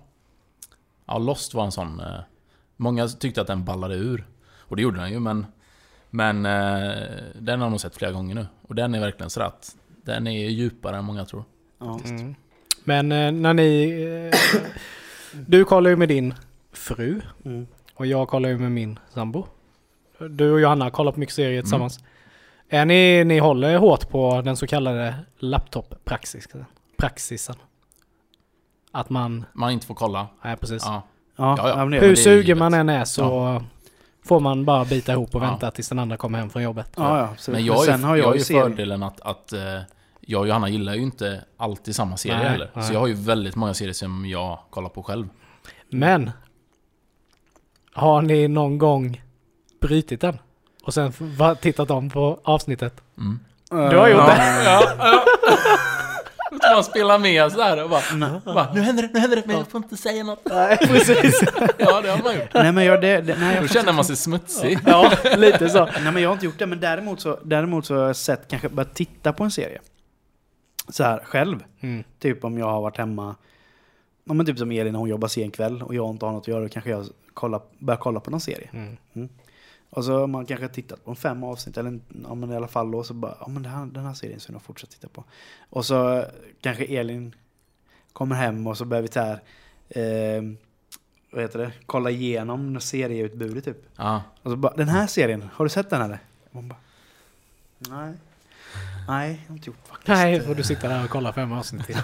Ja, 1.06 1.18
Lost 1.18 1.54
var 1.54 1.66
en 1.66 1.72
sån... 1.72 2.00
Eh, 2.00 2.20
många 2.78 3.08
tyckte 3.08 3.42
att 3.42 3.48
den 3.48 3.66
ballade 3.66 3.96
ur. 3.96 4.28
Och 4.60 4.76
det 4.76 4.82
gjorde 4.82 5.00
den 5.00 5.12
ju, 5.12 5.20
men... 5.20 5.46
Men 6.10 6.46
eh, 6.46 7.08
den 7.40 7.62
har 7.62 7.70
nog 7.70 7.82
sett 7.82 7.96
flera 7.96 8.12
gånger 8.12 8.36
nu. 8.36 8.48
Och 8.62 8.76
den 8.76 8.96
är 8.96 9.00
verkligen 9.00 9.30
så 9.30 9.42
att 9.42 9.76
den 10.04 10.28
är 10.28 10.50
djupare 10.50 10.98
än 10.98 11.06
många 11.06 11.26
tror. 11.26 11.44
Ja. 11.80 12.00
Mm. 12.06 12.36
Men 12.84 13.12
eh, 13.12 13.32
när 13.32 13.54
ni... 13.54 14.32
Eh, 14.32 14.62
du 15.48 15.66
kollar 15.66 15.90
ju 15.90 15.96
med 15.96 16.10
din 16.10 16.34
fru 16.78 17.22
Mm. 17.46 17.68
och 17.96 18.06
jag 18.06 18.28
kollar 18.28 18.50
ju 18.50 18.58
med 18.58 18.72
min 18.72 19.00
sambo. 19.14 19.46
Du 20.30 20.52
och 20.52 20.60
Johanna 20.62 20.90
kollar 20.90 21.12
på 21.12 21.20
mycket 21.20 21.36
serier 21.36 21.62
tillsammans. 21.62 22.00
Är 22.70 22.86
ni, 22.86 23.24
ni 23.24 23.40
håller 23.40 23.78
hårt 23.78 24.10
på 24.10 24.42
den 24.42 24.58
så 24.58 24.68
kallade 24.68 25.16
laptop-praxisen? 25.40 26.66
Praxisen. 26.98 27.56
Att 28.92 29.10
man... 29.10 29.46
Man 29.54 29.72
inte 29.72 29.86
får 29.88 29.96
kolla. 29.96 30.28
Nej, 30.44 30.58
precis. 30.58 30.84
Ja. 30.86 31.02
Ja, 31.36 31.56
Ja, 31.58 31.70
ja. 31.70 31.86
men 31.86 32.00
Hur 32.00 32.16
sugen 32.16 32.58
man 32.58 32.74
än 32.74 32.90
är 32.90 33.06
så 33.06 33.62
får 34.26 34.40
man 34.40 34.66
bara 34.66 34.86
bita 34.86 35.12
ihop 35.12 35.36
och 35.36 35.42
Ja. 35.44 35.50
vänta 35.50 35.72
tills 35.72 35.90
den 35.90 36.00
andra 36.00 36.18
kommer 36.18 36.40
hem 36.40 36.50
från 36.50 36.64
jobbet. 36.64 36.92
Ja. 36.98 37.30
Men 37.48 37.66
jag, 37.66 37.80
sen 37.80 38.04
är, 38.04 38.08
har 38.08 38.16
jag, 38.16 38.26
jag 38.28 38.36
ju 38.36 38.42
serier. 38.44 38.62
fördelen 38.64 39.04
att, 39.04 39.22
att 39.22 39.54
eh, 39.54 39.60
jag 40.22 40.42
och 40.42 40.48
Johanna 40.48 40.70
gillar 40.70 40.94
ju 40.96 41.02
inte 41.02 41.44
alltid 41.58 41.96
samma 41.96 42.18
serie 42.18 42.38
Nej, 42.38 42.48
heller. 42.48 42.72
nej. 42.74 42.84
Så 42.84 42.94
jag 42.94 43.00
har 43.00 43.08
ju 43.08 43.14
väldigt 43.14 43.56
många 43.56 43.74
serier 43.74 43.94
som 43.94 44.26
jag 44.26 44.60
kollar 44.70 44.90
på 44.90 45.04
själv. 45.04 45.30
Men 45.90 46.32
har 47.96 48.22
ni 48.22 48.48
någon 48.48 48.78
gång 48.78 49.22
brutit 49.82 50.22
den? 50.22 50.38
Och 50.84 50.94
sen 50.94 51.14
tittat 51.62 51.92
om 51.92 52.10
på 52.10 52.40
avsnittet? 52.44 53.02
Mm. 53.18 53.40
Du 53.70 53.98
har 53.98 54.08
gjort 54.08 54.20
ja. 54.20 54.36
det? 54.36 54.64
Ja, 54.64 54.84
ja. 55.00 55.26
Man 56.74 56.84
spelar 56.84 57.20
med 57.20 57.52
sådär 57.52 57.84
och 57.84 57.90
bara, 57.90 58.42
bara 58.46 58.74
Nu 58.74 58.82
händer 58.82 59.04
det, 59.04 59.10
nu 59.14 59.20
händer 59.20 59.38
det, 59.38 59.44
men 59.46 59.58
jag 59.58 59.68
får 59.68 59.84
inte 59.84 59.98
säga 59.98 60.24
något. 60.24 60.42
Nej, 60.46 60.78
precis. 60.78 61.44
Ja, 61.78 62.02
det 62.02 62.10
har 62.10 62.24
man 62.24 62.36
gjort. 62.36 62.54
Nej, 62.54 62.72
men 62.72 62.86
jag, 62.86 63.02
det, 63.02 63.22
det, 63.22 63.36
nej, 63.40 63.56
jag 63.56 63.64
Då 63.64 63.68
känner 63.68 63.94
man 63.94 64.06
sig 64.06 64.16
smutsig. 64.16 64.80
Ja, 64.86 65.12
lite 65.38 65.70
så. 65.70 65.86
Nej 65.86 66.12
men 66.12 66.22
jag 66.22 66.30
har 66.30 66.34
inte 66.34 66.46
gjort 66.46 66.60
det, 66.60 66.66
men 66.66 66.80
däremot 66.80 67.22
så, 67.22 67.40
däremot 67.44 67.86
så 67.86 67.96
har 67.96 68.08
jag 68.08 68.16
sett, 68.16 68.48
kanske 68.48 68.70
börjat 68.70 68.96
titta 68.96 69.34
på 69.34 69.44
en 69.44 69.52
serie. 69.52 69.80
Så 70.90 71.04
här 71.04 71.22
själv. 71.26 71.64
Mm. 71.82 72.04
Typ 72.20 72.44
om 72.44 72.58
jag 72.58 72.66
har 72.66 72.82
varit 72.82 72.98
hemma, 72.98 73.36
ja, 74.26 74.34
men 74.34 74.46
typ 74.46 74.58
som 74.58 74.72
Elin 74.72 74.96
hon 74.96 75.10
jobbar 75.10 75.28
sen 75.28 75.52
kväll 75.52 75.82
och 75.82 75.96
jag 75.96 76.10
inte 76.10 76.26
har 76.26 76.34
något 76.34 76.44
att 76.44 76.48
göra, 76.48 76.64
då 76.64 76.70
kanske 76.70 76.90
jag 76.90 77.06
kollar, 77.34 77.62
börjar 77.80 78.00
kolla 78.00 78.20
på 78.20 78.32
någon 78.32 78.42
serie. 78.42 78.70
Mm. 79.14 79.30
Och 79.90 80.06
så 80.06 80.20
har 80.20 80.28
man 80.28 80.46
kanske 80.46 80.68
tittat 80.68 81.06
på 81.06 81.16
fem 81.16 81.44
avsnitt, 81.44 81.78
eller 81.78 82.00
ja, 82.24 82.36
men 82.36 82.52
i 82.52 82.56
alla 82.56 82.68
fall 82.68 82.92
då, 82.92 83.04
så 83.04 83.14
bara, 83.14 83.38
ja 83.40 83.48
men 83.48 83.64
det 83.64 83.70
här, 83.70 83.86
den 83.86 84.06
här 84.06 84.14
serien 84.14 84.40
ska 84.40 84.54
jag 84.54 84.62
fortsätta 84.62 84.94
titta 84.94 85.08
på. 85.08 85.24
Och 85.70 85.86
så 85.86 86.26
kanske 86.62 86.86
Elin 86.86 87.36
kommer 88.14 88.36
hem 88.36 88.68
och 88.68 88.78
så 88.78 88.86
börjar 88.86 89.02
vi 89.02 89.08
så 89.08 89.20
här, 89.20 89.42
eh, 89.90 90.44
vad 91.32 91.42
heter 91.42 91.60
det, 91.60 91.72
kolla 91.86 92.10
igenom 92.10 92.80
serieutbudet 92.80 93.66
typ. 93.66 93.78
Ja. 93.96 94.22
Och 94.42 94.52
så 94.52 94.58
bara, 94.58 94.74
den 94.74 94.88
här 94.88 95.08
serien, 95.08 95.50
har 95.54 95.66
du 95.66 95.70
sett 95.70 95.90
den 95.90 96.02
eller? 96.02 96.20
Man 96.52 96.68
bara, 96.68 96.80
nej. 97.78 98.14
Nej, 99.08 99.40
jag 99.44 99.50
har 99.52 99.56
inte 99.56 99.70
gjort 99.70 99.88
faktiskt. 99.90 100.08
Nej, 100.08 100.42
får 100.42 100.56
du 100.56 100.64
sitta 100.64 100.88
där 100.88 101.04
och 101.04 101.10
kolla 101.10 101.34
fem 101.34 101.52
avsnitt 101.54 101.86
till. 101.86 101.98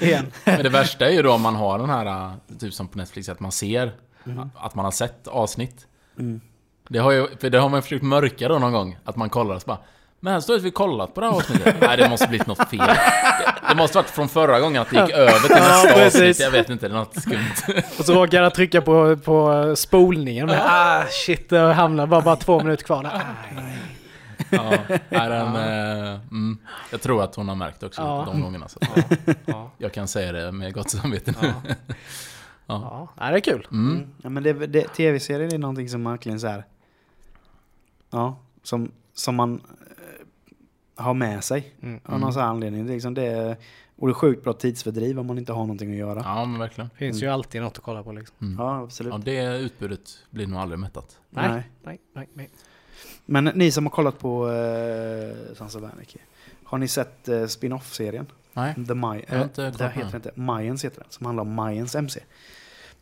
Igen. 0.00 0.26
Men 0.44 0.62
det 0.62 0.68
värsta 0.68 1.06
är 1.06 1.10
ju 1.10 1.22
då 1.22 1.32
om 1.32 1.40
man 1.42 1.56
har 1.56 1.78
den 1.78 1.90
här, 1.90 2.32
typ 2.60 2.74
som 2.74 2.88
på 2.88 2.98
Netflix, 2.98 3.28
att 3.28 3.40
man 3.40 3.52
ser 3.52 3.92
Mm. 4.26 4.50
att 4.56 4.74
man 4.74 4.84
har 4.84 4.92
sett 4.92 5.28
avsnitt. 5.28 5.86
Mm. 6.18 6.40
Det 6.88 6.98
har, 6.98 7.12
ju, 7.12 7.26
för 7.40 7.50
det 7.50 7.58
har 7.58 7.68
man 7.68 7.82
försökt 7.82 8.02
mörka 8.04 8.48
då 8.48 8.58
någon 8.58 8.72
gång, 8.72 8.98
att 9.04 9.16
man 9.16 9.30
kollar 9.30 9.54
och 9.54 9.62
så 9.62 9.66
bara 9.66 9.78
Men 10.20 10.32
här 10.32 10.40
står 10.40 10.54
det 10.54 10.58
att 10.58 10.64
vi 10.64 10.70
kollat 10.70 11.14
på 11.14 11.20
det 11.20 11.26
här 11.26 11.34
avsnittet. 11.34 11.76
Nej, 11.80 11.96
det 11.96 12.08
måste 12.08 12.28
blivit 12.28 12.46
något 12.46 12.68
fel. 12.70 12.78
Det, 12.78 12.98
det 13.68 13.74
måste 13.74 13.98
varit 13.98 14.10
från 14.10 14.28
förra 14.28 14.60
gången 14.60 14.82
att 14.82 14.90
det 14.90 15.00
gick 15.00 15.10
över 15.10 15.38
till 15.38 15.46
Ja, 15.50 15.68
nästa 15.68 15.92
precis. 15.92 16.14
avsnitt. 16.20 16.40
Jag 16.40 16.50
vet 16.50 16.70
inte, 16.70 16.88
det 16.88 16.94
är 16.94 16.98
något 16.98 17.22
skumt. 17.22 17.82
Och 17.98 18.04
så 18.04 18.14
råkar 18.14 18.42
jag 18.42 18.54
trycka 18.54 18.82
på, 18.82 19.16
på 19.16 19.72
spolningen. 19.76 20.46
Men, 20.46 20.60
ah 20.66 21.04
shit, 21.10 21.50
det 21.50 21.58
hamnar 21.72 22.06
bara, 22.06 22.20
bara 22.20 22.36
två 22.36 22.62
minuter 22.62 22.84
kvar. 22.84 23.02
Där. 23.02 23.10
Aj. 23.14 23.78
Ja, 24.50 24.72
är 25.08 25.30
den, 25.30 25.56
eh, 25.56 26.20
mm, 26.30 26.58
jag 26.90 27.00
tror 27.02 27.22
att 27.22 27.34
hon 27.34 27.48
har 27.48 27.56
märkt 27.56 27.82
också 27.82 28.02
Ja. 28.02 28.24
de 28.26 28.40
gångerna. 28.42 28.68
Så 28.68 28.78
Ja, 29.44 29.70
jag 29.78 29.92
kan 29.92 30.08
säga 30.08 30.32
det 30.32 30.52
med 30.52 30.74
gott 30.74 30.90
samvete 30.90 31.34
nu. 31.42 31.48
ja. 31.68 31.74
ja. 32.66 33.08
Nej, 33.20 33.32
det 33.32 33.38
är 33.38 33.40
kul. 33.40 33.66
Mm. 33.72 33.96
Mm. 33.96 34.08
Ja, 34.22 34.28
men 34.30 34.42
det, 34.42 34.52
det, 34.52 34.88
tv-serier 34.88 35.54
är 35.54 35.58
någonting 35.58 35.88
som 35.88 36.04
verkligen 36.04 36.40
så 36.40 36.46
här. 36.46 36.64
Ja, 38.10 38.38
som, 38.62 38.92
som 39.14 39.34
man 39.34 39.54
eh, 40.96 41.04
har 41.04 41.14
med 41.14 41.44
sig. 41.44 41.74
Mm. 41.82 42.00
Av 42.04 42.20
någon 42.20 42.32
sån 42.32 42.42
här 42.42 42.48
anledning. 42.48 42.86
Det 42.86 42.92
är 42.92 42.94
liksom 42.94 43.14
det 43.14 43.26
är, 43.26 43.56
och 43.96 44.08
det 44.08 44.12
är 44.12 44.14
sjukt 44.14 44.44
bra 44.44 44.52
tidsfördriv 44.52 45.18
om 45.20 45.26
man 45.26 45.38
inte 45.38 45.52
har 45.52 45.60
någonting 45.60 45.90
att 45.90 45.96
göra. 45.98 46.20
Ja, 46.24 46.44
men 46.44 46.60
verkligen. 46.60 46.90
finns 46.90 47.22
ju 47.22 47.26
alltid 47.26 47.62
något 47.62 47.78
att 47.78 47.84
kolla 47.84 48.02
på 48.02 48.12
liksom. 48.12 48.36
Mm. 48.40 48.58
Ja, 48.58 48.82
absolut. 48.82 49.12
Ja, 49.12 49.18
det 49.24 49.58
utbudet 49.58 50.10
blir 50.30 50.46
nog 50.46 50.60
aldrig 50.60 50.78
mättat. 50.78 51.20
Nej, 51.30 51.48
Nej. 51.84 51.98
nej, 52.14 52.28
nej. 52.34 52.50
Men 53.30 53.44
ni 53.44 53.70
som 53.72 53.86
har 53.86 53.90
kollat 53.90 54.18
på 54.18 54.50
eh, 54.50 55.54
Sons 55.54 55.74
of 55.74 55.82
Anarchy. 55.82 56.18
Har 56.64 56.78
ni 56.78 56.88
sett 56.88 57.28
eh, 57.28 57.46
spin-off-serien? 57.46 58.26
Nej. 58.52 58.74
The 58.88 58.94
May 58.94 59.24
Jag 59.28 59.36
har 59.36 59.44
inte 59.44 59.54
kollat 59.62 59.78
det 59.78 59.88
heter 59.88 60.16
inte. 60.16 60.30
Mayans 60.34 60.84
heter 60.84 61.00
den. 61.00 61.10
Som 61.10 61.26
handlar 61.26 61.42
om 61.42 61.54
Mayans 61.54 61.94
MC. 61.94 62.20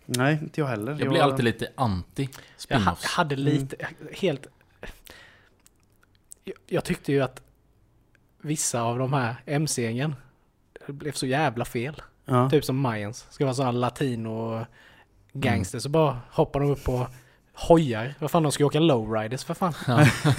Nej, 0.06 0.38
inte 0.42 0.60
jag 0.60 0.68
heller. 0.68 0.96
Jag 1.00 1.08
blir 1.08 1.20
alltid 1.20 1.44
lite 1.44 1.68
anti 1.74 2.28
Jag 2.32 2.80
spin-offs. 2.80 3.04
hade 3.04 3.36
lite, 3.36 3.76
helt... 4.12 4.46
Jag, 6.44 6.54
jag 6.66 6.84
tyckte 6.84 7.12
ju 7.12 7.20
att 7.22 7.42
vissa 8.40 8.82
av 8.82 8.98
de 8.98 9.12
här 9.12 9.36
MC-gängen 9.46 10.14
blev 10.86 11.12
så 11.12 11.26
jävla 11.26 11.64
fel. 11.64 12.02
Ja. 12.24 12.50
Typ 12.50 12.64
som 12.64 12.76
Mayans. 12.76 13.26
Ska 13.30 13.44
vara 13.44 13.54
sådana 13.54 13.72
latino 13.72 14.66
gangster 15.32 15.78
så 15.78 15.88
bara 15.88 16.20
hoppar 16.30 16.60
de 16.60 16.70
upp 16.70 16.84
på 16.84 17.06
hojar. 17.68 18.14
Vad 18.18 18.30
fan, 18.30 18.42
de 18.42 18.52
ska 18.52 18.62
ju 18.62 18.66
åka 18.66 18.80
lowriders 18.80 19.44
för 19.44 19.54
fan. 19.54 19.72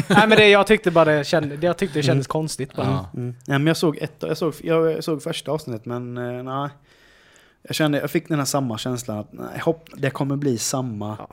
Nej 0.07 0.27
men 0.27 0.29
det, 0.29 0.49
jag 0.49 0.67
tyckte 0.67 0.91
bara 0.91 1.05
det, 1.05 1.23
kände, 1.27 1.57
det- 1.57 1.67
jag 1.67 1.77
tyckte 1.77 1.99
det 1.99 2.03
kändes 2.03 2.27
konstigt 2.27 2.75
bara. 2.75 2.85
Ja. 2.87 3.09
Mm. 3.13 3.35
Ja, 3.45 3.53
men 3.53 3.67
jag 3.67 3.77
såg 3.77 3.97
ett, 3.97 4.15
jag 4.19 4.37
såg, 4.37 4.53
jag 4.63 5.03
såg 5.03 5.23
första 5.23 5.51
avsnittet 5.51 5.85
men 5.85 6.17
eh, 6.17 6.43
nej. 6.43 6.69
Jag 7.61 7.75
kände, 7.75 7.99
jag 7.99 8.11
fick 8.11 8.27
den 8.27 8.37
här 8.37 8.45
samma 8.45 8.77
känslan 8.77 9.17
att 9.17 9.33
nej, 9.33 9.59
hopp, 9.59 9.89
det 9.95 10.09
kommer 10.09 10.35
bli 10.35 10.57
samma. 10.57 11.15
Ja. 11.19 11.27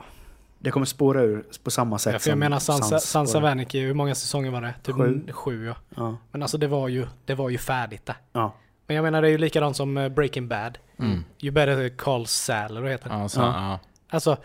Det 0.59 0.71
kommer 0.71 0.85
spåra 0.85 1.21
ur 1.21 1.43
på 1.63 1.71
samma 1.71 1.97
sätt 1.99 2.13
Ja, 2.13 2.19
för 2.19 2.29
jag 2.29 2.33
som 2.33 2.39
menar 2.39 2.59
Sansa, 2.59 2.83
Sans 2.89 3.03
Sansa. 3.03 3.39
Vanicki, 3.39 3.79
hur 3.79 3.93
många 3.93 4.15
säsonger 4.15 4.51
var 4.51 4.61
det? 4.61 4.73
Typ 4.83 4.95
Sju. 4.95 5.21
sju 5.31 5.65
ja. 5.65 5.75
Ja, 5.95 6.17
Men 6.31 6.41
alltså 6.41 6.57
det 6.57 6.67
var 6.67 6.87
ju, 6.87 7.07
det 7.25 7.35
var 7.35 7.49
ju 7.49 7.57
färdigt 7.57 8.05
där. 8.05 8.15
ja. 8.31 8.53
Men 8.87 8.95
jag 8.95 9.03
menar 9.03 9.21
det 9.21 9.27
är 9.27 9.31
ju 9.31 9.37
likadant 9.37 9.75
som 9.77 9.97
eh, 9.97 10.09
Breaking 10.09 10.47
Bad. 10.47 10.77
Mm. 10.99 11.23
You 11.41 11.51
better 11.53 11.89
call 11.89 12.27
Sal, 12.27 12.65
eller 12.71 12.81
vad 12.81 12.91
heter 12.91 13.09
det? 13.09 13.15
Ja, 13.15 13.29
så, 13.29 13.39
Ja. 13.39 13.45
ja. 13.69 13.79
Alltså, 14.09 14.37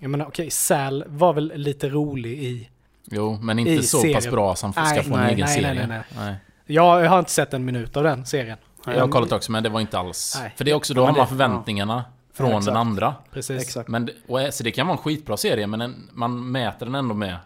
jag 0.00 0.10
menar 0.10 0.26
okej, 0.26 0.50
Sal 0.50 1.04
var 1.06 1.32
väl 1.32 1.52
lite 1.54 1.88
rolig 1.88 2.32
i... 2.42 2.68
Jo, 3.04 3.38
men 3.42 3.58
inte 3.58 3.82
så 3.82 3.96
pass 3.96 4.02
serien. 4.02 4.30
bra 4.34 4.54
som 4.56 4.72
ska 4.72 4.82
Nej, 4.82 5.02
få 5.02 5.14
en 5.14 5.20
nej, 5.20 5.34
egen 5.34 5.46
nej, 5.46 5.62
nej, 5.62 5.74
serie. 5.74 5.86
nej, 5.86 6.00
nej. 6.16 6.34
Jag 6.66 7.08
har 7.08 7.18
inte 7.18 7.30
sett 7.30 7.54
en 7.54 7.64
minut 7.64 7.96
av 7.96 8.04
den 8.04 8.26
serien. 8.26 8.58
Jag 8.86 9.00
har 9.00 9.08
kollat 9.08 9.32
också, 9.32 9.52
men 9.52 9.62
det 9.62 9.68
var 9.68 9.80
inte 9.80 9.98
alls... 9.98 10.38
Nej. 10.42 10.52
För 10.56 10.64
det 10.64 10.70
är 10.70 10.74
också, 10.74 10.94
då 10.94 11.02
Ja, 11.02 11.06
har 11.06 11.16
man 11.16 11.26
förväntningarna 11.28 12.04
från 12.34 12.46
exakt. 12.48 12.66
den 12.66 12.76
andra. 12.76 13.14
Precis. 13.32 13.62
Exakt. 13.62 13.88
Men, 13.88 14.06
det- 14.06 14.12
och, 14.28 14.54
så 14.54 14.64
det 14.64 14.70
kan 14.70 14.86
vara 14.86 14.96
en 14.96 15.02
skitbra 15.02 15.36
serie, 15.36 15.66
men 15.66 15.80
en, 15.80 16.08
man 16.12 16.50
mäter 16.52 16.86
den 16.86 16.94
ändå 16.94 17.14
med 17.14 17.36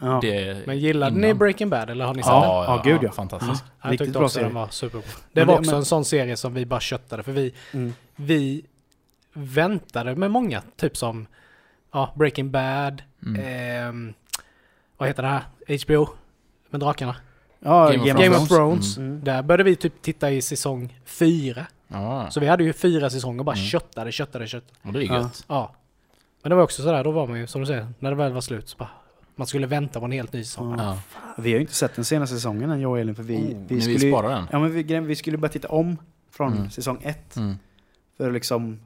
Ja. 0.00 0.18
det 0.22 0.66
Men 0.66 0.78
gillade 0.78 1.16
ni 1.16 1.26
innan. 1.26 1.38
Breaking 1.38 1.70
Bad 1.70 1.90
eller 1.90 2.04
har 2.04 2.14
ni 2.14 2.22
sett 2.22 2.30
Ja, 2.32 2.64
den? 2.66 2.74
ja, 2.76 2.82
gud, 2.98 3.02
ja. 3.08 3.12
Fantastisk. 3.12 3.64
Jag 3.82 3.92
Riktigt 3.92 4.06
tyckte 4.06 4.18
bra 4.18 4.24
också 4.26 4.34
serie. 4.34 4.46
den 4.46 4.54
var 4.54 4.68
superbra. 4.68 5.02
Det 5.32 5.40
Men 5.40 5.46
var 5.46 5.54
det- 5.54 5.58
också 5.60 5.70
men- 5.70 5.78
en 5.78 5.84
sån 5.84 6.04
serie 6.04 6.36
som 6.36 6.54
vi 6.54 6.66
bara 6.66 6.80
köttade 6.80 7.22
för 7.22 7.32
vi, 7.32 7.54
Mm. 7.72 7.94
vi 8.16 8.64
väntade 9.32 10.16
med 10.16 10.30
många, 10.30 10.62
typ 10.76 10.96
som 10.96 11.26
ja, 11.96 12.12
Breaking 12.14 12.50
Bad, 12.50 13.02
Mm. 13.26 13.42
ehm, 13.44 14.14
vad 14.96 15.08
heter 15.08 15.22
det 15.22 15.28
här? 15.28 15.42
HBO 15.86 16.08
med 16.70 16.80
drakarna. 16.80 17.16
Ja, 17.60 17.90
Game 17.90 18.12
of 18.14 18.20
Game, 18.20 18.36
of 18.36 18.48
Thrones. 18.48 18.96
Mm. 18.98 19.24
Där 19.24 19.42
började 19.42 19.62
vi 19.62 19.76
typ 19.76 20.02
titta 20.02 20.30
i 20.30 20.42
säsong 20.42 20.98
fyra. 21.04 21.66
Ja, 21.88 22.30
Så 22.30 22.40
vi 22.40 22.46
hade 22.46 22.64
ju 22.64 22.72
fyra 22.72 23.10
säsonger 23.10 23.38
och 23.38 23.44
bara 23.44 23.56
Mm. 23.56 23.66
köttade, 23.66 24.12
köttade, 24.12 24.46
köttade. 24.46 24.72
och 24.82 24.92
det 24.92 24.98
är 24.98 25.02
Ja. 25.06 25.14
gött. 25.18 25.44
Ja. 25.48 25.74
Men 26.42 26.50
det 26.50 26.56
var 26.56 26.62
också 26.62 26.82
sådär, 26.82 27.04
då 27.04 27.10
var 27.10 27.26
man 27.26 27.38
ju 27.38 27.46
som 27.46 27.60
du 27.60 27.66
säger, 27.66 27.86
när 27.98 28.10
det 28.10 28.16
väl 28.16 28.32
var 28.32 28.40
slut 28.40 28.68
så 28.68 28.76
bara, 28.76 28.88
man 29.36 29.46
skulle 29.46 29.66
vänta 29.66 29.98
på 30.00 30.04
en 30.06 30.12
helt 30.12 30.32
ny 30.32 30.44
säsong. 30.44 30.74
Ja. 30.78 30.84
Ja. 30.84 31.32
Vi 31.42 31.50
har 31.50 31.54
ju 31.56 31.60
inte 31.60 31.74
sett 31.74 31.94
den 31.94 32.04
senaste 32.04 32.34
säsongen 32.36 32.70
än 32.70 32.80
jag 32.80 32.90
och 32.90 32.98
Elin 32.98 33.14
för 33.14 33.22
vi, 33.22 33.36
Oh, 33.36 33.40
vi 33.68 33.74
vi 33.74 33.80
skulle 33.80 33.98
sparar 34.12 34.30
den. 34.30 34.46
Ja 34.52 34.58
men 34.58 34.70
vi, 34.72 34.82
vi 35.00 35.16
skulle 35.16 35.36
bara 35.38 35.48
titta 35.48 35.68
om 35.68 35.96
från 36.30 36.52
Mm. 36.52 36.70
säsong 36.70 36.98
ett. 37.02 37.36
Mm. 37.36 37.58
För 38.16 38.26
att 38.26 38.32
liksom 38.32 38.80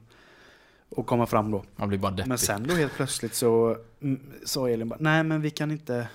och 0.95 1.05
komma 1.05 1.25
fram 1.25 1.51
då. 1.51 1.63
Man 1.75 1.89
blir 1.89 1.99
bara 1.99 2.11
deppig. 2.11 2.29
Men 2.29 2.37
sen 2.37 2.67
då 2.67 2.73
helt 2.73 2.93
plötsligt 2.93 3.35
så 3.35 3.77
mm, 4.01 4.19
sa 4.45 4.69
Elin 4.69 4.89
bara, 4.89 4.97
nej 4.99 5.23
men 5.23 5.41
vi 5.41 5.49
kan 5.49 5.71
inte, 5.71 6.07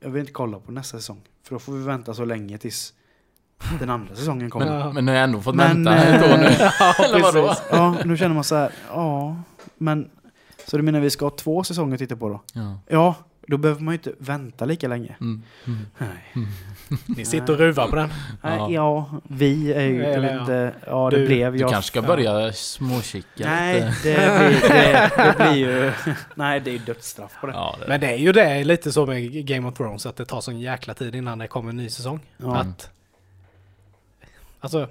jag 0.00 0.10
vill 0.10 0.20
inte 0.20 0.32
kolla 0.32 0.58
på 0.58 0.72
nästa 0.72 0.98
säsong. 0.98 1.20
För 1.42 1.54
då 1.54 1.58
får 1.58 1.72
vi 1.72 1.82
vänta 1.82 2.14
så 2.14 2.24
länge 2.24 2.58
tills 2.58 2.94
den 3.78 3.90
andra 3.90 4.14
säsongen 4.14 4.50
kommer. 4.50 4.92
Men, 4.92 5.04
nu 5.04 5.12
har 5.12 5.16
jag 5.16 5.24
ändå 5.24 5.40
fått 5.40 5.54
Men, 5.54 5.84
vänta 5.84 5.96
ett 5.96 6.32
år 6.32 6.38
nu. 6.38 6.44
eh, 6.46 7.00
Eller 7.04 7.20
vadå? 7.20 7.54
Ja, 7.70 7.96
nu 8.04 8.16
känner 8.16 8.34
man 8.34 8.44
så 8.44 8.54
här, 8.54 8.72
ja, 8.88 9.36
men 9.76 10.10
så 10.66 10.76
du 10.76 10.82
menar 10.82 11.00
vi 11.00 11.10
ska 11.10 11.24
ha 11.24 11.30
två 11.30 11.64
säsonger 11.64 11.94
att 11.94 11.98
titta 11.98 12.16
på 12.16 12.28
då? 12.28 12.40
Ja. 12.52 12.78
Ja, 12.86 13.14
då 13.48 13.56
behöver 13.56 13.80
man 13.82 13.94
ju 13.94 13.98
inte 13.98 14.12
vänta 14.18 14.64
lika 14.64 14.88
länge. 14.88 15.16
Mm. 15.20 15.42
Mm. 15.66 15.78
Nej, 15.98 16.46
Ni 17.06 17.24
sitter 17.24 17.52
och 17.52 17.58
ruvar 17.58 17.88
på 17.88 17.96
den. 17.96 18.08
Nej, 18.42 18.56
Ja. 18.58 18.70
ja 18.70 19.20
vi 19.28 19.72
är 19.72 19.80
ju, 19.80 20.04
Eller 20.04 20.34
ja. 20.34 20.40
inte, 20.40 20.74
ja 20.86 21.10
det 21.10 21.16
Du- 21.18 21.26
blev 21.26 21.52
Du 21.52 21.58
jag. 21.58 21.70
kanske 21.70 21.88
ska 21.88 22.02
börja 22.02 22.52
småkika 22.52 23.44
Nej, 23.48 23.80
det 23.80 23.90
blir, 24.02 24.68
det, 24.68 25.10
det 25.16 25.34
blir 25.38 25.54
ju, 25.54 25.92
nej 26.34 26.60
det 26.60 26.70
är 26.70 26.72
ju 26.72 26.78
dödsstraff 26.78 27.32
på 27.40 27.46
det. 27.46 27.52
Ja, 27.52 27.76
det. 27.80 27.88
Men 27.88 28.00
det 28.00 28.06
är 28.12 28.16
ju 28.16 28.32
det 28.32 28.64
lite 28.64 28.92
så 28.92 29.06
med 29.06 29.46
Game 29.46 29.68
of 29.68 29.74
Thrones 29.74 30.06
att 30.06 30.16
det 30.16 30.24
tar 30.24 30.40
sån 30.40 30.60
jäkla 30.60 30.94
tid 30.94 31.14
innan 31.14 31.38
det 31.38 31.46
kommer 31.48 31.70
en 31.70 31.76
ny 31.76 31.88
säsong. 31.88 32.20
Ja. 32.36 32.56
Att... 32.56 32.90
Alltså... 34.60 34.88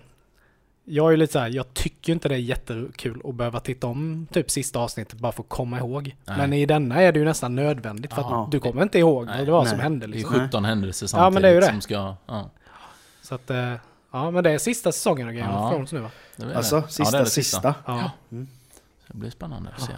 Jag 0.86 1.14
är 1.14 1.18
lite 1.18 1.34
så 1.34 1.40
här, 1.40 1.50
jag 1.50 1.74
tycker 1.74 2.14
inte 2.14 2.30
det 2.30 2.36
är 2.36 2.40
jättekul 2.40 3.22
att 3.26 3.36
behöva 3.36 3.60
titta 3.60 3.88
om 3.88 4.28
typ 4.32 4.52
sista 4.52 4.80
avsnittet 4.80 5.20
bara 5.20 5.32
för 5.32 5.44
att 5.44 5.50
komma 5.50 5.78
ihåg. 5.80 6.16
Nej. 6.26 6.38
Men 6.38 6.54
i 6.54 6.66
denna 6.66 7.02
är 7.02 7.12
det 7.12 7.20
ju 7.20 7.26
nästan 7.26 7.56
nödvändigt 7.56 8.14
för 8.14 8.44
att 8.44 8.52
du 8.52 8.60
kommer 8.60 8.84
inte 8.84 9.00
ihåg 9.00 9.26
Nej. 9.26 9.38
vad 9.38 9.48
det 9.48 9.52
var 9.52 9.62
Nej. 9.64 9.70
som 9.72 9.80
hände 9.80 10.08
Det 10.08 10.12
är 10.14 10.18
liksom. 10.18 10.40
17 10.48 10.66
händelser 10.66 11.10
Ja, 11.14 11.30
men 11.30 11.42
det 11.42 11.50
är 11.50 11.54
ju 11.54 11.62
samtidigt 11.62 11.88
det. 11.90 11.96
som 11.96 12.16
ska... 12.26 12.34
Ja, 12.34 12.50
Så 13.22 13.36
att, 13.36 13.50
eh, 13.50 13.74
ja 14.12 14.32
men 14.32 14.44
det 14.44 14.52
är 14.52 14.58
sista 14.58 14.92
säsongen 14.92 15.28
av 15.28 15.34
Game 15.34 15.52
Ja. 15.54 15.66
of 15.68 15.72
Thrones 15.72 15.92
nu 15.92 16.00
va? 16.00 16.12
det 16.36 16.46
det. 16.46 16.58
Alltså, 16.58 16.76
Ja, 16.76 16.82
det 16.82 16.92
sista, 16.92 17.20
det 17.20 17.26
sista. 17.26 17.76
Ja. 17.86 18.12
Det 19.08 19.18
blir 19.18 19.30
spännande 19.30 19.70
att 19.76 19.82
se. 19.82 19.94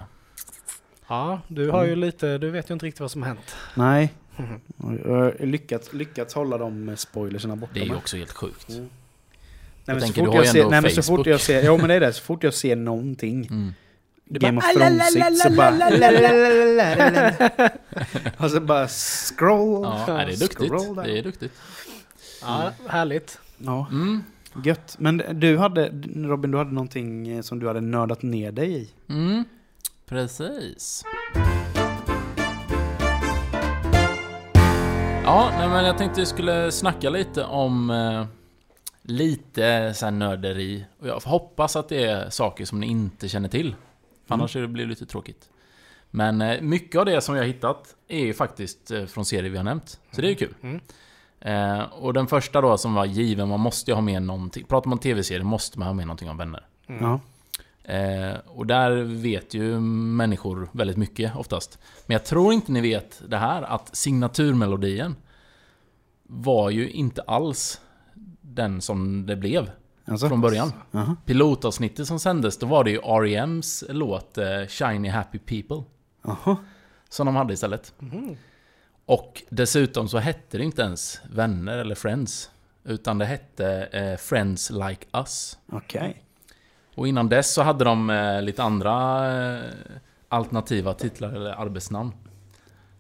Ja, 1.08 1.40
du 1.48 1.70
har 1.72 1.84
ju 1.84 1.90
Mm. 1.94 2.00
lite, 2.00 2.38
du 2.38 2.50
vet 2.52 2.70
ju 2.70 2.74
inte 2.74 2.86
riktigt 2.86 3.02
vad 3.02 3.12
som 3.12 3.22
har 3.22 3.28
hänt. 3.28 3.56
Nej. 3.76 4.14
Jag 5.06 5.16
har 5.16 5.46
lyckats, 5.46 5.94
lyckats 5.94 6.34
hålla 6.36 6.58
de 6.58 6.94
spoilerserna 6.98 7.56
borta. 7.56 7.74
Det 7.74 7.80
är 7.82 7.86
ju 7.86 7.96
också 7.96 8.18
helt 8.18 8.32
sjukt. 8.32 8.70
Mm. 8.70 8.90
Nej, 9.88 9.96
men 9.96 10.00
så 10.00 10.06
tänker, 10.06 10.22
fort 10.22 10.26
du 10.26 10.30
har 10.30 10.36
jag 10.38 10.46
ju 10.46 10.52
ser, 10.52 10.60
ändå 10.60 10.70
nej, 10.72 10.82
men 10.82 10.92
så 10.92 11.04
fort 11.04 11.28
jag 11.28 11.42
ser, 11.42 11.66
jo 11.66 11.78
men 11.78 11.88
det 11.88 11.94
är 11.94 12.00
det, 12.00 12.14
så 12.14 12.24
fort 12.24 12.44
jag 12.44 12.54
ser 12.54 12.76
någonting 12.76 13.48
Mm. 13.52 13.74
Game 14.30 14.58
of 14.58 14.74
Thrones 14.74 15.42
så 15.42 15.50
bara... 15.50 15.76
Och 18.38 18.52
så 18.52 18.60
bara 18.60 18.88
scroll. 18.88 19.88
Ja, 20.08 20.14
det 20.14 20.22
är 20.34 20.40
duktigt. 20.40 20.72
Det 21.04 21.20
är 21.20 21.24
duktigt. 21.24 21.54
Ja, 22.42 22.72
härligt. 22.88 23.40
Ja, 23.58 23.88
Mm. 23.92 24.24
gött. 24.64 24.96
Men 25.00 25.22
du 25.34 25.58
hade, 25.58 25.88
Robin, 26.16 26.52
du 26.52 26.58
hade 26.58 26.72
någonting 26.74 27.28
eh, 27.28 27.42
som 27.42 27.60
du 27.60 27.68
hade 27.68 27.82
nördat 27.82 28.22
ner 28.22 28.52
dig 28.52 28.82
i. 28.82 28.90
Mm. 29.10 29.44
Precis. 30.10 31.04
Ja, 35.24 35.52
nej, 35.58 35.68
men 35.70 35.86
jag 35.86 35.98
tänkte 35.98 36.22
jag 36.22 36.28
skulle 36.28 36.72
snacka 36.72 37.10
lite 37.10 37.44
om 37.44 37.90
eh, 37.90 38.26
lite 39.06 39.94
så 39.94 40.06
här 40.06 40.12
nörderi. 40.12 40.86
Och 41.00 41.08
jag 41.08 41.20
hoppas 41.20 41.76
att 41.76 41.90
det 41.90 42.04
är 42.04 42.30
saker 42.30 42.66
som 42.66 42.80
ni 42.80 42.88
inte 42.88 43.30
känner 43.30 43.50
till. 43.50 43.76
För 44.28 44.34
annars 44.34 44.54
blir 44.54 44.84
det 44.84 44.86
lite 44.86 45.06
tråkigt. 45.06 45.50
Men 46.12 46.42
eh, 46.42 46.62
mycket 46.62 47.00
av 47.00 47.06
det 47.06 47.22
som 47.22 47.36
jag 47.36 47.44
har 47.44 47.48
hittat 47.48 47.96
är 48.08 48.20
ju 48.20 48.34
faktiskt 48.34 48.92
eh, 48.92 49.06
från 49.06 49.26
serier 49.26 49.52
vi 49.52 49.58
har 49.58 49.64
nämnt. 49.64 50.00
Så 50.12 50.22
det 50.22 50.28
är 50.28 50.30
ju 50.30 50.36
kul. 50.36 50.54
Mm. 50.62 50.80
Eh, 51.40 51.84
och 51.84 52.14
den 52.14 52.28
första 52.28 52.62
då 52.62 52.78
som 52.78 52.94
var 52.94 53.06
given, 53.06 53.50
man 53.50 53.60
måste 53.60 53.92
ju 53.92 53.96
ha 53.96 54.02
med 54.02 54.22
någonting. 54.22 54.66
Pratar 54.66 54.90
man 54.90 55.00
tv-serier 55.00 55.44
måste 55.44 55.80
man 55.80 55.88
ha 55.88 55.94
med 55.94 56.08
någonting 56.08 56.30
om 56.30 56.38
vänner. 56.38 56.68
Ja. 56.88 57.20
Eh, 57.84 58.36
och 58.46 58.68
där 58.68 58.92
vet 59.04 59.54
ju 59.54 59.80
människor 59.80 60.70
väldigt 60.72 60.98
mycket 60.98 61.36
oftast. 61.36 61.80
Men 62.06 62.14
jag 62.14 62.26
tror 62.26 62.54
inte 62.54 62.72
ni 62.72 62.82
vet 62.82 63.22
det 63.28 63.38
här 63.38 63.62
att 63.62 63.96
signaturmelodien 63.96 65.16
var 66.24 66.70
ju 66.70 66.90
inte 66.90 67.22
alls 67.22 67.82
den 68.46 68.82
som 68.82 69.26
det 69.26 69.36
blev 69.36 69.72
Alltså? 70.08 70.30
från 70.30 70.42
början. 70.42 70.72
Jaha. 70.92 71.16
Pilotavsnittet 71.26 72.08
som 72.08 72.20
sändes, 72.20 72.58
då 72.58 72.66
var 72.66 72.84
det 72.84 72.92
ju 72.92 72.98
R.E.M's 72.98 73.84
låt 73.94 74.38
eh, 74.38 74.46
Shiny 74.68 75.10
Happy 75.10 75.40
People. 75.40 75.84
Jaha. 76.24 76.58
Som 77.10 77.26
de 77.26 77.36
hade 77.36 77.54
istället. 77.54 77.94
Mhm. 78.00 78.38
Och 79.06 79.44
dessutom 79.50 80.08
så 80.08 80.18
hette 80.18 80.58
det 80.58 80.64
inte 80.64 80.82
ens 80.82 81.22
Vänner 81.32 81.78
eller 81.78 81.96
Friends. 81.96 82.52
Utan 82.84 83.18
det 83.18 83.26
hette 83.26 83.68
eh, 83.92 84.18
Friends 84.18 84.70
Like 84.70 85.06
Us. 85.14 85.58
Okej. 85.72 86.24
Och 86.96 87.08
innan 87.08 87.30
dess 87.30 87.54
så 87.54 87.62
hade 87.64 87.84
de 87.86 88.10
eh, 88.10 88.42
lite 88.42 88.64
andra 88.64 88.94
eh, 89.56 89.62
alternativa 90.30 90.94
titlar 90.94 91.30
eller 91.30 91.52
arbetsnamn. 91.52 92.12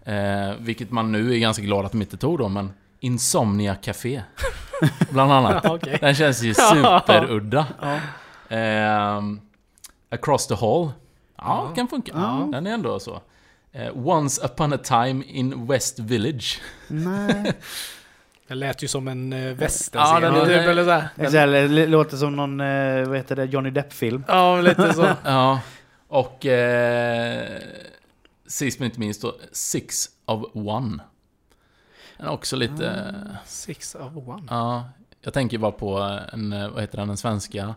Eh, 0.03 0.53
vilket 0.59 0.91
man 0.91 1.11
nu 1.11 1.33
är 1.33 1.37
ganska 1.39 1.63
glad 1.63 1.85
att 1.85 1.91
de 1.91 2.01
inte 2.01 2.17
tog 2.17 2.37
då, 2.37 2.49
men 2.49 2.71
Insomnia 3.05 3.75
Café. 3.75 4.23
Bland 5.09 5.31
annat. 5.31 5.61
Ja, 5.63 5.73
okej. 5.75 5.97
Den 6.01 6.15
känns 6.15 6.41
ju 6.43 6.53
superudda. 6.73 7.65
Ja. 7.81 7.99
Ehm, 8.55 9.39
Across 10.11 10.47
the 10.47 10.55
Hall. 10.55 10.91
Ja, 11.37 11.71
kan 11.75 11.87
funka. 11.87 12.11
Ja. 12.15 12.49
Den 12.51 12.67
är 12.67 12.71
ändå 12.73 12.99
så. 12.99 13.21
Eh, 13.71 14.07
Once 14.07 14.45
upon 14.45 14.73
a 14.73 14.77
time 14.77 15.25
in 15.25 15.67
West 15.67 15.99
Village. 15.99 16.61
Nej. 16.87 17.51
Det 18.47 18.55
lät 18.55 18.83
ju 18.83 18.87
som 18.87 19.07
en 19.07 19.33
uh, 19.33 19.39
Ja, 19.93 20.19
den 20.19 20.35
är- 20.35 20.45
typ, 20.45 20.67
eller 20.67 20.83
så 20.83 20.89
här. 20.91 21.07
Det 21.15 21.39
är- 21.39 21.67
det 21.67 21.87
låter 21.87 22.17
som 22.17 22.35
någon, 22.35 22.61
eh, 22.61 23.07
vad 23.07 23.17
heter 23.17 23.35
det, 23.35 23.45
Johnny 23.45 23.69
Depp-film. 23.69 24.23
Ja, 24.27 24.61
lite 24.61 24.93
så. 24.93 25.07
Ja, 25.25 25.59
och 26.07 26.45
eh, 26.45 27.59
sist 28.47 28.79
men 28.79 28.85
inte 28.85 28.99
minst 28.99 29.21
då, 29.21 29.35
Six 29.51 30.05
of 30.25 30.43
One. 30.53 30.99
Den 32.17 32.27
är 32.27 32.31
också 32.31 32.55
lite... 32.55 33.13
Six 33.45 33.95
of 33.95 34.27
one. 34.27 34.43
Ja, 34.49 34.89
jag 35.21 35.33
tänker 35.33 35.57
bara 35.57 35.71
på 35.71 36.19
en, 36.33 36.53
eh, 36.53 36.69
vad 36.69 36.81
heter 36.81 36.97
den, 36.97 37.07
den 37.07 37.17
svenska? 37.17 37.75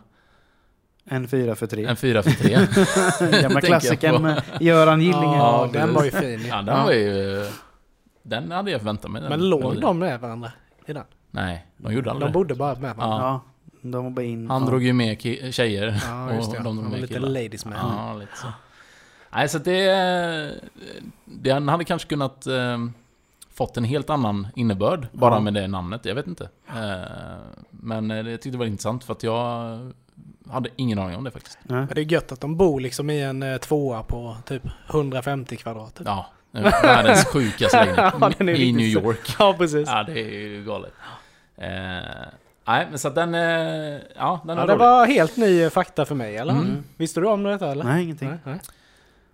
En 1.11 1.27
fyra 1.27 1.55
för 1.55 1.67
tre. 1.67 1.85
En 1.85 1.95
4 1.95 2.23
för 2.23 2.31
3. 2.31 3.31
Gamla 3.41 3.61
klassikern 3.61 4.21
med 4.21 4.43
Göran 4.59 5.01
Gillinger. 5.01 5.37
Ja, 5.37 5.69
den 5.73 5.93
var 5.93 6.03
ju 6.03 6.11
fin. 6.11 6.45
Ja, 6.47 6.61
den 6.61 6.83
var 6.83 6.91
ju... 6.91 7.45
Den 8.23 8.51
hade 8.51 8.71
jag 8.71 8.81
förväntat 8.81 9.11
mig. 9.11 9.21
den 9.21 9.29
Men 9.29 9.49
låg 9.49 9.81
de 9.81 9.99
med 9.99 10.19
varandra 10.19 10.51
i 10.85 10.93
den? 10.93 11.03
Nej, 11.31 11.65
de 11.77 11.93
gjorde 11.93 12.05
De 12.05 12.09
aldrig 12.09 12.29
det. 12.29 12.33
bodde 12.33 12.55
bara 12.55 12.75
med 12.75 12.95
varandra. 12.95 13.17
Ja. 13.17 13.41
Ja, 13.81 13.89
de 13.89 14.03
var 14.03 14.11
bara 14.11 14.25
in. 14.25 14.49
Han 14.49 14.61
ja. 14.63 14.69
drog 14.69 14.83
ju 14.83 14.93
med 14.93 15.21
tjejer. 15.53 16.01
Ja, 16.05 16.33
just 16.33 16.51
det. 16.51 16.57
och 16.57 16.63
de 16.63 16.75
drog 16.75 16.83
Han 16.83 16.91
med 16.91 17.01
lite 17.01 17.13
killar. 17.13 17.29
ladies 17.29 17.65
man. 17.65 17.73
Ja, 17.73 18.13
lite 18.13 18.37
så. 18.37 18.47
Nej, 19.33 19.49
så 19.49 19.57
det... 19.57 20.61
Den 21.25 21.67
hade 21.67 21.83
kanske 21.83 22.09
kunnat 22.09 22.47
eh, 22.47 22.77
fått 23.59 23.77
en 23.77 23.83
helt 23.83 24.09
annan 24.09 24.47
innebörd 24.55 25.07
bara 25.11 25.35
Ja. 25.35 25.39
med 25.39 25.53
det 25.53 25.67
namnet. 25.67 26.05
Jag 26.05 26.15
vet 26.15 26.27
inte. 26.27 26.49
Eh, 26.67 27.01
men 27.71 28.11
eh, 28.11 28.23
det 28.23 28.31
jag 28.31 28.41
tyckte 28.41 28.49
det 28.55 28.57
var 28.57 28.65
intressant 28.65 29.03
för 29.03 29.13
att 29.13 29.23
jag 29.23 29.79
hade 30.49 30.69
ingen 30.75 30.99
aning 30.99 31.15
om 31.17 31.23
det 31.23 31.31
faktiskt. 31.31 31.57
Nej. 31.63 31.87
Det 31.95 32.01
är 32.01 32.05
gött 32.11 32.31
att 32.31 32.41
de 32.41 32.57
bor 32.57 32.79
liksom 32.79 33.09
i 33.09 33.21
en 33.21 33.43
eh, 33.43 33.57
tvåa 33.57 34.03
på 34.03 34.37
typ 34.45 34.63
150 34.89 35.55
kvadrat. 35.57 35.95
typ. 35.95 36.07
Ja, 36.07 36.25
världens 36.83 37.25
sjukaste 37.25 37.85
lägenhet. 37.85 38.35
Ja, 38.39 38.45
I 38.45 38.71
New 38.71 38.93
så. 38.93 38.99
York. 38.99 39.35
Ja, 39.39 39.55
precis. 39.57 39.89
Ja, 39.89 40.03
det 40.03 40.19
är 40.19 40.47
ju 40.47 40.63
galet. 40.65 40.93
Nej, 42.67 42.87
men 42.89 42.99
så 42.99 43.07
att 43.07 43.15
den... 43.15 43.33
Ja, 43.33 43.39
den 43.75 44.01
Ja, 44.15 44.43
var 44.45 44.55
det 44.55 44.61
rolig. 44.73 44.77
var 44.79 45.05
helt 45.05 45.37
ny 45.37 45.69
fakta 45.69 46.05
för 46.05 46.15
mig, 46.15 46.37
eller? 46.37 46.53
Mm. 46.53 46.83
Visste 46.97 47.19
du 47.19 47.27
om 47.27 47.43
detta, 47.43 47.71
eller? 47.71 47.83
Nej, 47.83 48.03
ingenting. 48.03 48.29
Nej, 48.29 48.39
nej. 48.43 48.59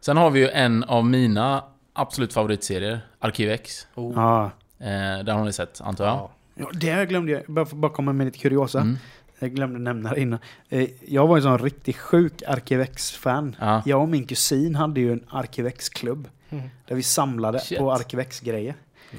Sen 0.02 0.18
har 0.18 0.30
vi 0.30 0.40
ju 0.40 0.50
en 0.50 0.84
av 0.84 1.06
mina 1.06 1.64
absolut 1.96 2.34
favoritserier, 2.34 3.00
Arkiv 3.20 3.50
X. 3.52 3.88
Oh. 3.96 4.14
Ja. 4.16 4.44
Eh, 4.80 5.24
den 5.26 5.38
har 5.38 5.46
ni 5.46 5.54
sett, 5.54 5.82
antar 5.82 6.06
jag? 6.06 6.30
Ja. 6.56 6.70
Det 6.74 7.06
glömde 7.10 7.32
jag. 7.32 7.44
Bara, 7.48 7.66
bara 7.66 7.92
komma 7.92 8.14
med 8.14 8.26
lite 8.26 8.38
kuriosa. 8.40 8.82
Mm. 8.82 8.98
Jag 9.40 9.52
glömde 9.56 9.80
nämna 9.80 10.14
det 10.14 10.22
innan. 10.22 10.40
Eh, 10.70 10.90
Jag 11.08 11.28
var 11.28 11.36
en 11.38 11.44
sån 11.44 11.58
riktigt 11.60 11.98
sjuk 11.98 12.44
Arkivex-fan. 12.48 13.56
Ja. 13.60 13.82
Jag 13.86 14.02
och 14.02 14.10
min 14.10 14.26
kusin 14.26 14.76
hade 14.76 15.00
ju 15.00 15.12
en 15.14 15.24
Arkivex-klubb. 15.30 16.28
Mm. 16.50 16.70
Där 16.88 16.96
vi 16.96 17.04
samlade 17.04 17.60
Shit. 17.60 17.78
på 17.80 17.92
Arkivex-grejer. 17.92 18.76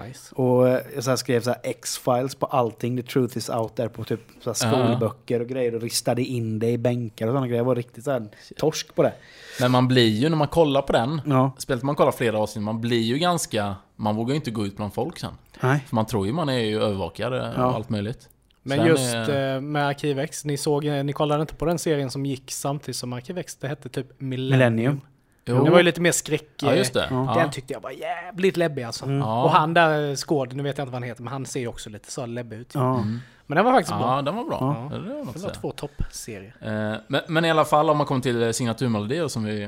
Nice. 0.06 0.34
Och 0.34 0.68
eh, 0.68 0.80
jag 0.94 1.04
så 1.04 1.10
här 1.10 1.16
skrev 1.16 1.40
så 1.40 1.50
här 1.50 1.60
X-files 1.62 2.34
på 2.34 2.46
allting. 2.46 2.96
The 2.96 3.02
truth 3.02 3.38
is 3.38 3.48
out 3.50 3.76
there 3.76 3.88
på 3.88 4.04
typ 4.04 4.20
så 4.40 4.50
här 4.50 4.54
skolböcker 4.54 5.40
och 5.40 5.46
grejer. 5.48 5.74
Och 5.74 5.80
ristade 5.82 6.22
in 6.22 6.58
det 6.58 6.70
i 6.70 6.78
bänkar 6.78 7.26
och 7.26 7.30
sådana 7.32 7.46
grejer. 7.46 7.60
Jag 7.60 7.64
var 7.64 7.74
riktigt 7.74 8.04
så 8.04 8.10
här 8.10 8.26
torsk 8.56 8.94
på 8.94 9.02
det. 9.02 9.12
Men 9.60 9.70
man 9.70 9.88
blir 9.88 10.08
ju, 10.08 10.28
när 10.28 10.36
man 10.36 10.48
kollar 10.48 10.82
på 10.82 10.92
den, 10.92 11.20
Ja. 11.26 11.52
speciellt 11.58 11.82
när 11.82 11.86
man 11.86 11.94
kollar 11.94 12.12
flera 12.12 12.38
avsnitt, 12.38 12.64
man 12.64 12.80
blir 12.80 13.00
ju 13.02 13.18
ganska... 13.18 13.76
Man 13.96 14.16
vågar 14.16 14.30
ju 14.30 14.36
inte 14.36 14.50
gå 14.50 14.66
ut 14.66 14.76
bland 14.76 14.94
folk 14.94 15.18
sen. 15.18 15.32
Nej. 15.60 15.84
För 15.88 15.94
man 15.94 16.06
tror 16.06 16.26
ju 16.26 16.32
man 16.32 16.48
är 16.48 16.58
ju 16.58 16.82
övervakad 16.82 17.32
och 17.32 17.38
Ja. 17.38 17.74
allt 17.74 17.90
möjligt. 17.90 18.28
Men 18.62 18.78
Sen 18.78 18.86
just 18.86 19.02
är- 19.14 19.54
eh, 19.54 19.60
med 19.60 19.86
Arkiv 19.86 20.18
X, 20.18 20.44
ni 20.44 20.56
såg, 20.56 20.84
eh, 20.84 21.04
ni 21.04 21.12
kollade 21.12 21.40
inte 21.40 21.54
på 21.54 21.64
den 21.64 21.78
serien 21.78 22.10
som 22.10 22.26
gick 22.26 22.50
samtidigt 22.52 22.96
som 22.96 23.12
Arkiv 23.12 23.38
X, 23.38 23.56
det 23.60 23.68
hette 23.68 23.88
typ 23.88 24.20
Millennium. 24.20 24.50
Millennium. 24.58 25.00
Jo. 25.48 25.64
Det 25.64 25.70
var 25.70 25.78
ju 25.78 25.82
lite 25.82 26.00
mer 26.00 26.12
skräck... 26.12 26.48
Ja, 26.62 26.74
just 26.74 26.94
det. 26.94 27.06
Ja. 27.10 27.16
Den 27.16 27.38
Ja. 27.38 27.52
tyckte 27.52 27.72
jag 27.72 27.80
var 27.80 27.90
jävligt 27.90 28.56
läbbig 28.56 28.82
alltså. 28.82 29.10
Ja. 29.10 29.44
Och 29.44 29.50
han 29.50 29.74
där 29.74 30.16
skåd, 30.16 30.54
nu 30.56 30.62
vet 30.62 30.78
jag 30.78 30.84
inte 30.84 30.92
vad 30.92 31.02
han 31.02 31.08
heter, 31.08 31.22
men 31.22 31.32
han 31.32 31.46
ser 31.46 31.60
ju 31.60 31.68
också 31.68 31.90
lite 31.90 32.12
så 32.12 32.26
läbbig 32.26 32.56
ut. 32.56 32.74
Ja. 32.74 32.94
Mm. 32.96 33.20
Men 33.46 33.56
den 33.56 33.64
var 33.64 33.72
faktiskt 33.72 33.98
bra. 33.98 34.16
Ja, 34.16 34.22
den 34.22 34.36
var 34.36 34.44
bra. 34.44 34.88
Det 34.90 34.98
var 34.98 35.24
något 35.24 35.34
Det 35.34 35.42
var 35.42 35.50
två 35.50 35.70
toppserier. 35.70 36.56
Eh, 36.60 36.98
men, 37.08 37.20
men 37.28 37.44
i 37.44 37.50
alla 37.50 37.64
fall 37.64 37.90
om 37.90 37.96
man 37.96 38.06
kommer 38.06 38.20
till 38.20 38.54
signaturmelodier 38.54 39.28
som 39.28 39.44
vi 39.44 39.62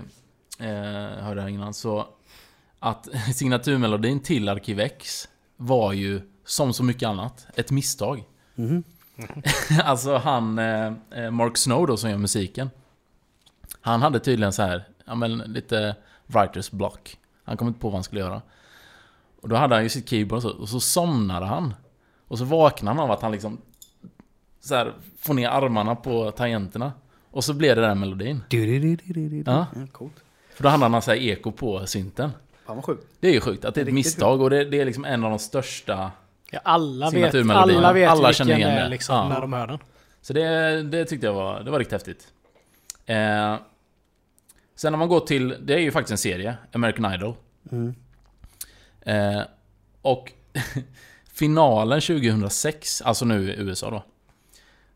eh, 0.61 1.25
hörde 1.25 1.41
här 1.43 1.49
innan 1.49 1.75
så 1.75 2.07
att 2.79 3.09
signaturmelodin 3.35 4.21
till 4.21 4.49
Arkivex 4.49 5.29
var 5.57 5.93
ju 5.93 6.21
som 6.47 6.73
så 6.73 6.85
mycket 6.85 7.09
annat 7.09 7.47
ett 7.55 7.71
misstag. 7.71 8.25
Mhm. 8.55 8.85
alltså 9.85 10.17
han, 10.17 10.59
eh, 10.59 10.93
eh, 11.11 11.31
Mark 11.31 11.57
Snow 11.57 11.87
då 11.87 11.97
som 11.97 12.11
gör 12.11 12.17
musiken. 12.19 12.71
Han 13.81 14.03
hade 14.03 14.21
tydligen 14.21 14.53
så 14.53 14.63
här, 14.63 14.85
ja 15.09 15.15
men 15.15 15.39
lite 15.39 15.97
writers 16.27 16.71
block. 16.71 17.19
Han 17.45 17.57
kom 17.57 17.69
inte 17.69 17.81
på 17.81 17.89
vad 17.89 17.95
han 17.95 18.05
skulle 18.05 18.21
göra. 18.21 18.43
Och 19.41 19.49
då 19.49 19.57
hade 19.57 19.75
han 19.75 19.83
ju 19.85 19.89
sitt 19.89 20.09
keyboard 20.09 20.37
och 20.37 20.43
så, 20.43 20.51
och 20.51 20.69
så 20.69 20.81
somnade 20.81 21.47
han. 21.47 21.75
Och 22.29 22.39
så 22.39 22.45
vaknade 22.45 22.97
han 22.97 23.05
av 23.05 23.11
att 23.11 23.23
han 23.23 23.33
liksom 23.33 23.59
så 24.61 24.75
här, 24.75 24.93
får 25.19 25.35
ner 25.35 25.49
armarna 25.49 25.95
på 25.97 26.31
tangenterna. 26.31 26.93
Och 27.31 27.45
så 27.45 27.55
blev 27.55 27.77
det 27.77 27.83
den 27.83 28.01
melodin. 28.01 28.43
Ja. 29.47 29.67
Ja, 29.75 29.87
coolt. 29.93 30.13
För 30.55 30.63
då 30.63 30.69
hade 30.69 30.85
han 30.85 31.03
så 31.03 31.11
här 31.11 31.19
eko 31.19 31.53
på 31.53 31.87
synten. 31.87 32.31
Fan 32.67 32.77
vad 32.77 32.85
sjukt. 32.85 33.07
Det 33.21 33.29
är 33.29 33.33
ju 33.33 33.41
sjukt 33.41 33.65
att 33.65 33.75
det 33.75 33.81
är 33.81 33.87
ett 33.87 33.95
misstag 33.95 34.41
och 34.41 34.51
det, 34.51 34.65
det 34.65 34.81
är 34.81 34.85
liksom 34.85 35.05
en 35.05 35.25
av 35.25 35.31
de 35.31 35.39
största. 35.39 36.11
Ja, 36.51 36.61
alla 36.65 37.11
vet, 37.11 37.35
alla 37.35 37.93
vet 37.93 38.09
Alla 38.11 38.29
vilken 38.29 38.33
känner 38.35 38.57
igen 38.57 38.71
det 38.71 38.77
är 38.81 38.85
det. 38.85 38.91
liksom 38.91 39.17
Ja. 39.17 39.29
när 39.29 39.41
de 39.41 39.53
hör 39.53 39.67
den. 39.67 39.79
Så 40.23 40.33
det, 40.33 40.83
det 40.83 41.05
tyckte 41.05 41.27
jag 41.27 41.35
var, 41.35 41.61
det 41.63 41.71
var 41.71 41.79
riktigt 41.79 41.93
häftigt. 41.93 42.33
Eh, 43.07 43.57
sen 44.79 44.93
när 44.93 44.99
man 44.99 45.09
går 45.09 45.21
till, 45.21 45.57
det 45.61 45.75
är 45.75 45.79
ju 45.79 45.91
faktiskt 45.91 46.11
en 46.11 46.19
serie, 46.19 46.57
American 46.73 47.15
Idol. 47.15 47.35
Mm. 47.73 47.95
Eh, 49.01 49.43
och 50.03 50.33
finalen 51.33 52.01
2006, 52.01 53.03
alltså 53.03 53.25
nu 53.25 53.53
i 53.53 53.61
USA 53.61 53.91
då. 53.91 54.05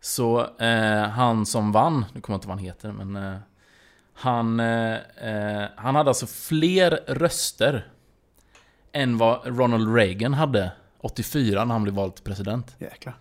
Så 0.00 0.56
eh, 0.58 1.02
han 1.02 1.46
som 1.46 1.72
vann, 1.72 2.04
nu 2.14 2.20
kommer 2.20 2.34
jag 2.34 2.38
inte 2.38 2.48
vad 2.48 2.56
han 2.56 2.64
heter, 2.64 2.92
men 2.92 3.16
eh, 3.16 3.38
han, 4.14 4.60
eh, 4.60 4.96
eh, 5.16 5.68
han 5.76 5.94
hade 5.94 6.10
alltså 6.10 6.26
fler 6.26 6.90
röster 7.06 7.86
än 8.92 9.18
vad 9.18 9.58
Ronald 9.58 9.94
Reagan 9.94 10.34
hade 10.34 10.72
84 11.00 11.64
när 11.64 11.72
han 11.72 11.82
blev 11.82 11.94
vald 11.94 12.14
till 12.14 12.24
president. 12.24 12.76
Jäklar. 12.78 13.14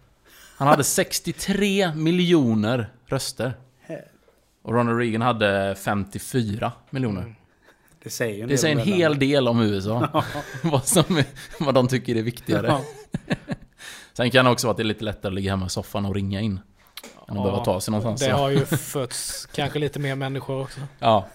Han 0.57 0.68
hade 0.68 0.84
63 0.84 1.93
miljoner 1.95 2.93
röster. 3.05 3.53
Och 4.62 4.74
Ronald 4.74 4.99
Reagan 4.99 5.22
hade 5.22 5.76
54 5.76 6.72
miljoner. 6.89 7.36
Det 8.03 8.09
säger 8.09 8.43
en 8.43 8.49
Det 8.49 8.57
säger 8.57 8.76
en 8.76 8.82
hel 8.82 9.20
del 9.20 9.47
om 9.47 9.62
USA. 9.62 10.24
vad, 10.64 10.86
som 10.86 11.24
vad 11.59 11.74
de 11.74 11.88
tycker 11.88 12.16
är 12.16 12.24
viktigare. 12.24 12.68
Ja. 12.68 12.82
Sen 14.14 14.32
kan 14.32 14.45
det 14.45 14.51
också 14.51 14.68
vara 14.68 14.72
att 14.72 14.78
det 14.78 14.84
är 14.84 14.86
lite 14.86 15.03
lättare 15.03 15.30
att 15.30 15.34
ligga 15.34 15.51
hemma 15.51 15.66
i 15.66 15.70
soffan 15.70 16.05
och 16.05 16.16
ringa 16.16 16.41
in. 16.41 16.51
Än 16.51 16.59
att 17.18 17.28
Ja, 17.28 17.43
behöva 17.43 17.66
ta 17.66 17.82
sig 17.82 17.91
någonstans. 17.91 18.22
Det 18.22 18.30
så. 18.30 18.41
har 18.41 18.49
ju 18.49 18.66
fötts 18.66 19.45
kanske 19.45 19.80
lite 19.80 19.99
mer 19.99 20.16
människor 20.16 20.62
också. 20.62 20.80
Ja, 20.99 21.26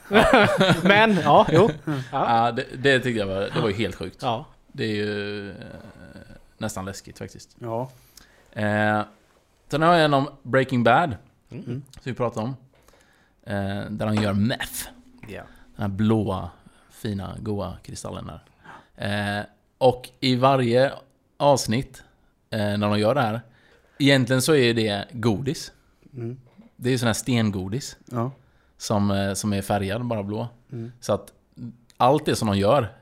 Men, 0.82 1.16
ja, 1.24 1.46
jo. 1.52 1.70
Ja. 1.84 1.94
ja 2.12 2.52
det, 2.52 2.64
det 2.78 3.00
tyckte 3.00 3.18
jag 3.18 3.26
var, 3.26 3.40
det 3.54 3.60
var 3.60 3.68
ju 3.68 3.74
helt 3.74 3.94
sjukt. 3.94 4.18
ja. 4.22 4.44
Det 4.72 4.84
är 4.84 4.94
ju 4.94 5.50
eh, 5.50 5.56
nästan 6.58 6.84
läskigt 6.84 7.18
faktiskt. 7.18 7.56
Ja. 7.58 7.90
Eh, 8.52 9.00
sen 9.70 9.82
har 9.82 9.94
jag 9.94 10.04
en 10.04 10.14
om 10.14 10.28
Breaking 10.42 10.84
Bad. 10.84 11.16
Mm. 11.50 11.64
Som 11.64 12.02
vi 12.02 12.14
pratade 12.14 12.46
om. 12.46 12.56
Eh, 13.46 13.90
där 13.90 14.06
han 14.06 14.22
gör 14.22 14.32
meth. 14.32 14.88
Ja. 15.28 15.42
Den 15.76 15.82
här 15.82 15.88
blåa, 15.88 16.50
fina, 16.90 17.36
goa 17.38 17.76
kristallen 17.82 18.26
där. 18.26 19.38
Eh, 19.38 19.44
och 19.78 20.08
i 20.20 20.36
varje 20.36 20.92
avsnitt, 21.36 22.02
eh, 22.50 22.58
när 22.58 22.88
de 22.88 22.98
gör 22.98 23.14
det 23.14 23.20
här, 23.20 23.40
egentligen 23.98 24.42
så 24.42 24.54
är 24.54 24.74
det 24.74 25.04
godis. 25.12 25.72
Mm. 26.12 26.40
Det 26.76 26.90
är 26.90 26.98
sån 26.98 27.06
här 27.06 27.14
stengodis. 27.14 27.96
Ja. 28.04 28.30
Som, 28.78 29.32
som 29.36 29.52
är 29.52 29.62
färgad, 29.62 30.04
bara 30.04 30.22
blå. 30.22 30.48
Mm. 30.72 30.92
Så 31.00 31.12
att 31.12 31.32
allt 31.96 32.24
det 32.24 32.36
som 32.36 32.48
de 32.48 32.58
gör 32.58 32.92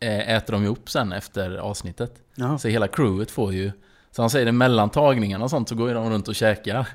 äter 0.00 0.52
de 0.52 0.66
upp 0.66 0.90
sen 0.90 1.12
efter 1.12 1.56
avsnittet. 1.56 2.22
Ja. 2.34 2.58
Så 2.58 2.68
hela 2.68 2.88
crewet 2.88 3.30
får 3.30 3.52
ju... 3.52 3.72
Så 4.12 4.22
han 4.22 4.30
säger 4.30 4.46
det 4.46 4.52
mellan 4.52 4.90
tagningarna 4.90 5.44
och 5.44 5.50
sånt 5.50 5.68
så 5.68 5.74
går 5.74 5.88
ju 5.88 5.94
de 5.94 6.10
runt 6.10 6.28
och 6.28 6.34
käkar. 6.34 6.88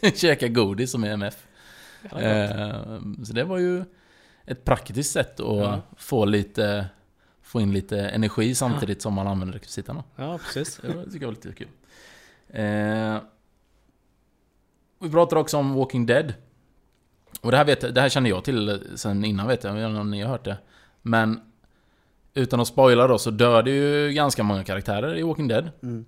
De 0.00 0.10
käkar 0.10 0.48
godis 0.48 0.90
som 0.90 1.04
är 1.04 1.10
MF. 1.10 1.46
Eh, 2.16 2.74
så 3.24 3.32
det 3.32 3.44
var 3.44 3.58
ju 3.58 3.84
ett 4.46 4.64
praktiskt 4.64 5.12
sätt 5.12 5.40
att 5.40 5.56
Ja. 5.56 5.80
få 5.96 6.24
lite... 6.24 6.86
Få 7.42 7.60
in 7.60 7.72
lite 7.72 8.00
energi 8.08 8.54
samtidigt 8.54 9.02
som 9.02 9.14
man 9.14 9.26
använder 9.26 9.54
rekvisitarna. 9.54 10.04
ja, 10.16 10.38
precis. 10.38 10.76
Det 10.76 10.88
tycker 11.04 11.20
jag 11.20 11.26
var 11.26 11.32
lite 11.32 11.52
kul. 11.52 11.68
Eh, 12.48 13.18
vi 15.00 15.10
pratade 15.10 15.40
också 15.40 15.56
om 15.56 15.74
Walking 15.74 16.06
Dead. 16.06 16.34
Och 17.40 17.50
det 17.50 17.56
här, 17.56 17.64
vet, 17.64 17.94
det 17.94 18.00
här 18.00 18.08
kände 18.08 18.28
jag 18.28 18.44
till 18.44 18.80
sen 18.94 19.24
innan 19.24 19.46
vet 19.46 19.64
jag, 19.64 19.70
jag 19.70 19.80
vet 19.80 19.88
inte 19.88 20.00
om 20.00 20.10
ni 20.10 20.22
har 20.22 20.28
hört 20.28 20.44
det. 20.44 20.56
Men 21.02 21.40
utan 22.34 22.60
att 22.60 22.68
spoila 22.68 23.06
då 23.06 23.18
så 23.18 23.30
dör 23.30 23.62
det 23.62 23.70
ju 23.70 24.12
ganska 24.12 24.42
många 24.42 24.64
karaktärer 24.64 25.18
i 25.18 25.22
Walking 25.22 25.48
Dead. 25.48 25.70
Mm. 25.82 26.04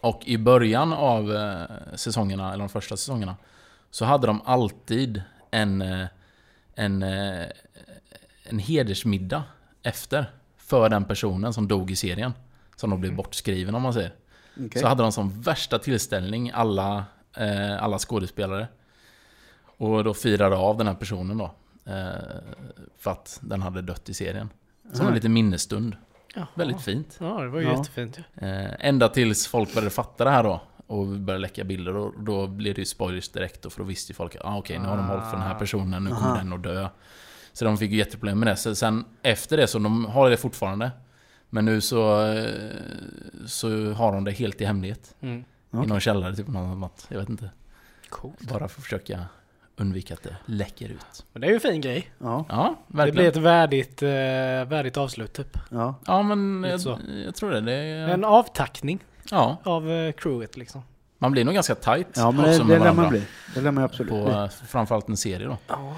Och 0.00 0.22
i 0.24 0.38
början 0.38 0.92
av 0.92 1.32
eh, 1.32 1.64
säsongerna, 1.94 2.52
eller 2.52 2.58
de 2.58 2.68
första 2.68 2.96
säsongerna, 2.96 3.36
så 3.90 4.04
hade 4.04 4.26
de 4.26 4.40
alltid 4.44 5.22
en, 5.50 5.82
eh, 5.82 6.06
en, 6.74 7.02
eh, 7.02 7.46
en 8.44 8.58
hedersmiddag 8.58 9.42
efter. 9.82 10.30
För 10.56 10.88
den 10.88 11.04
personen 11.04 11.52
som 11.52 11.68
dog 11.68 11.90
i 11.90 11.96
serien. 11.96 12.32
Som 12.76 12.90
då 12.90 12.96
blev 12.96 13.16
bortskriven 13.16 13.74
om 13.74 13.82
man 13.82 13.92
säger. 13.92 14.14
Okej. 14.56 14.82
Så 14.82 14.88
hade 14.88 15.02
de 15.02 15.12
som 15.12 15.40
värsta 15.40 15.78
tillställning, 15.78 16.50
alla, 16.54 17.04
alla 17.80 17.98
skådespelare. 17.98 18.68
Och 19.64 20.04
då 20.04 20.14
firade 20.14 20.56
av 20.56 20.78
den 20.78 20.86
här 20.86 20.94
personen 20.94 21.38
då. 21.38 21.50
För 22.98 23.10
att 23.10 23.38
den 23.42 23.62
hade 23.62 23.82
dött 23.82 24.08
i 24.08 24.14
serien. 24.14 24.48
Som 24.92 25.06
en 25.08 25.14
liten 25.14 25.32
minnesstund. 25.32 25.96
Jaha. 26.34 26.46
Väldigt 26.54 26.80
fint. 26.82 27.16
Ja, 27.20 27.40
det 27.42 27.48
var 27.48 27.60
ju 27.60 27.66
Ja. 27.66 27.76
jättefint 27.76 28.18
ju. 28.18 28.46
Eh, 28.48 28.70
ända 28.88 29.08
tills 29.08 29.46
folk 29.46 29.74
började 29.74 29.90
fatta 29.90 30.24
det 30.24 30.30
här 30.30 30.42
då. 30.42 30.60
Och 30.86 31.06
började 31.06 31.42
läcka 31.42 31.64
bilder. 31.64 31.96
Och 31.96 32.20
då 32.22 32.46
blev 32.46 32.74
det 32.74 32.80
ju 32.80 32.84
spoilers 32.84 33.28
direkt. 33.28 33.62
då, 33.62 33.70
För 33.70 33.78
då 33.78 33.84
visste 33.84 34.12
ju 34.12 34.14
folk 34.14 34.36
att 34.36 34.44
ah, 34.44 34.58
okej, 34.58 34.78
nu 34.78 34.84
har 34.88 34.96
de 34.96 35.06
hållit 35.06 35.24
för 35.24 35.32
den 35.36 35.46
här 35.46 35.58
personen. 35.58 36.04
Nu 36.04 36.10
kommer 36.10 36.26
Aha. 36.28 36.36
den 36.36 36.52
att 36.52 36.62
dö. 36.62 36.88
Så 37.52 37.64
de 37.64 37.78
fick 37.78 37.90
ju 37.90 37.96
jätteproblem 37.96 38.38
med 38.38 38.48
det. 38.48 38.56
Så 38.56 38.74
sen 38.74 39.04
efter 39.22 39.56
det 39.56 39.66
så 39.66 39.78
de 39.78 40.04
har 40.04 40.30
det 40.30 40.36
fortfarande. 40.36 40.90
Men 41.50 41.64
nu 41.64 41.80
så, 41.80 42.26
eh, 42.26 42.44
så 43.46 43.92
har 43.92 44.12
de 44.12 44.24
det 44.24 44.30
helt 44.30 44.60
i 44.60 44.64
hemlighet. 44.64 45.14
Mm. 45.20 45.44
I 45.72 45.76
någon 45.86 46.00
källare, 46.00 46.36
typ 46.36 46.48
något. 46.48 47.06
Jag 47.08 47.18
vet 47.18 47.28
inte. 47.28 47.50
Coolt. 48.08 48.40
Bara 48.40 48.58
för 48.58 48.64
att 48.64 48.72
försöka 48.84 49.24
undvika 49.76 50.14
att 50.14 50.22
det 50.22 50.36
läcker 50.46 50.88
ut. 50.88 51.24
Men 51.32 51.40
det 51.40 51.46
är 51.46 51.48
ju 51.48 51.54
en 51.54 51.60
fin 51.60 51.80
grej. 51.80 52.10
Ja. 52.18 52.44
Ja, 52.48 52.74
Det 52.88 52.96
verkligen. 52.96 53.14
blir 53.14 53.28
ett 53.28 53.36
värdigt, 53.36 54.02
eh, 54.02 54.08
värdigt 54.68 54.96
avslut 54.96 55.32
typ. 55.32 55.58
Ja. 55.70 55.94
Ja, 56.06 56.22
men 56.22 56.70
jag, 56.70 56.80
så. 56.80 56.98
jag 57.24 57.34
tror 57.34 57.50
det. 57.50 57.60
det 57.60 57.72
är, 57.72 58.08
En 58.08 58.24
avtackning 58.24 58.98
ja, 59.30 59.56
av 59.64 59.90
eh, 59.90 60.12
crewet 60.12 60.56
liksom. 60.56 60.82
man 61.18 61.32
blir 61.32 61.44
nog 61.44 61.54
ganska 61.54 61.74
tight 61.74 62.06
Ja, 62.16 62.30
men 62.30 62.44
det, 62.44 62.58
det 62.58 62.78
lär 62.78 62.92
man 62.92 63.08
bli. 63.08 63.22
Det 63.54 63.60
lär 63.60 63.70
man 63.70 63.84
absolut 63.84 64.10
På 64.10 64.24
bli. 64.24 64.32
eh, 64.34 64.48
framförallt 64.48 65.08
en 65.08 65.16
serie 65.16 65.46
då, 65.46 65.56
Ja, 65.68 65.94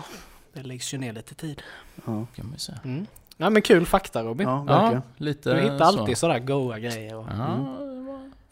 det 0.52 0.62
läggs 0.62 0.94
ju 0.94 0.98
ner 0.98 1.12
lite 1.12 1.34
tid. 1.34 1.62
Ja. 1.96 2.02
kan 2.04 2.26
man 2.46 2.52
ju 2.52 2.58
säga. 2.58 2.78
Mm. 2.84 3.06
Ja 3.36 3.50
men 3.50 3.62
kul 3.62 3.86
fakta 3.86 4.22
Robin. 4.22 4.48
ja, 4.48 4.62
verkligen. 4.62 4.92
Ja, 5.16 5.24
lite 5.24 5.54
Du 5.54 5.60
hittar 5.60 5.78
så. 5.78 5.84
alltid 5.84 6.18
sådär 6.18 6.38
goa 6.38 6.78
grejer 6.78 7.16
och 7.16 7.26
Ja, 7.30 7.76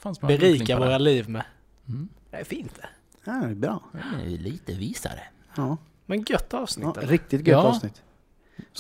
det 0.02 0.20
bra 0.20 0.28
berika 0.28 0.78
våra 0.78 0.88
det. 0.90 0.98
liv 0.98 1.28
med. 1.28 1.44
Mm. 1.88 2.08
Det 2.30 2.36
är 2.36 2.44
fint 2.44 2.72
det. 2.80 2.86
Ja, 3.24 3.32
det 3.32 3.46
är 3.50 3.54
bra. 3.54 3.82
Det 3.92 4.24
är 4.34 4.38
Lite 4.38 4.72
visare. 4.72 5.20
Ja. 5.56 5.76
Men 6.06 6.24
gött 6.28 6.54
avsnitt 6.54 6.86
Ja, 6.94 7.00
eller? 7.00 7.08
riktigt 7.12 7.40
gött 7.46 7.48
Ja. 7.48 7.58
avsnitt. 7.62 8.02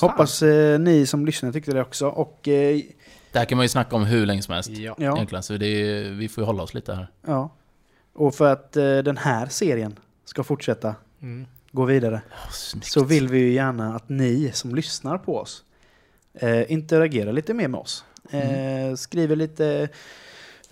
Hoppas 0.00 0.42
eh, 0.42 0.78
ni 0.80 1.06
som 1.06 1.26
lyssnar 1.26 1.52
tyckte 1.52 1.72
det 1.72 1.80
också. 1.82 2.08
Och 2.08 2.48
eh, 2.48 2.80
Det 3.32 3.38
här 3.38 3.44
kan 3.44 3.56
man 3.58 3.64
ju 3.64 3.68
snacka 3.68 3.96
om 3.96 4.04
hur 4.04 4.26
länge 4.26 4.42
som 4.42 4.54
helst. 4.54 4.70
Ja. 4.70 4.94
Egentligen, 4.98 5.42
så 5.42 5.56
det 5.56 5.66
är, 5.66 6.10
vi 6.10 6.28
får 6.28 6.42
ju 6.42 6.46
hålla 6.46 6.62
oss 6.62 6.74
lite 6.74 6.94
här. 6.94 7.10
ja. 7.26 7.50
Och 8.14 8.34
för 8.34 8.52
att 8.52 8.76
eh, 8.76 8.98
den 8.98 9.16
här 9.16 9.46
serien 9.46 9.98
ska 10.24 10.44
fortsätta 10.44 10.94
Mm. 11.22 11.46
gå 11.72 11.84
vidare 11.84 12.22
Oh, 12.30 12.80
så 12.82 13.04
vill 13.04 13.28
vi 13.28 13.38
ju 13.38 13.52
gärna 13.52 13.96
att 13.96 14.08
ni 14.08 14.50
som 14.54 14.74
lyssnar 14.74 15.18
på 15.18 15.38
oss 15.38 15.64
eh, 16.34 16.72
interagerar 16.72 17.32
lite 17.32 17.54
mer 17.54 17.68
med 17.68 17.80
oss. 17.80 18.04
Eh, 18.30 18.94
skriver 18.96 19.36
lite... 19.36 19.88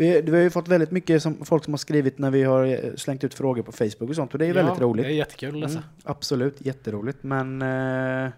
Vi, 0.00 0.20
vi 0.20 0.30
har 0.30 0.38
ju 0.38 0.50
fått 0.50 0.68
väldigt 0.68 0.90
mycket 0.90 1.22
som, 1.22 1.44
folk 1.44 1.64
som 1.64 1.72
har 1.72 1.78
skrivit 1.78 2.18
när 2.18 2.30
vi 2.30 2.42
har 2.42 2.66
eh, 2.66 2.94
slängt 2.96 3.24
ut 3.24 3.34
frågor 3.34 3.62
på 3.62 3.72
Facebook 3.72 4.08
och 4.08 4.14
sånt 4.16 4.32
och 4.32 4.38
det 4.38 4.46
är 4.46 4.52
väldigt 4.52 4.78
ja, 4.78 4.84
roligt. 4.84 5.04
Det 5.04 5.12
är 5.12 5.14
jättekul 5.14 5.54
att 5.54 5.60
läsa. 5.60 5.78
Mm, 5.78 5.84
absolut, 6.04 6.56
jätteroligt. 6.60 7.18
Men 7.22 7.62
eh, 7.62 8.30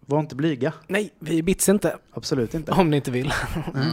var 0.00 0.20
inte 0.20 0.36
blyga. 0.36 0.72
Nej, 0.86 1.12
vi 1.18 1.42
bits 1.42 1.68
inte. 1.68 1.96
Absolut 2.10 2.54
inte. 2.54 2.72
Om 2.72 2.90
ni 2.90 2.96
inte 2.96 3.10
vill. 3.10 3.32
Mm. 3.74 3.90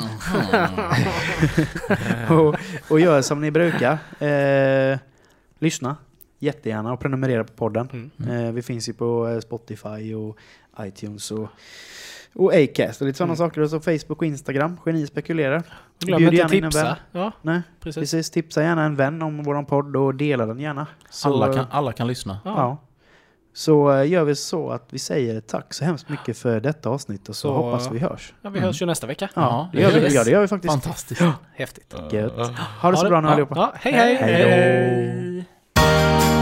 och, 2.39 2.55
och 2.91 2.99
gör 2.99 3.22
som 3.22 3.41
ni 3.41 3.51
brukar. 3.51 3.97
Eh, 4.20 4.97
lyssna. 5.60 5.97
jättegärna 6.39 6.93
och 6.93 6.99
prenumerera 6.99 7.43
på 7.43 7.53
podden. 7.53 8.12
Mm. 8.18 8.45
Eh, 8.45 8.51
vi 8.51 8.62
finns 8.62 8.89
ju 8.89 8.93
på 8.93 9.28
eh, 9.28 9.39
Spotify 9.39 10.14
och 10.14 10.38
iTunes 10.80 11.32
och, 11.32 11.49
och 12.40 12.54
Acast 12.54 13.02
och 13.02 13.08
lite 13.08 13.18
sådana 13.18 13.36
saker. 13.36 13.62
Och 13.62 13.70
så 13.70 13.80
Facebook 13.80 14.12
och 14.22 14.26
Instagram. 14.26 14.80
Geni 14.86 15.08
spekulerar. 15.08 15.64
Glöm 16.00 16.18
Bjud 16.18 16.34
inte 16.34 16.44
en 16.44 16.50
tipsa. 16.64 16.84
vän. 16.84 16.96
Ja, 17.12 17.32
Nej, 17.42 17.62
precis. 17.80 18.00
precis. 18.02 18.32
Tipsa 18.32 18.64
gärna 18.64 18.84
en 18.84 18.96
vän 18.96 19.22
om 19.22 19.44
våran 19.44 19.66
podd 19.66 19.96
och 19.96 20.16
dela 20.16 20.46
den 20.46 20.60
gärna. 20.60 20.88
Så, 21.10 21.30
Alla 21.44 21.54
kan, 21.54 21.66
alla 21.72 21.92
kan 21.92 22.08
lyssna. 22.08 22.40
Ja. 22.46 22.52
Ja. 22.58 22.78
Så 23.54 23.92
eh, 23.94 24.08
gör 24.12 24.24
vi 24.24 24.36
så 24.36 24.70
att 24.70 24.88
vi 24.90 25.00
säger 25.00 25.42
tack 25.42 25.74
så 25.74 25.86
hemskt 25.86 26.10
mycket 26.10 26.38
för 26.38 26.60
detta 26.60 26.90
avsnitt 26.90 27.30
och 27.30 27.36
så, 27.36 27.48
Så- 27.48 27.54
hoppas 27.54 27.92
vi 27.92 28.00
hörs. 28.00 28.34
Ja, 28.42 28.50
vi 28.50 28.60
hörs 28.60 28.82
ju 28.82 28.86
nästa 28.86 29.08
vecka. 29.08 29.30
Ja, 29.36 29.42
Ja, 29.42 29.70
det 29.74 29.82
gör 29.82 30.00
vi, 30.10 30.16
ja, 30.16 30.24
det 30.24 30.32
gör 30.32 30.42
vi 30.42 30.48
faktiskt. 30.48 30.72
Fantastiskt. 30.74 31.22
Häftigt. 31.56 31.96
Gött. 32.12 32.52
Ha 32.82 32.92
det 32.92 32.98
så 32.98 33.10
bra 33.10 33.22
nu 33.22 33.28
ja. 33.28 33.32
allihopa. 33.34 33.56
Ja, 33.56 33.74
hej 33.76 33.94
hej! 33.94 34.16
Hej 34.16 34.44
då. 34.44 34.50
Hej. 34.50 36.39